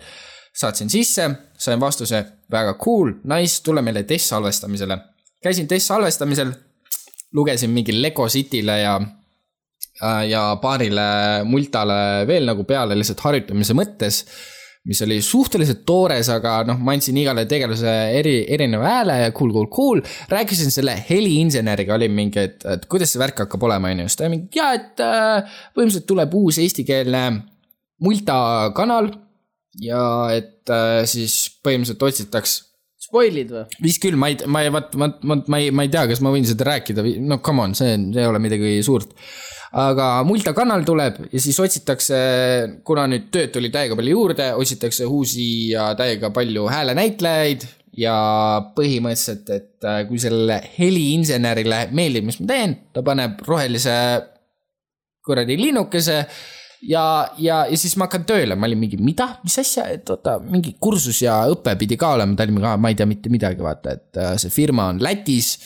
[0.55, 1.29] saatsin sisse,
[1.59, 4.99] sain vastuse, väga cool, nice, tule meile test salvestamisele.
[5.43, 6.53] käisin test salvestamisel,
[7.35, 8.95] lugesin mingi Lego City'le ja
[10.03, 14.25] äh, ja paarile multale veel nagu peale lihtsalt harjutamise mõttes
[14.89, 19.55] mis oli suhteliselt toores, aga noh, ma andsin igale tegelase eri, erineva hääle ja cool,
[19.55, 20.03] cool, cool.
[20.33, 24.21] rääkisin selle heliinseneriga, oli mingi, et, et kuidas see värk hakkab olema, on ju, siis
[24.21, 27.25] ta mingi, jaa, et äh, põhimõtteliselt tuleb uus eestikeelne
[28.05, 28.37] multa
[28.77, 29.09] kanal
[29.81, 30.05] ja
[30.37, 32.61] et äh, siis põhimõtteliselt otsitaks
[33.05, 33.65] Spoilid või?
[33.85, 36.23] vist küll, ma ei, ma ei, vaat, ma, ma, ma ei, ma ei tea, kas
[36.25, 39.13] ma võin seda rääkida või no come on, see, see ei ole midagi suurt.
[39.75, 42.19] Aga Multa kanal tuleb ja siis otsitakse,
[42.87, 47.67] kuna nüüd tööd tuli täiega palju juurde, otsitakse uusi ja täiega palju häälenäitlejaid
[47.99, 48.15] ja
[48.77, 53.95] põhimõtteliselt, et äh, kui sellele heliinsenerile meeldib, mis ma teen, ta paneb rohelise
[55.25, 56.19] kuradi linnukese
[56.89, 57.05] ja,
[57.39, 60.75] ja, ja siis ma hakkan tööle, ma olin mingi, mida, mis asja, et oota, mingi
[60.83, 63.97] kursus ja õpe pidi ka olema, ta oli mingi, ma ei tea mitte midagi, vaata,
[63.99, 65.57] et äh, see firma on Lätis.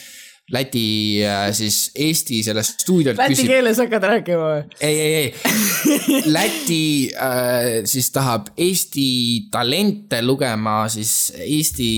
[0.49, 4.61] Läti äh, siis Eesti sellest stuudiolt Läti küsib, keeles hakkad rääkima või?
[4.81, 6.81] ei, ei, ei, Läti
[7.13, 9.09] äh, siis tahab Eesti
[9.53, 11.89] talente lugema siis Eesti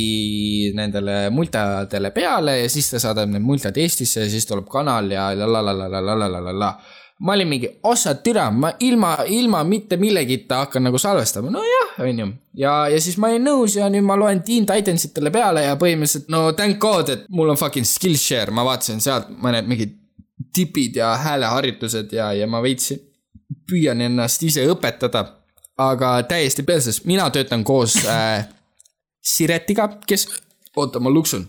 [0.75, 5.31] nendele multadele peale ja siis ta saadab need multad Eestisse ja siis tuleb kanal ja
[5.35, 6.73] la la la la la la la la la la
[7.21, 12.27] ma olin mingi, ossa türa, ma ilma, ilma mitte millegita hakkan nagu salvestama, nojah, onju.
[12.57, 16.31] ja, ja siis ma olin nõus ja nüüd ma loen Teen Titansitele peale ja põhimõtteliselt
[16.33, 19.97] no thank god, et mul on fucking Skillshare, ma vaatasin sealt mõned mingid
[20.53, 22.93] tipid ja hääleharjutused ja, ja ma veits
[23.69, 25.25] püüan ennast ise õpetada.
[25.81, 28.47] aga täiesti perses, mina töötan koos äh,
[29.21, 30.27] Siretiga, kes,
[30.75, 31.45] oota, ma luksun.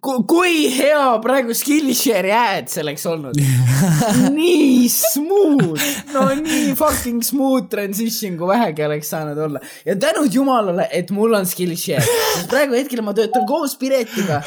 [0.00, 3.40] Kui hea praegu Skillshare ad see oleks olnud.
[4.38, 9.62] nii smooth, no nii fucking smooth transition, kui vähegi oleks saanud olla.
[9.86, 14.42] ja tänud jumalale, et mul on Skillshare, sest praegu hetkel ma töötan koos Piretiga.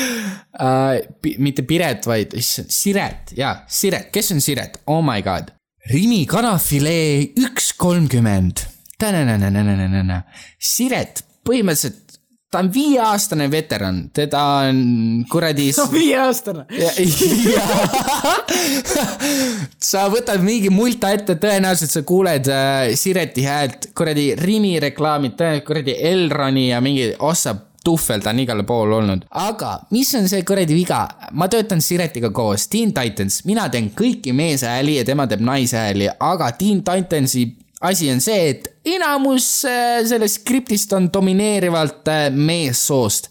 [0.66, 1.00] äh,.
[1.38, 5.52] mitte Piret, vaid issand, Siret, jaa, Siret, kes on Siret, oh my god.
[5.90, 8.62] Rimi kanafilee üks kolmkümmend.
[10.62, 12.01] Siret, põhimõtteliselt
[12.52, 15.70] ta on viieaastane veteran, teda on kuradi.
[15.92, 16.66] viieaastane.
[19.90, 25.68] sa võtad mingi multa ette, tõenäoliselt sa kuuled äh, Sireti häält, kuradi Rimi reklaamid, tõenäoliselt
[25.70, 29.24] kuradi Elroni ja mingi ossa tuhvel ta on igale poole olnud.
[29.30, 31.00] aga mis on see kuradi viga,
[31.32, 36.52] ma töötan Siretiga koos, Teen Titans, mina teen kõiki meeshääli ja tema teeb naishääli, aga
[36.58, 37.48] Teen Titansi
[37.82, 43.30] asi on see, et enamus äh, sellest skriptist on domineerivalt äh, meessoost.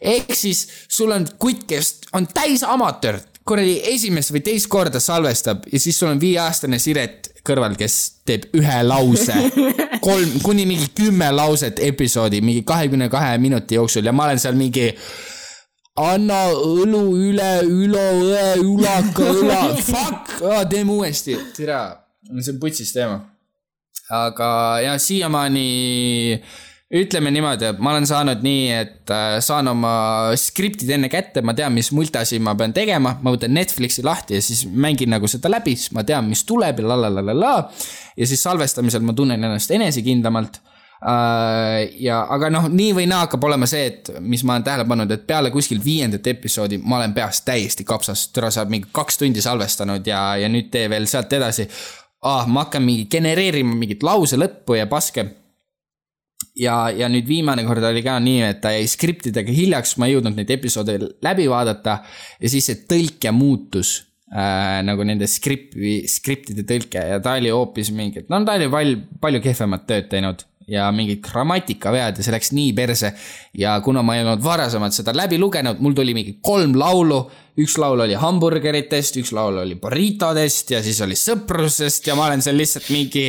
[0.00, 5.64] ehk siis sul on kutt, kes on täis amatöör, kuradi esimest või teist korda salvestab
[5.72, 7.96] ja siis sul on viieaastane Siret kõrval, kes
[8.26, 9.36] teeb ühe lause,
[10.06, 14.58] kolm, kuni mingi kümme lauset episoodi mingi kahekümne kahe minuti jooksul ja ma olen seal
[14.58, 14.90] mingi
[15.96, 20.36] anna õlu üle, ülo õe, ulaka õla, fuck,
[20.68, 21.38] teeme uuesti.
[21.56, 21.80] tere,
[22.42, 23.22] see on putsis teema.
[24.12, 24.48] Aga
[24.84, 25.66] jah, siiamaani
[26.96, 29.94] ütleme niimoodi, et ma olen saanud nii, et äh, saan oma
[30.38, 34.44] skriptid enne kätte, ma tean, mis multasi ma pean tegema, ma võtan Netflixi lahti ja
[34.44, 37.34] siis mängin nagu seda läbi, siis ma tean, mis tuleb ja la la la la
[37.34, 37.56] la.
[38.16, 40.62] ja siis salvestamisel ma tunnen ennast enesekindlamalt
[40.96, 44.86] Uh, ja, aga noh, nii või naa hakkab olema see, et mis ma olen tähele
[44.88, 48.88] pannud, et peale kuskil viiendat episoodi ma olen peast täiesti kapsas, türa sa oled mingi
[48.96, 51.68] kaks tundi salvestanud ja, ja nüüd tee veel sealt edasi
[52.22, 52.46] ah,.
[52.46, 55.26] ma hakkan mingi genereerima mingit lause lõppu ja paske.
[56.56, 60.16] ja, ja nüüd viimane kord oli ka nii, et ta jäi skriptidega hiljaks, ma ei
[60.16, 62.00] jõudnud neid episoode läbi vaadata
[62.40, 63.96] ja siis see tõlke muutus
[64.32, 69.00] äh, nagu nende skripti, skriptide tõlke ja ta oli hoopis mingi, no ta oli val-,
[69.20, 73.12] palju kehvemat tööd teinud ja mingid grammatikavead ja see läks nii perse.
[73.54, 77.20] ja kuna ma ei olnud varasemalt seda läbi lugenud, mul tuli mingi kolm laulu,
[77.62, 82.42] üks laul oli hamburgeritest, üks laul oli burritodest ja siis oli sõprusest ja ma olen
[82.42, 83.28] seal lihtsalt mingi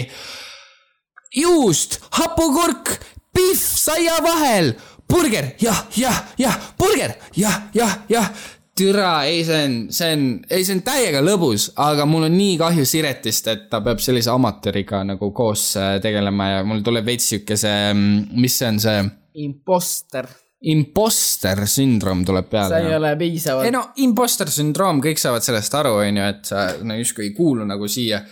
[1.38, 2.98] juust, hapukurk,
[3.36, 4.74] pihv saia vahel,
[5.08, 8.32] burger, jah, jah, jah, burger, jah, jah, jah.
[8.78, 12.58] türa, ei, see on, see on, ei, see on täiega lõbus, aga mul on nii
[12.62, 17.32] kahju Siretist, et ta peab sellise amatööriga nagu koos äh, tegelema ja mul tuleb veits
[17.32, 17.94] sihuke see,
[18.38, 18.99] mis see on see
[19.44, 20.30] imposter.
[20.68, 22.74] imposter sündroom tuleb peale.
[22.74, 26.52] sa ei ole piisavalt ei no imposter sündroom, kõik saavad sellest aru, on ju, et
[26.54, 28.24] sa no justkui ei kuulu nagu siia.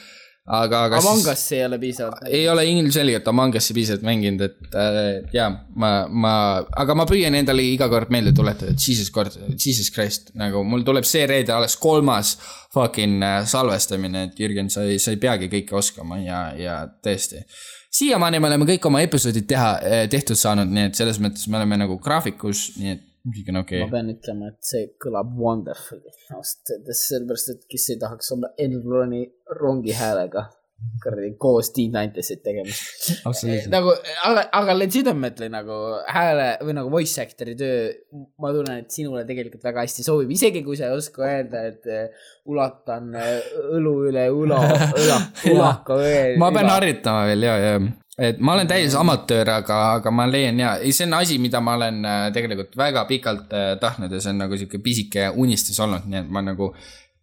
[0.46, 2.28] aga, aga Among Us ei ole piisavalt.
[2.30, 5.00] ei ole ilmselgelt Among Us'i piisavalt mänginud, et äh,
[5.34, 5.50] jaa,
[5.82, 6.34] ma, ma,
[6.84, 10.86] aga ma püüan endale iga kord meelde tuletada, et jesus kord, jesus christ, nagu mul
[10.86, 12.36] tuleb see reede alles kolmas
[12.76, 17.42] fucking äh, salvestamine, et Jürgen, sa ei, sa ei peagi kõike oskama ja, ja tõesti.
[17.96, 19.74] siiamaani me oleme kõik oma episoodid teha,
[20.14, 23.04] tehtud saanud, nii et selles mõttes me oleme nagu graafikus, nii et
[23.34, 23.82] kõik on okei.
[23.86, 26.14] Ma pean ütlema, et see kõlab wonderfully.
[26.36, 29.24] Ausalt öeldes, sellepärast et kes ei tahaks olla Elroni
[29.60, 30.46] rongi häälega
[31.04, 32.80] kuradi koos Teen Ninetysit tegemas.
[33.26, 33.72] Absoluutselt.
[33.74, 33.94] nagu,
[34.28, 35.80] aga, aga legitimately nagu
[36.12, 37.90] hääle või nagu voice actor'i töö,
[38.42, 41.92] ma tunnen, et sinule tegelikult väga hästi sobib, isegi kui sa ei oska öelda, et
[41.92, 44.64] eh, ulatan eh, õlu üle õla,
[45.04, 45.20] õla,
[45.54, 46.26] ulaka õe.
[46.42, 46.74] ma pean.
[46.76, 47.78] harjutama veel ja, ja,
[48.30, 51.62] et ma olen täis amatöör, aga, aga ma leian ja, ei, see on asi, mida
[51.64, 56.08] ma olen äh, tegelikult väga pikalt tahtnud ja see on nagu sihuke pisike unistus olnud,
[56.10, 56.74] nii et ma nagu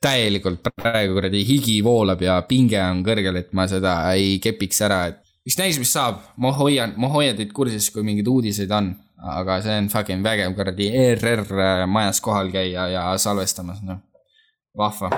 [0.02, 5.04] täielikult praegu kuradi higi voolab ja pinge on kõrgel, et ma seda ei kepiks ära,
[5.12, 8.92] et üks näis, mis saab, ma hoian, ma hoian teid kursis, kui mingeid uudiseid on,
[9.36, 14.02] aga see on fucking vägev kuradi ERR äh, majas kohal käia ja salvestamas, noh,
[14.78, 15.10] vahva.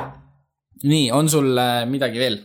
[0.85, 2.41] nii, on sul äh, midagi veel?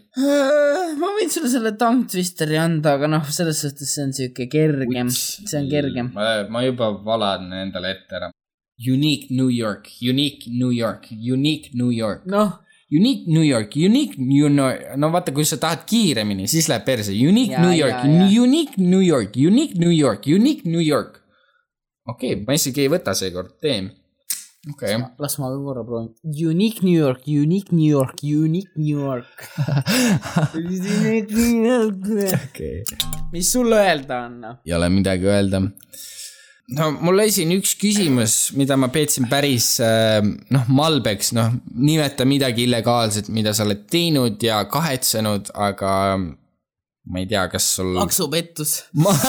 [1.00, 5.12] ma võin sulle selle tongue twisteri anda, aga noh, selles suhtes see on sihuke kergem,
[5.14, 6.12] see on kergem.
[6.16, 8.32] ma, ma juba valan endale ette ära.
[8.80, 12.60] Unique New York, Unique New York, Unique New York, noh,
[12.92, 17.14] Unique New York, Unique New York, no vaata, kui sa tahad kiiremini, siis läheb perse,
[17.14, 18.06] Unique Jaa, New York.
[18.44, 21.22] Unique New York, Unique New York, Unique New York.
[22.10, 23.92] okei okay,, ma isegi ei võta seekord, teen.
[24.72, 26.10] okei okay., las ma ka korra proovin.
[26.50, 29.50] Unique New York, Unique New York, Unique New York.
[32.48, 32.82] okei.
[33.36, 34.40] mis sul öelda on?
[34.48, 34.58] noh?
[34.66, 35.62] ei ole midagi öelda.
[36.78, 40.20] No mul oli siin üks küsimus, mida ma peetsin päris äh,
[40.54, 45.94] noh, malbeks, noh, nimeta midagi illegaalset, mida sa oled teinud ja kahetsenud, aga
[47.10, 47.96] ma ei tea, kas sul.
[47.98, 48.84] maksupettus.
[49.02, 49.14] ma...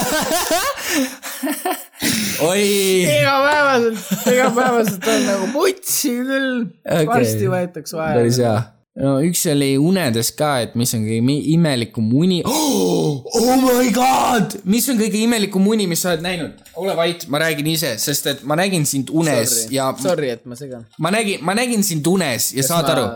[2.51, 2.67] oi,
[3.05, 6.53] igapäevaselt, igapäevaselt on nagu putsi küll
[6.85, 7.09] okay..
[7.09, 8.53] varsti võetakse päris vaja.
[8.53, 8.80] hea.
[9.01, 13.24] No üks oli unedes ka, et mis on kõige imelikum uni oh,.
[13.24, 16.60] oh my god, mis on kõige imelikum uni, mis sa oled näinud?
[16.81, 19.77] ole vait, ma räägin ise, sest et ma nägin sind unes Sorry.
[19.77, 20.86] ja Sorry, et ma segan.
[20.98, 23.06] ma nägin, ma nägin sind unes ja saad aru,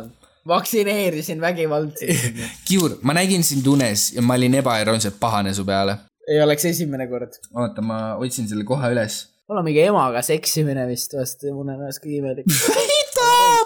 [0.49, 2.41] vaktsineerisin vägivaldselt.
[2.69, 5.99] Kiur, ma nägin sind unes ja ma olin ebaeroonselt pahane su peale.
[6.29, 7.41] ei oleks esimene kord.
[7.53, 9.25] oota, ma otsin selle kohe üles.
[9.49, 12.49] mul on mingi emaga seksimine vist vast unenes kõige imelik.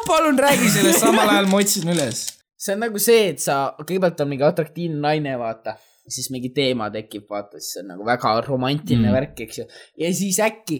[0.06, 2.18] palun räägi sellest, samal ajal ma otsin üles.
[2.58, 5.72] see on nagu see, et sa, kõigepealt on mingi atraktiivne naine, vaata.
[6.08, 9.14] siis mingi teema tekib, vaata, siis on nagu väga romantiline mm.
[9.14, 9.64] värk, eks ju.
[10.04, 10.76] ja siis äkki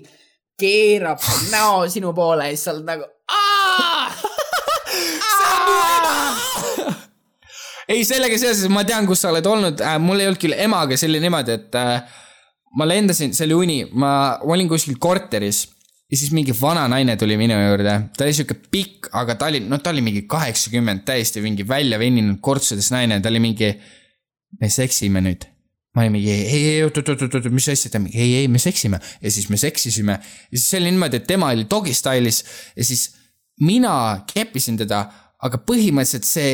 [0.59, 1.21] keerab
[1.53, 3.05] näo sinu poole ja siis sa oled nagu.
[7.93, 10.95] ei, sellega seoses ma tean, kus sa oled olnud äh,, mul ei olnud küll emaga,
[11.09, 11.97] oli niimoodi, et äh,
[12.77, 14.11] ma lendasin, see oli uni, ma
[14.45, 15.59] olin kuskil korteris
[16.09, 19.61] ja siis mingi vana naine tuli minu juurde, ta oli siuke pikk, aga ta oli,
[19.69, 23.71] no ta oli mingi kaheksakümmend, täiesti mingi välja venninud kortsudes naine, ta oli mingi,
[24.61, 25.49] me seksime nüüd.
[25.97, 28.35] ma olin mingi ei, ei, ei, oot, oot, oot, oot, mis asja, ta mingi ei,
[28.43, 29.01] ei, me seksime.
[29.25, 30.19] Ja siis me seksisime.
[30.53, 32.43] Ja siis oli niimoodi, et tema oli dog'i style'is
[32.77, 33.09] ja siis
[33.65, 33.95] mina
[34.29, 35.01] keppisin teda,
[35.43, 36.53] aga põhimõtteliselt see,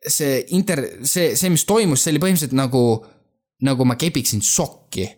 [0.00, 2.84] see inter, see, see, mis toimus, see oli põhimõtteliselt nagu,
[3.68, 5.10] nagu ma kepiksin sokki.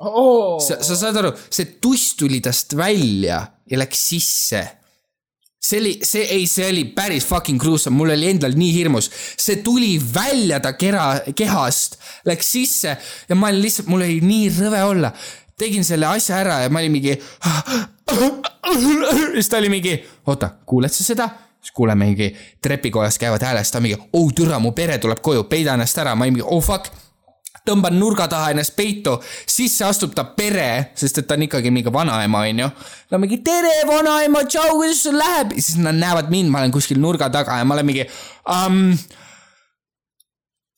[0.65, 4.63] sa, sa saad aru, see tuss tuli tast välja ja läks sisse.
[5.61, 9.59] see oli, see ei, see oli päris fucking gruesome, mul oli endal nii hirmus, see
[9.63, 12.95] tuli välja ta kera, kehast, läks sisse
[13.29, 15.13] ja ma olin lihtsalt, mul oli nii rõve olla.
[15.59, 17.19] tegin selle asja ära ja ma olin mingi.
[19.35, 21.29] siis ta oli mingi, oota, kuuled sa seda?
[21.59, 22.31] siis kuuleme mingi
[22.63, 26.25] trepikojas käivad häälest, ta mingi, oh türa, mu pere tuleb koju, peida ennast ära, ma
[26.25, 27.08] olin mingi, oh fuck
[27.69, 29.17] tõmban nurga taha ennast peitu,
[29.49, 32.73] sisse astub ta pere, sest et ta on ikkagi mingi vanaema, onju.
[33.13, 35.57] no mingi tere, vanaema, tšau, kuidas sul läheb?
[35.57, 38.07] ja siis nad näevad mind, ma olen kuskil nurga taga ja ma olen mingi
[38.49, 38.93] um,.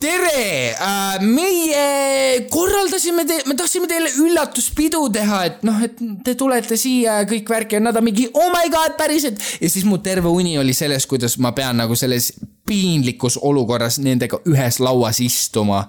[0.00, 6.78] tere uh,, meie korraldasime te, me tahtsime teile üllatuspidu teha, et noh, et te tulete
[6.80, 9.42] siia ja kõik värk ja nad on mingi oh my god, päriselt.
[9.60, 12.32] ja siis mu terve uni oli selles, kuidas ma pean nagu selles
[12.70, 15.84] piinlikus olukorras nendega ühes lauas istuma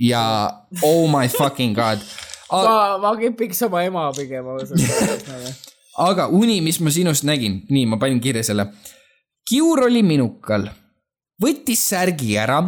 [0.00, 0.22] ja
[0.82, 2.00] oh my fucking god.
[2.50, 5.68] ma, ma kepiks oma ema pigem ausalt
[6.00, 8.66] aga uni, mis ma sinust nägin, nii, ma panin kirja selle.
[9.48, 10.68] kiur oli minukal,
[11.42, 12.60] võttis särgi ära,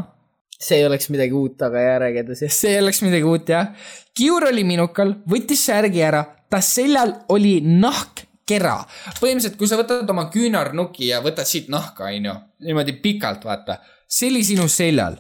[0.63, 2.51] see ei oleks midagi uut tagajärge edasi.
[2.53, 3.73] see oleks midagi uut jah.
[4.17, 8.79] kiur oli minukal, võttis särgi ära, ta seljal oli nahkkera.
[9.21, 12.35] põhimõtteliselt, kui sa võtad oma küünarnuki ja võtad siit nahka, onju,
[12.67, 15.17] niimoodi pikalt, vaata, see oli sinu seljal.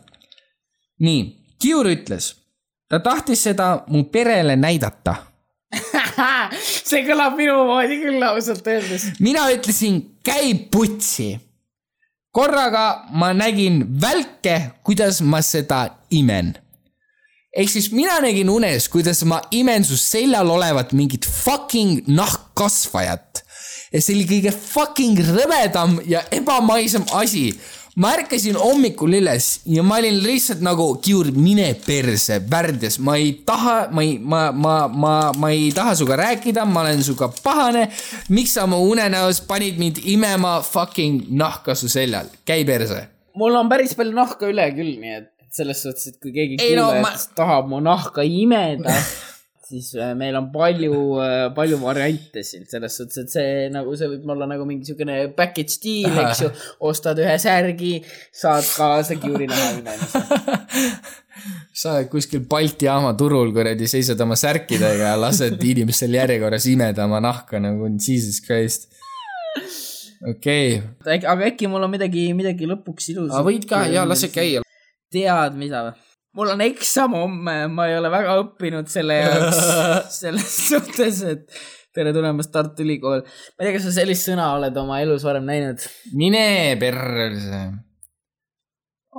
[1.03, 1.23] nii,
[1.63, 2.33] kiur ütles,
[2.91, 5.15] ta tahtis seda mu perele näidata
[6.89, 9.09] see kõlab minu moodi küll ausalt öeldes.
[9.21, 11.39] mina ütlesin, käi putsi.
[12.33, 16.55] korraga ma nägin välke, kuidas ma seda imen.
[17.57, 23.45] ehk siis mina nägin unes, kuidas ma imen su seljal olevat mingit fucking nahkkasvajat.
[23.93, 27.53] ja see oli kõige fucking rõvedam ja ebamaisem asi
[27.97, 33.35] ma ärkasin hommikul üles ja ma olin lihtsalt nagu kiur, mine perse, värdjas, ma ei
[33.47, 37.89] taha, ma ei, ma, ma, ma, ma ei taha sinuga rääkida, ma olen sinuga pahane.
[38.29, 43.09] miks sa mu unenäos panid mind imema fucking nahka su seljal, käi perse.
[43.37, 46.77] mul on päris palju nahka üle küll, nii et selles suhtes, et kui keegi Ei
[46.77, 47.37] no kuulajatest ma...
[47.43, 48.97] tahab mu nahka imeda,
[49.73, 50.97] siis äh, meil on palju,
[51.57, 55.79] palju variante siin selles suhtes, et see nagu see võib olla nagu mingi siukene package
[55.83, 56.51] deal, eks ju.
[56.91, 57.95] ostad ühe särgi,
[58.43, 60.23] saad kaasa kiuri naha minemise.
[61.75, 67.09] sa oled kuskil Balti jaama turul kuradi, seisad oma särkidega ja lased inimestel järjekorras imeda
[67.09, 68.91] oma nahka nagu jesus christ.
[70.29, 73.35] okei okay., aga äkki mul on midagi, midagi lõpuks ilus.
[73.49, 74.31] võid ka ja lase.
[74.35, 74.65] käia.
[75.13, 76.12] tead, mida või?
[76.37, 79.61] Mul on eksam homme, ma ei ole väga õppinud selle jaoks,
[80.23, 83.25] selles suhtes, et tere tulemast Tartu Ülikool.
[83.25, 85.85] ma ei tea, kas sa sellist sõna oled oma elus varem näinud?
[86.17, 86.47] mine
[86.81, 87.63] perse.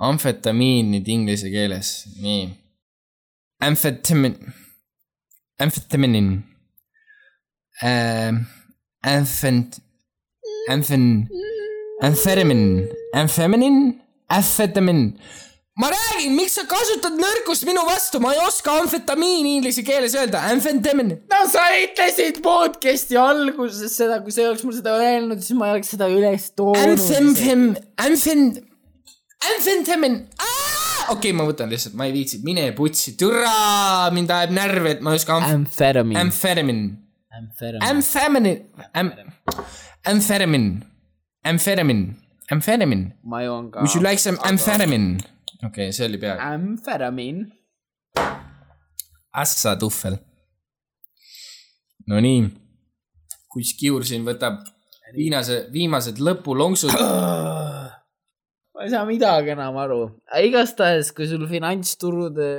[0.10, 2.50] amfetamiin nüüd inglise keeles, nii.
[3.64, 4.36] Amfetamin,
[5.62, 6.34] amfetaminin
[7.84, 8.44] äh,.
[9.04, 9.82] Amfent,
[10.72, 11.28] amfen,
[12.02, 12.62] amfetamin,
[13.20, 13.80] amfeminin,
[14.32, 15.02] amfetamin.
[15.80, 20.44] Ma räägin, miks sa kasutad nõrkust minu vastu, ma ei oska amfetamiini inglise keeles öelda,
[20.52, 21.16] amfetamin.
[21.32, 25.72] no sa ütlesid podcast'i alguses seda, kui sa ei oleks mul seda öelnud, siis ma
[25.72, 27.02] ei oleks seda üles toonud.
[27.18, 27.66] Amfem,
[28.06, 28.46] amfen,
[29.50, 30.20] amfentamin.
[30.38, 33.58] okei okay,, ma võtan lihtsalt, ma ei viitsi, mine putsi, türa,
[34.14, 36.22] mind ajab närvi, et ma ei oska amf-, Amfetamin.
[36.22, 36.86] amfetamin,
[37.34, 37.90] Amfetamin.
[37.90, 38.58] amfetamin,
[40.06, 40.72] amfetamin,
[41.50, 42.08] amfetamin,
[42.54, 43.06] amfetamin.
[43.26, 43.82] ma joon ka.
[43.82, 45.16] Would you like some amfetamin?
[45.68, 46.42] Okei okay,, see oli peaaegu.
[46.44, 47.38] Amfetamin.
[49.34, 50.16] Assa tuhvel.
[52.12, 52.42] Nonii,
[53.52, 54.56] kui Skiur siin võtab
[55.16, 56.92] viimase, viimased lõpulonksud.
[58.74, 60.02] ma ei saa midagi enam aru.
[60.44, 62.50] igastahes, kui sul finantsturude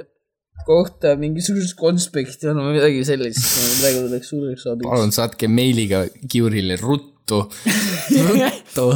[0.64, 3.44] kohta mingisugust konspekti on või midagi sellist,
[3.80, 4.88] praegu tuleks suureks abiks.
[4.88, 5.98] palun saatke meiliga
[6.30, 7.38] Kiurile ruttu,
[8.28, 8.86] ruttu.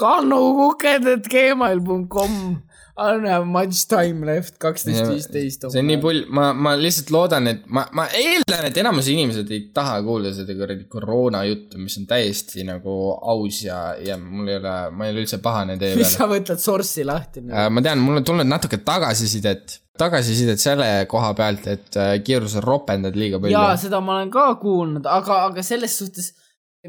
[0.00, 2.65] kannukuked.gmail.com I don't
[2.96, 5.66] have much time left, kaksteist, viisteist.
[5.68, 9.50] see on nii pull, ma, ma lihtsalt loodan, et ma, ma eeldan, et enamus inimesed
[9.52, 14.48] ei taha kuulda seda kuradi koroona juttu, mis on täiesti nagu aus ja, ja mul
[14.48, 16.08] ei ole, ma ei ole üldse pahane teie peale.
[16.08, 17.44] sa võtad source'i lahti?
[17.44, 23.16] ma tean, mul on tulnud natuke tagasisidet, tagasisidet selle koha pealt, et äh, Kiirus ropendad
[23.18, 23.56] liiga palju.
[23.56, 26.32] jaa, seda ma olen ka kuulnud, aga, aga selles suhtes,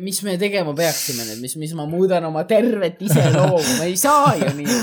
[0.02, 4.34] mis me tegema peaksime nüüd, mis, mis ma muudan oma tervet iseloomu, ma ei saa
[4.40, 4.78] ju nii.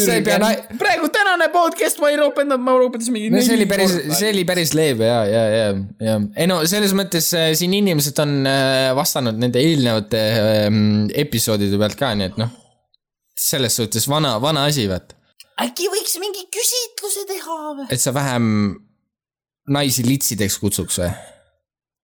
[0.00, 3.56] sa ei pea na-, praegu tänane podcast, ma ei ropendanud, ma ropendasin mingi no see
[3.58, 5.68] oli päris, see oli päris leebe ja, ja, ja,
[6.06, 10.68] ja ei no selles mõttes äh, siin inimesed on äh, vastanud nende eelnevate äh,
[11.24, 12.52] episoodide pealt ka, nii et noh,
[13.40, 15.16] selles suhtes vana, vana asi, vaata.
[15.66, 17.90] äkki võiks mingi küsitluse teha või?
[17.90, 18.46] et sa vähem
[19.70, 21.12] naisi litsideks kutsuks või?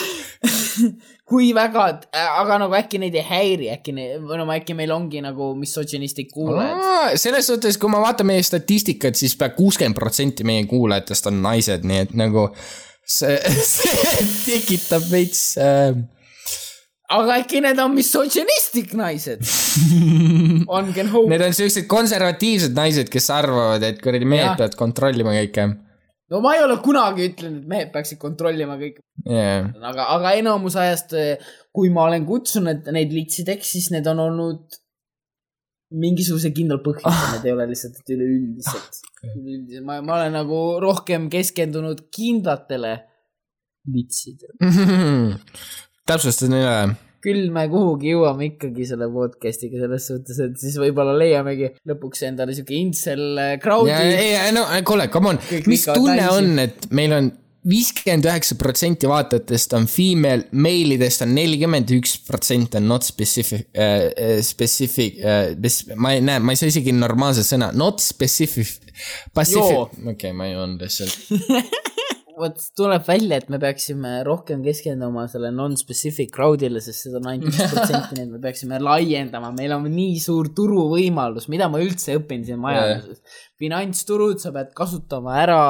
[1.30, 5.22] kui väga, aga nagu äkki neid ei häiri, äkki ne-, või no äkki meil ongi
[5.24, 7.18] nagu misogünistlik kuulajad.
[7.20, 11.86] selles suhtes, kui ma vaatan meie statistikat, siis pea kuuskümmend protsenti meie kuulajatest on naised,
[11.88, 12.48] nii et nagu
[13.04, 13.38] see,
[13.74, 15.94] see tekitab veits äh,
[17.12, 19.44] aga äkki need on misogünistlik naised?
[20.72, 21.28] On can hope.
[21.28, 25.66] Need on siuksed konservatiivsed naised, kes arvavad, et kuradi mehed peavad kontrollima kõike
[26.32, 29.68] no ma ei ole kunagi ütlenud, et mehed peaksid kontrollima kõike, yeah..
[29.84, 31.14] aga, aga enamus ajast,
[31.74, 34.80] kui ma olen kutsunud neid litsideks, siis need on olnud
[35.92, 39.00] mingisuguse kindla põhjusel, need ei ole lihtsalt üleüldiselt.
[39.28, 42.94] üleüldiselt, ma, ma olen nagu rohkem keskendunud kindlatele
[43.92, 44.56] litsidele.
[46.08, 46.76] täpsustan üle.
[47.22, 52.56] Küll me kuhugi jõuame ikkagi selle podcast'iga selles suhtes, et siis võib-olla leiamegi lõpuks endale
[52.56, 53.92] siuke incel äh, crowd'i.
[53.92, 55.40] ei, no kuule, come on,
[55.70, 57.30] mis tunne on, et meil on
[57.68, 64.40] viiskümmend üheksa protsenti vaatajatest on female, meilidest on nelikümmend üks protsenti on not specific äh,,
[64.42, 65.52] specific äh,,
[65.94, 68.80] ma ei näe, ma ei saa isegi normaalset sõna, not specific.
[69.34, 71.14] Pacific, okei okay,, ma ei joonud lihtsalt.
[72.42, 77.52] vot tuleb välja, et me peaksime rohkem keskenduma selle non-specific crowd'ile, sest seda on ainult
[77.52, 82.16] üks protsenti, nii et me peaksime laiendama, meil on nii suur turuvõimalus, mida ma üldse
[82.18, 83.22] õpin siin majanduses.
[83.62, 85.60] finantsturud, sa pead kasutama ära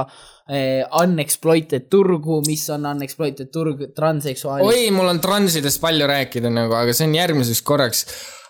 [0.48, 4.68] eh, unexploited turgu, mis on unexploited turg, transseksuaalid.
[4.68, 8.06] oi, mul on transidest palju rääkida nagu, aga see on järgmiseks korraks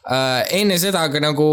[0.06, 0.46] äh,.
[0.60, 1.48] enne seda, aga nagu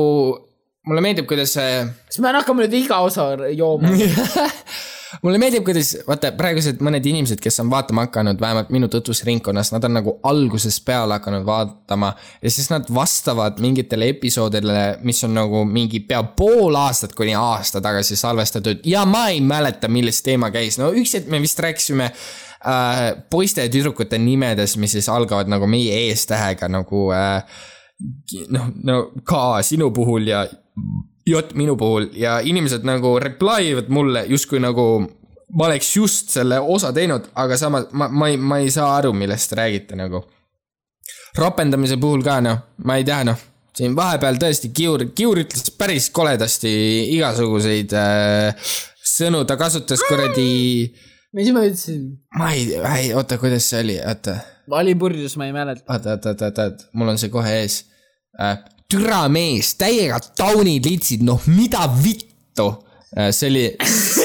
[0.89, 3.91] mulle meeldib, kuidas see kas me hakkame nüüd iga osa jooma?
[5.23, 9.85] mulle meeldib, kuidas vaata praegused mõned inimesed, kes on vaatama hakanud, vähemalt minu tutvusringkonnas, nad
[9.87, 12.11] on nagu algusest peale hakanud vaatama
[12.41, 17.81] ja siis nad vastavad mingitele episoodidele, mis on nagu mingi pea pool aastat kuni aasta
[17.81, 22.11] tagasi salvestatud ja ma ei mäleta, millest teema käis, no üks hetk me vist rääkisime
[22.11, 27.43] äh, poiste ja tüdrukute nimedes, mis siis algavad nagu meie eestähega nagu äh,
[28.53, 30.45] noh, no K sinu puhul ja
[31.27, 34.85] J minu puhul ja inimesed nagu reply ivad mulle justkui nagu
[35.53, 39.13] ma oleks just selle osa teinud, aga samas ma, ma ei, ma ei saa aru,
[39.17, 40.23] millest te räägite nagu.
[41.37, 43.37] rapendamise puhul ka noh, ma ei tea noh,
[43.77, 46.71] siin vahepeal tõesti Kiur, Kiur ütles päris koledasti
[47.15, 48.71] igasuguseid äh,
[49.05, 50.89] sõnu, ta kasutas kuradi,
[51.37, 52.09] mis ma ütlesin?
[52.37, 54.39] ma ei, ei oota, kuidas see oli, oota
[54.69, 55.85] ma olin purjus, ma ei mäleta.
[55.93, 57.83] oota, oota, oota, oota, mul on see kohe ees
[58.39, 58.59] äh,.
[58.89, 62.69] Türa mees, täiega taunid litsid, noh mida vittu
[63.15, 63.29] äh,.
[63.35, 63.65] see oli,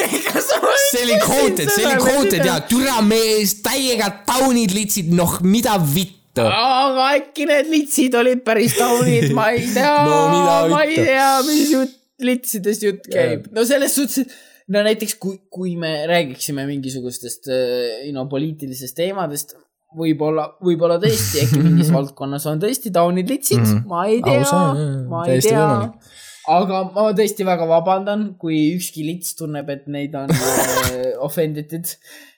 [0.90, 6.46] see oli quoted, see oli quoted ja türa mees, täiega taunid litsid, noh mida vittu.
[6.46, 10.24] aga äkki need litsid olid päris taunid, ma ei tea No
[10.72, 13.50] ma ei tea, mis jutt, litsidest jutt käib.
[13.52, 19.58] no selles suhtes, et no näiteks kui, kui me räägiksime mingisugustest äh, no poliitilistest teemadest,
[19.98, 23.88] võib-olla, võib-olla tõesti äkki mingis valdkonnas on tõesti taunid litsid mm, -hmm.
[23.88, 24.60] ma ei tea
[25.08, 25.66] ma ei tea
[26.50, 31.94] aga ma tõesti väga vabandan, kui ükski lits tunneb, et neid on äh, offended itud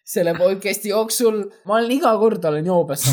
[0.06, 1.40] selle podcast'i jooksul.
[1.66, 3.08] ma olen iga kord olen joobes.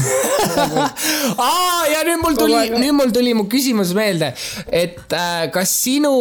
[1.47, 4.33] aa, ja nüüd mul tuli, nüüd mul tuli mu küsimus meelde,
[4.69, 6.13] et äh, kas sinu,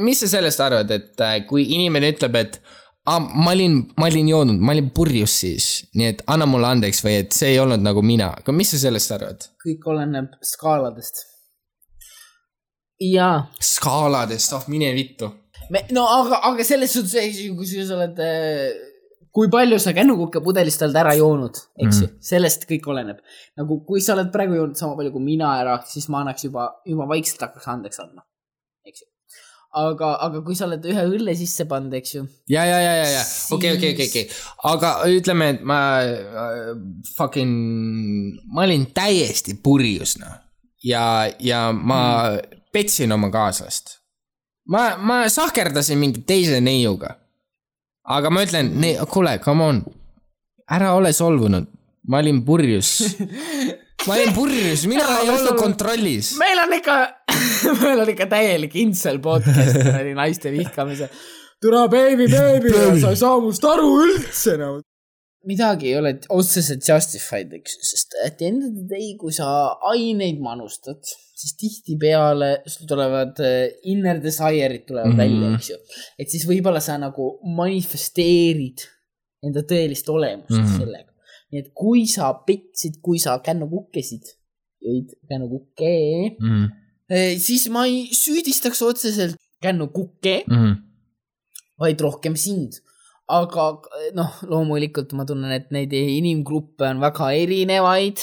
[0.00, 2.60] mis sa sellest arvad, et äh, kui inimene ütleb, et
[3.08, 5.68] ah, ma olin, ma olin joonud, ma olin purjus siis,
[5.98, 8.80] nii et anna mulle andeks või et see ei olnud nagu mina, aga mis sa
[8.84, 9.48] sellest arvad?
[9.64, 11.24] kõik oleneb skaaladest.
[13.08, 15.30] jaa, skaaladest, oh mine vittu.
[15.70, 18.22] me, no aga, aga selles suhtes, kui sa oled,
[19.34, 23.22] kui palju sa kännukukepudelist oled ära joonud, eks ju, sellest kõik oleneb.
[23.60, 26.72] nagu kui sa oled praegu joonud sama palju kui mina ära, siis ma annaks juba,
[26.88, 28.27] juba vaikselt hakkaks andeks andma.
[29.76, 33.08] aga, aga kui sa oled ühe õlle sisse pannud, eks ju, ja, ja, ja, ja,
[33.18, 33.22] ja
[33.54, 34.26] okei, okei, okei, okei,
[34.70, 36.74] aga ütleme, et ma äh,
[37.16, 40.48] fucking, ma olin täiesti purjus noh
[40.84, 42.60] ja, ja ma mm.
[42.72, 43.98] petsin oma kaaslast.
[44.68, 47.16] ma, ma sahkerdasin mingi teise neiuga.
[48.04, 48.72] aga ma ütlen,
[49.10, 49.82] kuule, come on,
[50.70, 51.66] ära ole solvunud,
[52.08, 53.16] ma olin purjus.
[54.06, 56.36] ma olin purjus, mina ei olnud kontrollis.
[56.40, 56.98] meil on ikka,
[57.82, 59.78] meil on ikka täielik incel podcast
[60.16, 61.10] naiste vihkamise.
[61.62, 64.82] türa baby, baby, sa ei saa must aru üldse nagu.
[65.48, 69.32] midagi ei ole otseselt justified, eks ju, sest at the end of the day, kui
[69.32, 69.46] sa
[69.92, 71.00] aineid manustad,
[71.38, 75.18] siis tihtipeale sul tulevad äh, inner desire'id tulevad mm.
[75.18, 75.22] -hmm.
[75.24, 75.78] välja, eks ju.
[76.18, 78.84] et siis võib-olla sa nagu manifesteerid
[79.46, 80.64] enda tõelist olemust mm.
[80.64, 80.82] -hmm.
[80.82, 81.12] sellega.
[81.52, 84.34] nii et kui sa petsid, kui sa kännukukkesid,
[84.84, 85.94] jõid kännukukke
[86.40, 86.64] Mhm.
[86.64, 86.87] Eh,
[87.40, 90.72] siis ma ei süüdistaks otseselt kännukukke, Mhm.
[91.80, 92.80] vaid rohkem sind.
[93.28, 93.64] aga
[94.00, 98.18] eh, noh, loomulikult ma tunnen, et neid inimgruppe on väga erinevaid.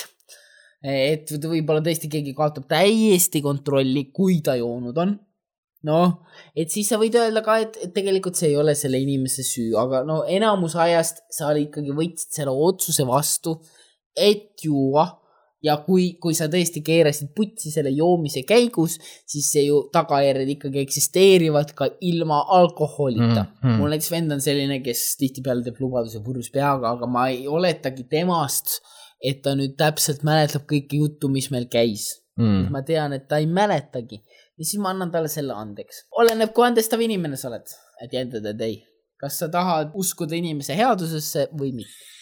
[0.86, 5.20] et võib-olla tõesti keegi kaotab täiesti kontrolli, kui ta joonud on.
[5.86, 6.26] noh,
[6.56, 10.04] et siis sa võid öelda ka, et tegelikult see ei ole selle inimese süü, aga
[10.04, 13.60] no enamus ajast sa ikkagi võtsid selle otsuse vastu,
[14.18, 15.06] et juua
[15.66, 18.98] ja kui, kui sa tõesti keerasid putsi selle joomise käigus,
[19.28, 23.56] siis see ju tagajärjed ikkagi eksisteerivad ka ilma alkoholita mm.
[23.64, 23.80] -hmm.
[23.80, 28.06] mul näiteks vend on selline, kes tihtipeale teeb lubaduse purjus peaga, aga ma ei oletagi
[28.12, 28.80] temast,
[29.24, 32.68] et ta nüüd täpselt mäletab kõike juttu, mis meil käis mm..
[32.72, 34.22] ma tean, et ta ei mäletagi
[34.58, 36.06] ja siis ma annan talle selle andeks.
[36.12, 37.72] oleneb, kui andestav inimene sa oled,
[38.04, 38.84] at the end of the day.
[39.20, 42.14] kas sa tahad uskuda inimese headusesse või mitte?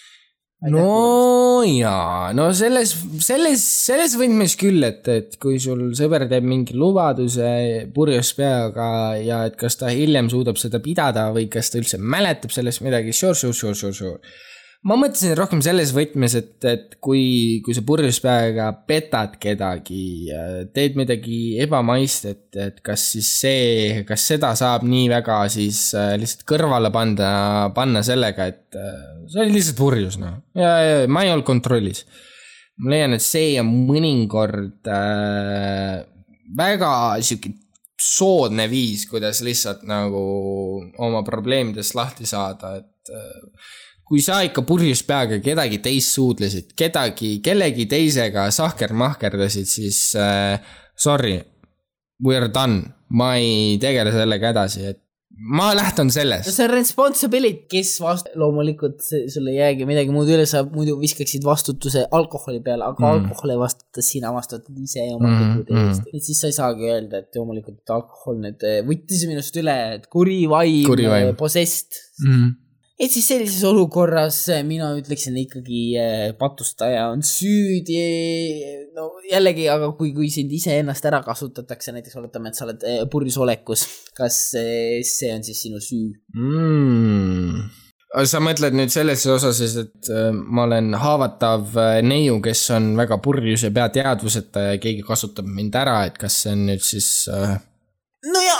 [0.72, 2.94] No jaa, no selles,
[3.26, 7.50] selles, selles võtmes küll, et, et kui sul sõber teeb mingi lubaduse
[7.96, 8.88] purjus peaga
[9.20, 13.16] ja et kas ta hiljem suudab seda pidada või kas ta üldse mäletab sellest midagi,
[13.16, 14.36] sure, sure, sure, sure, sure.
[14.88, 20.32] Ma mõtlesin rohkem selles võtmes, et, et kui, kui sa purjus peaga petad kedagi,
[20.76, 26.14] teed midagi ebamaist, et, et kas siis see, kas seda saab nii väga siis äh,
[26.20, 27.32] lihtsalt kõrvale panna,
[27.76, 29.02] panna sellega, et äh,
[29.32, 30.42] see oli lihtsalt purjus, noh.
[30.60, 32.04] ja, ja ma ei olnud kontrollis.
[32.84, 36.02] ma leian, et see on mõnikord äh,
[36.58, 36.94] väga
[37.24, 37.56] sihuke
[38.04, 40.26] soodne viis, kuidas lihtsalt nagu
[41.00, 43.72] oma probleemidest lahti saada, et äh,
[44.14, 50.60] kui sa ikka purjus peaga kedagi teist suudlesid, kedagi, kellegi teisega sahker-mahkerdasid, siis äh,
[50.94, 51.40] sorry,
[52.22, 52.84] we are done,
[53.18, 55.02] ma ei tegele sellega edasi, et
[55.58, 56.46] ma lähtun sellest.
[56.54, 61.42] see on responsibility, kes vastu, loomulikult sul ei jäägi midagi muud üle, sa muidu viskaksid
[61.48, 63.12] vastutuse alkoholi peale, aga mm.
[63.18, 65.90] alkohol ei vastuta, sina vastutad ise oma Mm, tegude mm.
[65.90, 66.10] eest.
[66.14, 70.06] et siis sa ei saagi öelda, et loomulikult alkohol nüüd eh, võttis minust üle, et
[70.14, 71.98] kuri vaim, eh, possessed.
[72.22, 72.52] Mm.
[73.04, 78.00] Et siis sellises olukorras eh, mina ütleksin ikkagi eh, patustaja on süüdi.
[78.96, 83.04] no jällegi, aga kui, kui sind iseennast ära kasutatakse, näiteks oletame, et sa oled eh,
[83.12, 83.86] purjus olekus,
[84.18, 86.14] kas see on siis sinu süü?
[86.38, 87.66] mm..
[88.30, 91.76] sa mõtled nüüd selles osas, et ma olen haavatav
[92.06, 96.56] neiu, kes on väga purjus ja peateadvuseta ja keegi kasutab mind ära, et kas see
[96.56, 97.58] on nüüd siis äh,
[98.24, 98.56] no ja,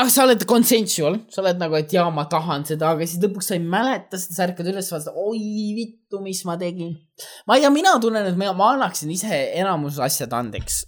[0.00, 3.52] aga sa oled consensual, sa oled nagu, et jaa, ma tahan seda, aga siis lõpuks
[3.52, 5.42] sa ei mäleta seda, sa ärkad üles, vaatad, oi
[5.76, 6.96] vittu, mis ma tegin.
[7.46, 9.30] ma ei tea, mina tunnen, et ma, ma annaksin ise
[9.60, 10.82] enamus asjad andeks.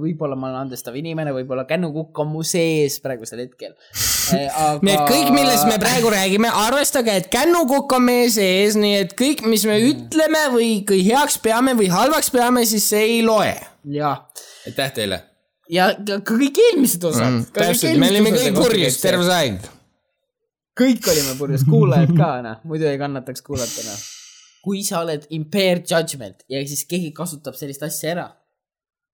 [0.00, 3.72] võib-olla ma olen andestav inimene, võib-olla kännukukk on mu sees praegusel hetkel.
[4.36, 9.04] aga nii et kõik, millest me praegu räägime, arvestage, et kännukukk on meie sees, nii
[9.06, 13.22] et kõik, mis me ütleme või kui heaks peame või halvaks peame, siis see ei
[13.24, 13.54] loe.
[13.88, 14.18] jaa,
[14.68, 15.24] aitäh teile
[15.72, 17.30] ja ka kõik eelmised osad.
[17.30, 17.46] Mm,.
[17.56, 19.70] täpselt, me olime kõik purjus terve see aeg.
[20.80, 24.06] kõik olime purjus, kuulajad ka noh, muidu ei kannataks kuulata noh.
[24.64, 28.28] kui sa oled impaired judgment ja siis keegi kasutab sellist asja ära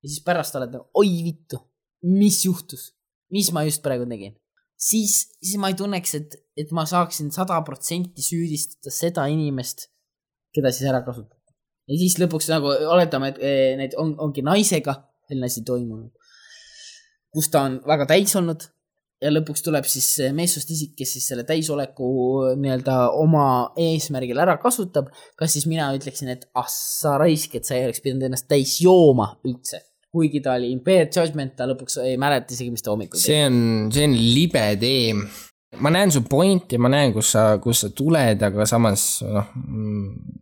[0.00, 1.60] ja siis pärast oled nagu oi vittu,
[2.08, 2.90] mis juhtus,
[3.34, 4.34] mis ma just praegu tegin,
[4.80, 9.88] siis, siis ma ei tunneks, et, et ma saaksin sada protsenti süüdistada seda inimest,
[10.54, 11.54] keda siis ära kasutati.
[11.90, 14.96] ja siis lõpuks nagu oletame, et eh, need on, ongi naisega
[15.28, 16.10] selline asi toimunud,
[17.34, 18.66] kus ta on väga täis olnud
[19.20, 22.08] ja lõpuks tuleb siis meessoost isik, kes siis selle täisoleku
[22.60, 23.44] nii-öelda oma
[23.80, 25.10] eesmärgil ära kasutab.
[25.36, 28.78] kas siis mina ütleksin, et ah sa raisk, et sa ei oleks pidanud ennast täis
[28.80, 29.84] jooma üldse.
[30.10, 33.28] kuigi ta oli impaired judgment, ta lõpuks ei mäleta isegi, mis ta hommikul tegi.
[33.28, 33.60] see on,
[33.94, 35.14] see on libe tee.
[35.78, 40.38] ma näen su pointi, ma näen, kus sa, kust sa tuled, aga samas noh mm,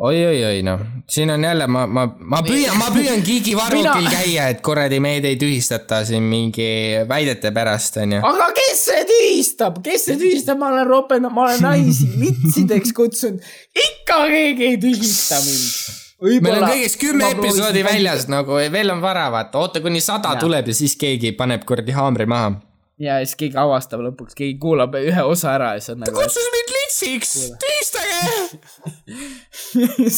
[0.00, 4.46] oi-oi-oi noh, siin on jälle ma, ma, ma püüan, ma püüan Gigi varrukil Mina- käia,
[4.54, 6.68] et kuradi meid ei tühistata siin mingi
[7.08, 8.22] väidete pärast onju.
[8.24, 13.44] aga kes see tühistab, kes see tühistab, ma olen ropendanud, ma olen naisi litsideks kutsunud,
[13.76, 16.40] ikka keegi ei tühista mind.
[16.46, 18.26] meil on kõigest kümme episoodi väljas.
[18.32, 20.40] nagu veel on vara vaata, oota kuni sada Jaa.
[20.46, 22.56] tuleb ja siis keegi paneb kuradi haamri maha.
[23.00, 26.48] Ja siis keegi avastab lõpuks, keegi kuulab ühe osa ära ja siis on nagu, kutsus
[26.54, 27.32] mind litsiks,
[27.62, 28.20] tühistage.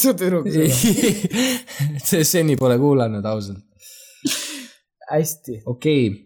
[0.01, 0.49] su tüdruk,
[2.09, 3.63] see seni pole kuulanud ausalt.
[5.13, 5.61] hästi.
[5.67, 6.21] okei okay.,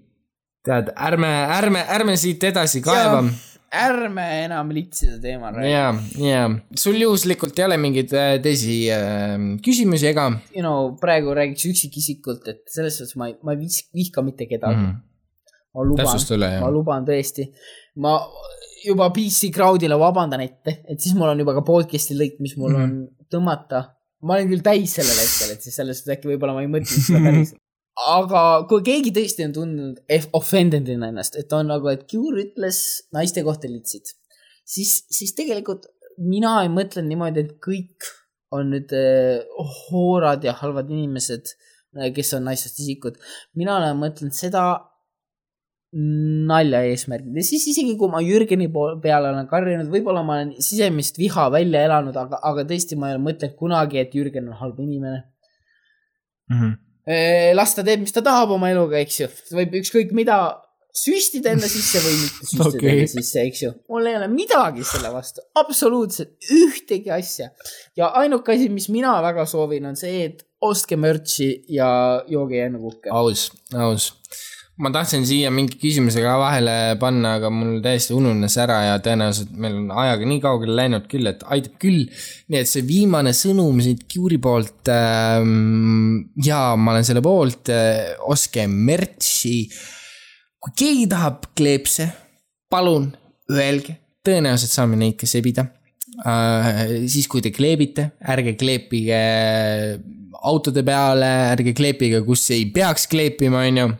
[0.66, 3.20] tead, ärme, ärme, ärme siit edasi kaeva.
[3.76, 5.72] ärme enam litside teemal räägi.
[5.74, 5.86] ja,
[6.22, 6.46] ja
[6.78, 12.48] sul juhuslikult ei ole mingeid äh, teisi äh, küsimusi ega you know, praegu räägiks üksikisikult,
[12.48, 13.68] et selles suhtes ma ei, ma ei
[14.00, 14.94] vihka mitte kedagi mm.?
[14.94, 15.05] mm..
[15.76, 17.50] Ma luban, ma luban tõesti.
[18.02, 18.16] ma
[18.86, 22.72] juba PC Crowdile vabandan ette, et siis mul on juba ka podcast'i lõik, mis mul
[22.72, 23.04] mm -hmm.
[23.06, 23.82] on tõmmata.
[24.22, 27.02] ma olen küll täis sellel hetkel, et siis selles suhtes äkki võib-olla ma ei mõtle
[27.06, 27.52] seda päris.
[28.16, 32.42] aga kui keegi tõesti on tundnud eff- offended ina ennast, et on nagu, et Cure
[32.46, 32.80] ütles
[33.12, 34.14] naiste kohta litsid,
[34.64, 35.86] siis, siis tegelikult
[36.18, 38.08] mina ei mõtle niimoodi, et kõik
[38.56, 39.44] on nüüd eh,
[39.90, 41.56] hoorad ja halvad inimesed,
[42.14, 43.16] kes on naissoost isikud.
[43.54, 44.66] mina olen mõtelnud seda
[45.96, 48.66] nalja eesmärgil ja siis isegi kui ma Jürgeni
[49.02, 53.16] peale olen karjunud, võib-olla ma olen sisemist viha välja elanud, aga, aga tõesti ma ei
[53.16, 55.24] ole mõtelnud kunagi, et Jürgen on halb inimene.
[56.52, 56.76] Mhm.
[57.54, 60.38] las ta teeb, mis ta tahab oma eluga, eks ju, võib ükskõik mida
[60.96, 62.92] süstida enda sisse või mitte süstida okay.
[62.94, 63.72] Enda sisse, eks ju.
[63.92, 67.50] mul ei ole midagi selle vastu, absoluutselt ühtegi asja.
[67.98, 71.88] ja ainuke asi, mis mina väga soovin, on see, et ostke mürtsi ja
[72.32, 73.12] jooge enne kukke.
[73.12, 74.12] aus, aus.
[74.82, 79.54] Ma tahtsin siia mingi küsimuse ka vahele panna, aga mul täiesti ununes ära ja tõenäoliselt
[79.56, 82.02] meil on ajaga nii kaugele läinud küll, et aitab küll.
[82.52, 86.28] nii et see viimane sõnum siit Cure'i poolt ähm,.
[86.44, 89.70] ja ma olen selle poolt äh,, ostke mürtsi.
[90.60, 92.10] kui keegi tahab kleepse,
[92.68, 93.08] palun
[93.52, 93.96] öelge,
[94.26, 95.70] tõenäoliselt saame neid ka sebida
[96.20, 97.00] äh,.
[97.08, 99.24] siis, kui te kleebite, ärge kleepige
[100.46, 103.94] autode peale, ärge kleepige, kus ei peaks kleepima, onju.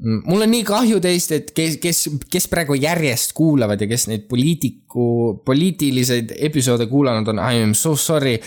[0.00, 2.02] Mul on nii kahju teist, et kes, kes,
[2.32, 7.96] kes praegu järjest kuulavad ja kes neid poliitiku, poliitiliseid episoode kuulanud on, I am so
[7.96, 8.38] sorry.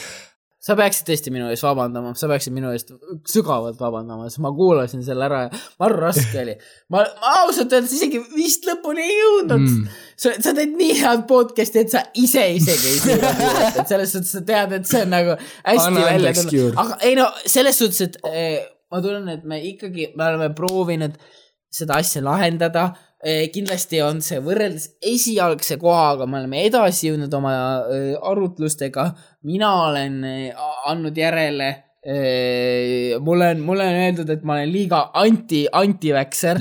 [0.64, 2.94] sa peaksid tõesti minu ees vabandama, sa peaksid minu eest
[3.28, 6.56] sügavalt vabandama, sest ma kuulasin selle ära ja maru raske oli.
[6.94, 9.98] ma, ma ausalt öeldes isegi vist lõpuni ei jõudnud mm..
[10.16, 14.16] sa, sa teed nii head podcast'i, et sa ise isegi ei suuda kuulata, et selles
[14.16, 17.84] suhtes sa tead, et see on nagu hästi Anna välja tulnud aga ei no selles
[17.84, 18.64] suhtes, et eh,
[18.94, 21.20] ma tunnen, et me ikkagi, me oleme proovinud
[21.74, 22.92] seda asja lahendada
[23.24, 27.54] Eh, kindlasti on see võrreldes esialgse kohaga, me oleme edasi jõudnud oma
[27.88, 29.06] eh, arutlustega.
[29.48, 31.70] mina olen eh, andnud järele.
[33.24, 36.60] mulle on, mulle on öeldud, et ma olen liiga anti, anti-väkser.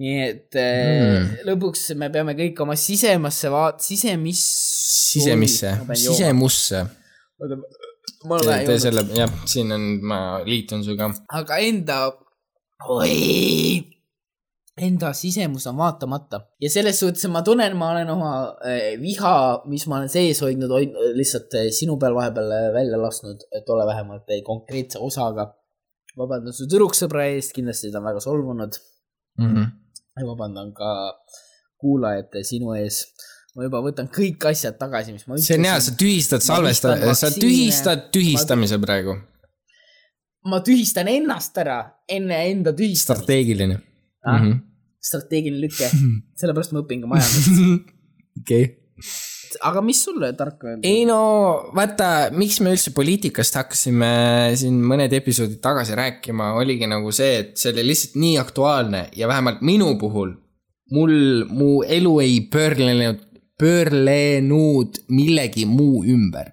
[0.00, 1.28] nii et mm.
[1.50, 4.40] lõpuks me peame kõik oma sisemasse vaat-, sisemis.
[5.12, 6.86] sisemisse, sisemusse.
[8.24, 11.12] ma olen vähe selle, jah, siin on, ma liitun sinuga.
[11.36, 12.04] aga enda,
[12.88, 13.92] oi
[14.80, 18.30] enda sisemus on vaatamata ja selles suhtes ma tunnen, ma olen oma
[18.64, 19.34] eh, viha,
[19.68, 23.68] mis ma olen sees hoidnud, hoid-, lihtsalt eh, sinu peal vahepeal eh, välja lasknud, et
[23.68, 25.52] ole vähemalt konkreetse osaga.
[26.16, 28.80] vabandan su tüdruksõbra eest, kindlasti ta on väga solvunud
[29.40, 29.62] Mhm.
[30.20, 30.88] ja vabandan ka
[31.80, 33.06] kuulajate sinu ees.
[33.56, 37.28] ma juba võtan kõik asjad tagasi, mis ma see on hea, sa tühistad salvesta-, sa
[37.36, 39.16] tühistad tühistamise praegu.
[40.48, 41.78] ma tühistan ennast ära
[42.08, 43.24] enne enda tühistamist.
[43.24, 43.80] strateegiline.
[44.24, 44.60] Ah, Mhm.
[45.02, 45.88] strateegiline lüke,
[46.38, 47.88] sellepärast ma õpin ka majandust.
[48.40, 48.64] okei.
[49.60, 50.86] aga mis sulle tarka öelda?
[50.88, 51.18] ei no
[51.74, 54.12] vaata, miks me üldse poliitikast hakkasime
[54.56, 59.28] siin mõned episoodid tagasi rääkima, oligi nagu see, et see oli lihtsalt nii aktuaalne ja
[59.28, 60.32] vähemalt minu puhul
[60.92, 61.12] mul,
[61.50, 63.20] mu elu ei pöörlenud,
[63.58, 66.52] pöörlenud millegi muu ümber.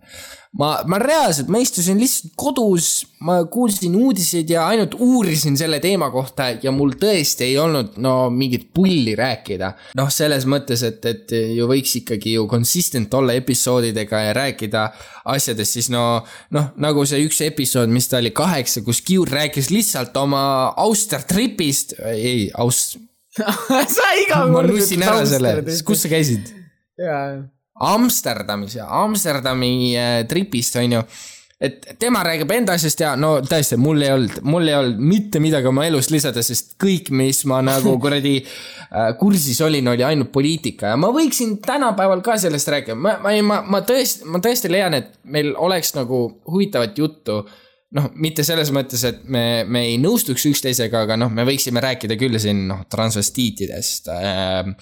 [0.58, 2.90] ma, ma reaalselt, ma istusin lihtsalt kodus,
[3.26, 8.14] ma kuulsin uudiseid ja ainult uurisin selle teema kohta ja mul tõesti ei olnud no
[8.34, 9.72] mingit pulli rääkida.
[10.00, 14.88] noh, selles mõttes, et, et ju võiks ikkagi ju consistent olla episoodidega ja rääkida
[15.30, 16.24] asjadest, siis no,
[16.56, 20.42] noh, nagu see üks episood, mis ta oli kaheksa, kus Kiur rääkis lihtsalt oma
[20.82, 22.98] Auster tripist, ei, Aust-,
[23.96, 24.74] sa iga ma kord.
[24.74, 26.50] nussin ära selle, kus sa käisid?
[27.00, 27.46] jaa,
[27.80, 31.03] Amsterdamis ja Amsterdami äh, tripist on ju.
[31.60, 35.41] et tema räägib enda asjast ja no tõesti, mul ei olnud, mul ei olnud mitte
[35.43, 40.31] midagi oma elust lisada, sest kõik, mis ma nagu kuradi äh, kursis olin, oli ainult
[40.31, 40.93] poliitika.
[40.93, 44.72] Ja ma võiksin tänapäeval ka sellest rääkida, ma, ma ei, ma, ma tõesti, ma tõesti
[44.72, 47.41] leian, et meil oleks nagu huvitavat juttu.
[47.97, 52.19] Noh, mitte selles mõttes, et me, me ei nõustuks üksteisega, aga noh, me võiksime rääkida
[52.22, 54.76] küll siin noh, transvestiitidest äh,,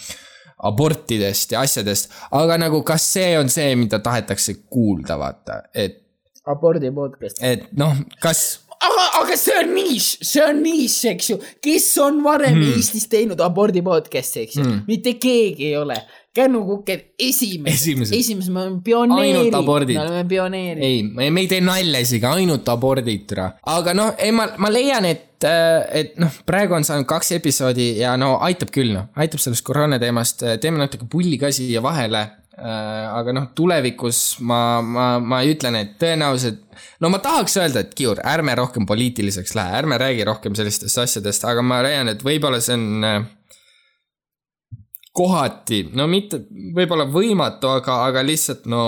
[0.58, 6.02] abortidest ja asjadest, aga nagu kas see on see, mida tahetakse kuulda, vaata, et,
[6.48, 7.44] abordi podcast.
[7.44, 7.94] et noh,
[8.24, 11.40] kas aga, aga see on nišš, see on nišš, eks ju.
[11.64, 12.78] kes on varem mm.
[12.78, 16.00] Eestis teinud abordi podcast'i, eks ju mm., mitte keegi ei ole.
[16.38, 18.14] kännukuked esimesed, Esimesed.
[18.14, 19.56] esimesed, me oleme pioneerid,
[19.90, 20.84] me oleme pioneerid.
[20.86, 23.34] ei, me ei tee nalja isegi, ainult abordid,
[23.74, 28.16] aga noh, ei ma, ma leian, et, et noh, praegu on saanud kaks episoodi ja
[28.18, 32.26] no aitab küll noh, aitab sellest koroona teemast, teeme natuke pulli ka siia vahele.
[32.58, 36.64] aga noh, tulevikus ma, ma, ma ütlen, et tõenäoliselt,
[37.06, 41.46] no ma tahaks öelda, et Kiur, ärme rohkem poliitiliseks lähe, ärme räägi rohkem sellistest asjadest,
[41.46, 43.28] aga ma leian, et võib-olla see on äh,
[45.18, 48.82] kohati, no mitte võib-olla võimatu, aga, aga lihtsalt no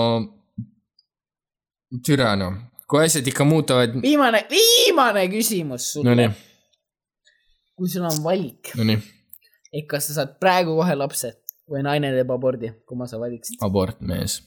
[2.06, 2.58] türa noh,
[2.90, 6.30] kui asjad ikka muutuvad, viimane, viimane küsimus sulle no
[7.80, 8.98] kui sul on valik, no
[9.70, 11.30] et kas sa saad praegu kohe lapse
[11.70, 13.60] või naine teeb abordi, kumma sa valiksid?
[13.64, 14.40] abort mees.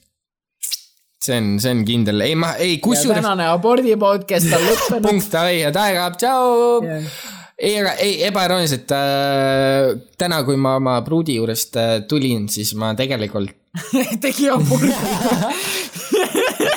[1.24, 5.07] see on, see on kindel, ei ma, ei kusjuures, tänane abordi podcast on lõppenud.
[5.07, 6.84] punkt, head aega, tšau.
[7.57, 12.91] ei, aga ei, ebaironiselt äh,, täna, kui ma oma pruudi juurest äh, tulin, siis ma
[12.99, 13.56] tegelikult,
[14.26, 14.91] tegi abordi.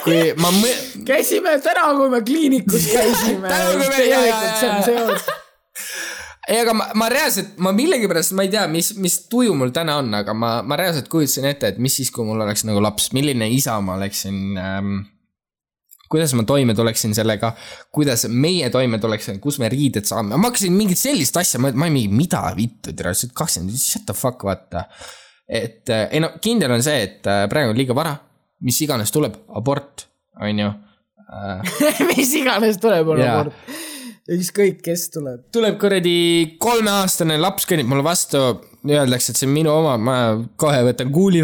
[0.07, 3.49] kui ma mõ-, käisime täna, kui me kliinikus käisime.
[3.49, 5.27] Täna, kui me- tegelikult see on seos.
[6.51, 9.99] ei, aga ma, ma reaalselt, ma millegipärast, ma ei tea, mis, mis tuju mul täna
[10.03, 13.11] on, aga ma, ma reaalselt kujutasin ette, et mis siis, kui mul oleks nagu laps,
[13.17, 14.97] milline isa ma oleksin ähm,.
[16.07, 17.51] kuidas ma toime tuleksin sellega,
[17.91, 21.89] kuidas meie toime tuleksime, kus me riided saame, ma hakkasin mingit sellist asja mõtlema, ma
[21.89, 24.85] olin mingi, mida vittu, tere, sa oled kakskümmend, shut the fuck, vaata.
[25.51, 28.15] et äh, ei no kindel on see, et äh, praegu on liiga vara,
[28.63, 30.07] mis iganes tuleb, abort,
[30.39, 30.71] on ju
[32.11, 33.41] mis iganes tuleb, Jaa.
[33.41, 33.77] abort.
[34.37, 35.43] ükskõik, kes tuleb.
[35.55, 36.17] tuleb kuradi
[36.63, 38.43] kolmeaastane laps kõnnib mulle vastu,
[38.87, 40.17] öeldakse, et see on minu oma, ma
[40.61, 41.43] kohe võtan kuuli,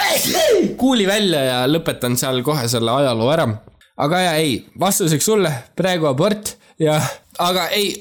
[0.82, 3.48] kuuli välja ja lõpetan seal kohe selle ajaloo ära.
[3.96, 6.98] aga ja ei, vastuseks sulle praegu abort ja,
[7.38, 7.94] aga ei,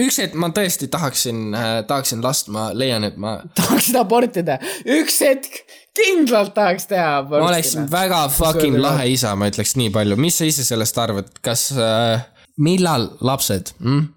[0.00, 1.54] üks hetk ma tõesti tahaksin,
[1.88, 5.62] tahaksin last, ma leian, et ma, tahaksid abortida, üks hetk
[5.94, 7.96] kindlalt tahaks teha ma oleksin abortida.
[7.96, 12.24] väga fucking lahe isa, ma ütleks nii palju, mis sa ise sellest arvad, kas äh,,
[12.58, 14.08] millal lapsed mm?,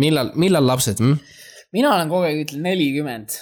[0.00, 1.36] millal, millal lapsed mm??
[1.76, 3.36] mina olen kogu aeg ütlen nelikümmend.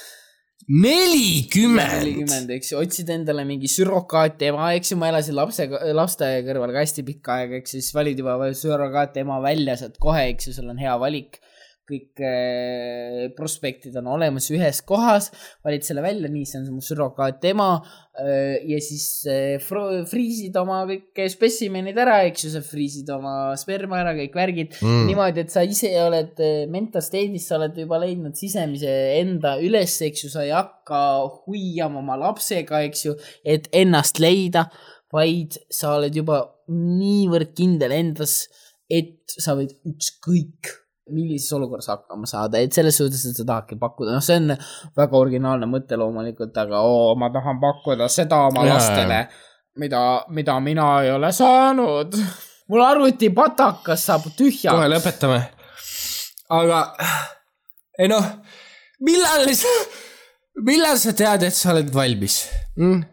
[0.65, 6.73] nelikümmend, nelikümmend, eks ju, otsid endale mingi sürrogaatema, eks ju, ma elasin lapsega, laste kõrval
[6.73, 10.55] ka hästi pikka aega, eks ju, siis valid juba sürrogaatema välja, saad kohe, eks ju,
[10.57, 11.37] sul on hea valik.
[11.85, 15.29] Kõik äh, prospektid on olemas ühes kohas,
[15.65, 21.21] valid selle välja, nii, see on mu sürrogaatema äh, ja siis äh, friisid oma kõik
[21.31, 25.03] spessimenid ära, eks ju, sa friisid oma sperma ära, kõik värgid mm..
[25.11, 26.41] niimoodi, et sa ise oled
[26.73, 31.03] mental state'is, sa oled juba leidnud sisemise enda üles, eks ju, sa ei hakka
[31.45, 34.65] hoiama oma lapsega, eks ju, et ennast leida,
[35.13, 36.41] vaid sa oled juba
[36.73, 38.47] niivõrd kindel endas,
[38.89, 40.73] et sa võid ükskõik
[41.13, 44.53] millises olukorras hakkama saada, et selles suhtes, et sa tahadki pakkuda, noh, see on
[44.97, 49.19] väga originaalne mõte loomulikult, aga oo, ma tahan pakkuda seda oma Jaa, lastele,
[49.81, 50.01] mida,
[50.33, 52.17] mida mina ei ole saanud.
[52.71, 54.87] mul arvutipatakas saab tühjaks kohe.
[54.89, 55.41] lõpetame.
[56.57, 56.79] aga
[58.01, 58.31] ei noh,
[59.05, 59.73] millal sa,
[60.65, 62.39] millal sa tead, et sa oled valmis
[62.79, 63.03] mm??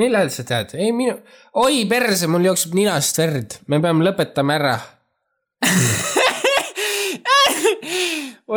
[0.00, 0.72] millal sa tead?
[0.78, 1.18] ei minu,
[1.60, 4.78] oi perse, mul jookseb ninast verd, me peame lõpetama ära.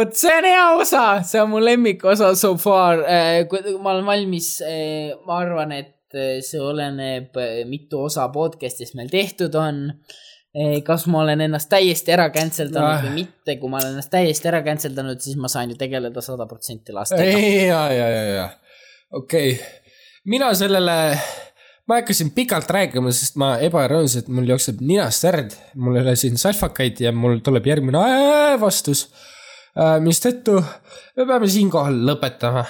[0.04, 3.04] vot see on hea osa, see on mu lemmikosa so far.
[3.50, 4.50] kui ma olen valmis,
[5.26, 7.40] ma arvan, et eh, see oleneb,
[7.70, 9.88] mitu osa podcast'ist meil tehtud on.
[10.86, 13.06] kas ma olen ennast täiesti ära cancel danud Ah.
[13.08, 16.22] või mitte, kui ma olen ennast täiesti ära cancel danud, siis ma saan ju tegeleda
[16.22, 17.40] sada protsenti lastega.
[17.72, 18.50] ja, ja, ja, ja
[19.18, 19.66] okei okay.,
[20.30, 21.18] mina sellele,
[21.90, 26.38] ma hakkasin pikalt rääkima, sest ma ebaironiselt, mul jookseb ninast verd, mul ei ole siin
[26.38, 28.04] salfakaid ja mul tuleb järgmine
[28.62, 29.08] vastus.
[30.04, 30.60] Mistõttu
[31.18, 32.66] me peame siinkohal lõpetama.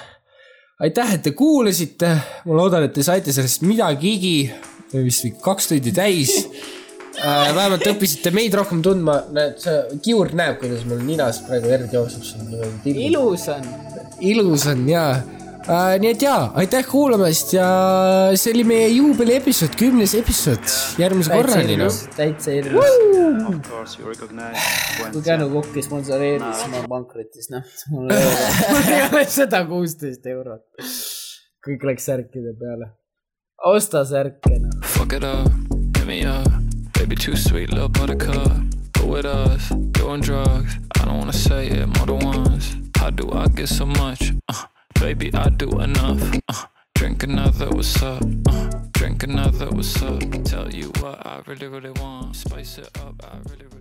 [0.84, 2.08] aitäh, et te kuulasite,
[2.46, 4.50] ma loodan, et te saite sellest midagigi,
[4.94, 6.32] vist kaks tundi täis.
[7.14, 12.88] Vähemalt õppisite meid rohkem tundma, näed, see Kiur näeb, kuidas mul ninast praegu verd jookseb
[12.90, 13.68] ilus on.
[14.18, 15.04] ilus on ja
[15.68, 15.94] äh,.
[16.00, 17.66] nii et jaa, aitäh kuulamast ja
[18.38, 20.64] see oli meie juubeliepisood, kümnes episood,
[21.02, 22.00] järgmise korrani noh.
[22.16, 22.98] täitsa ilus.
[23.44, 24.58] Of course, you recognize
[25.00, 27.72] when kui Känu Kokk ei sponsoreeri, siis ma olen pankrotis, noh.
[27.94, 30.66] mul ei ole seda kuusteist eurot.
[31.64, 32.92] kõik läks särkide peale.
[33.74, 34.78] osta särke, noh.
[34.96, 35.50] Fuck it up,
[35.98, 36.52] hit me up.
[36.98, 38.52] Baby, too sweet, little buttercup.
[39.04, 40.78] With us, doing drugs.
[40.98, 42.74] I don't wanna say it more than once.
[42.96, 44.32] How do I get so much?
[44.48, 44.64] Uh,
[45.04, 46.22] baby, I do enough.
[46.48, 46.64] Uh,
[46.94, 48.22] drink another, what's up?
[48.48, 50.22] Uh, drink another, what's up?
[50.44, 52.34] Tell you what I really, really want.
[52.34, 53.73] Spice it up, I really, really.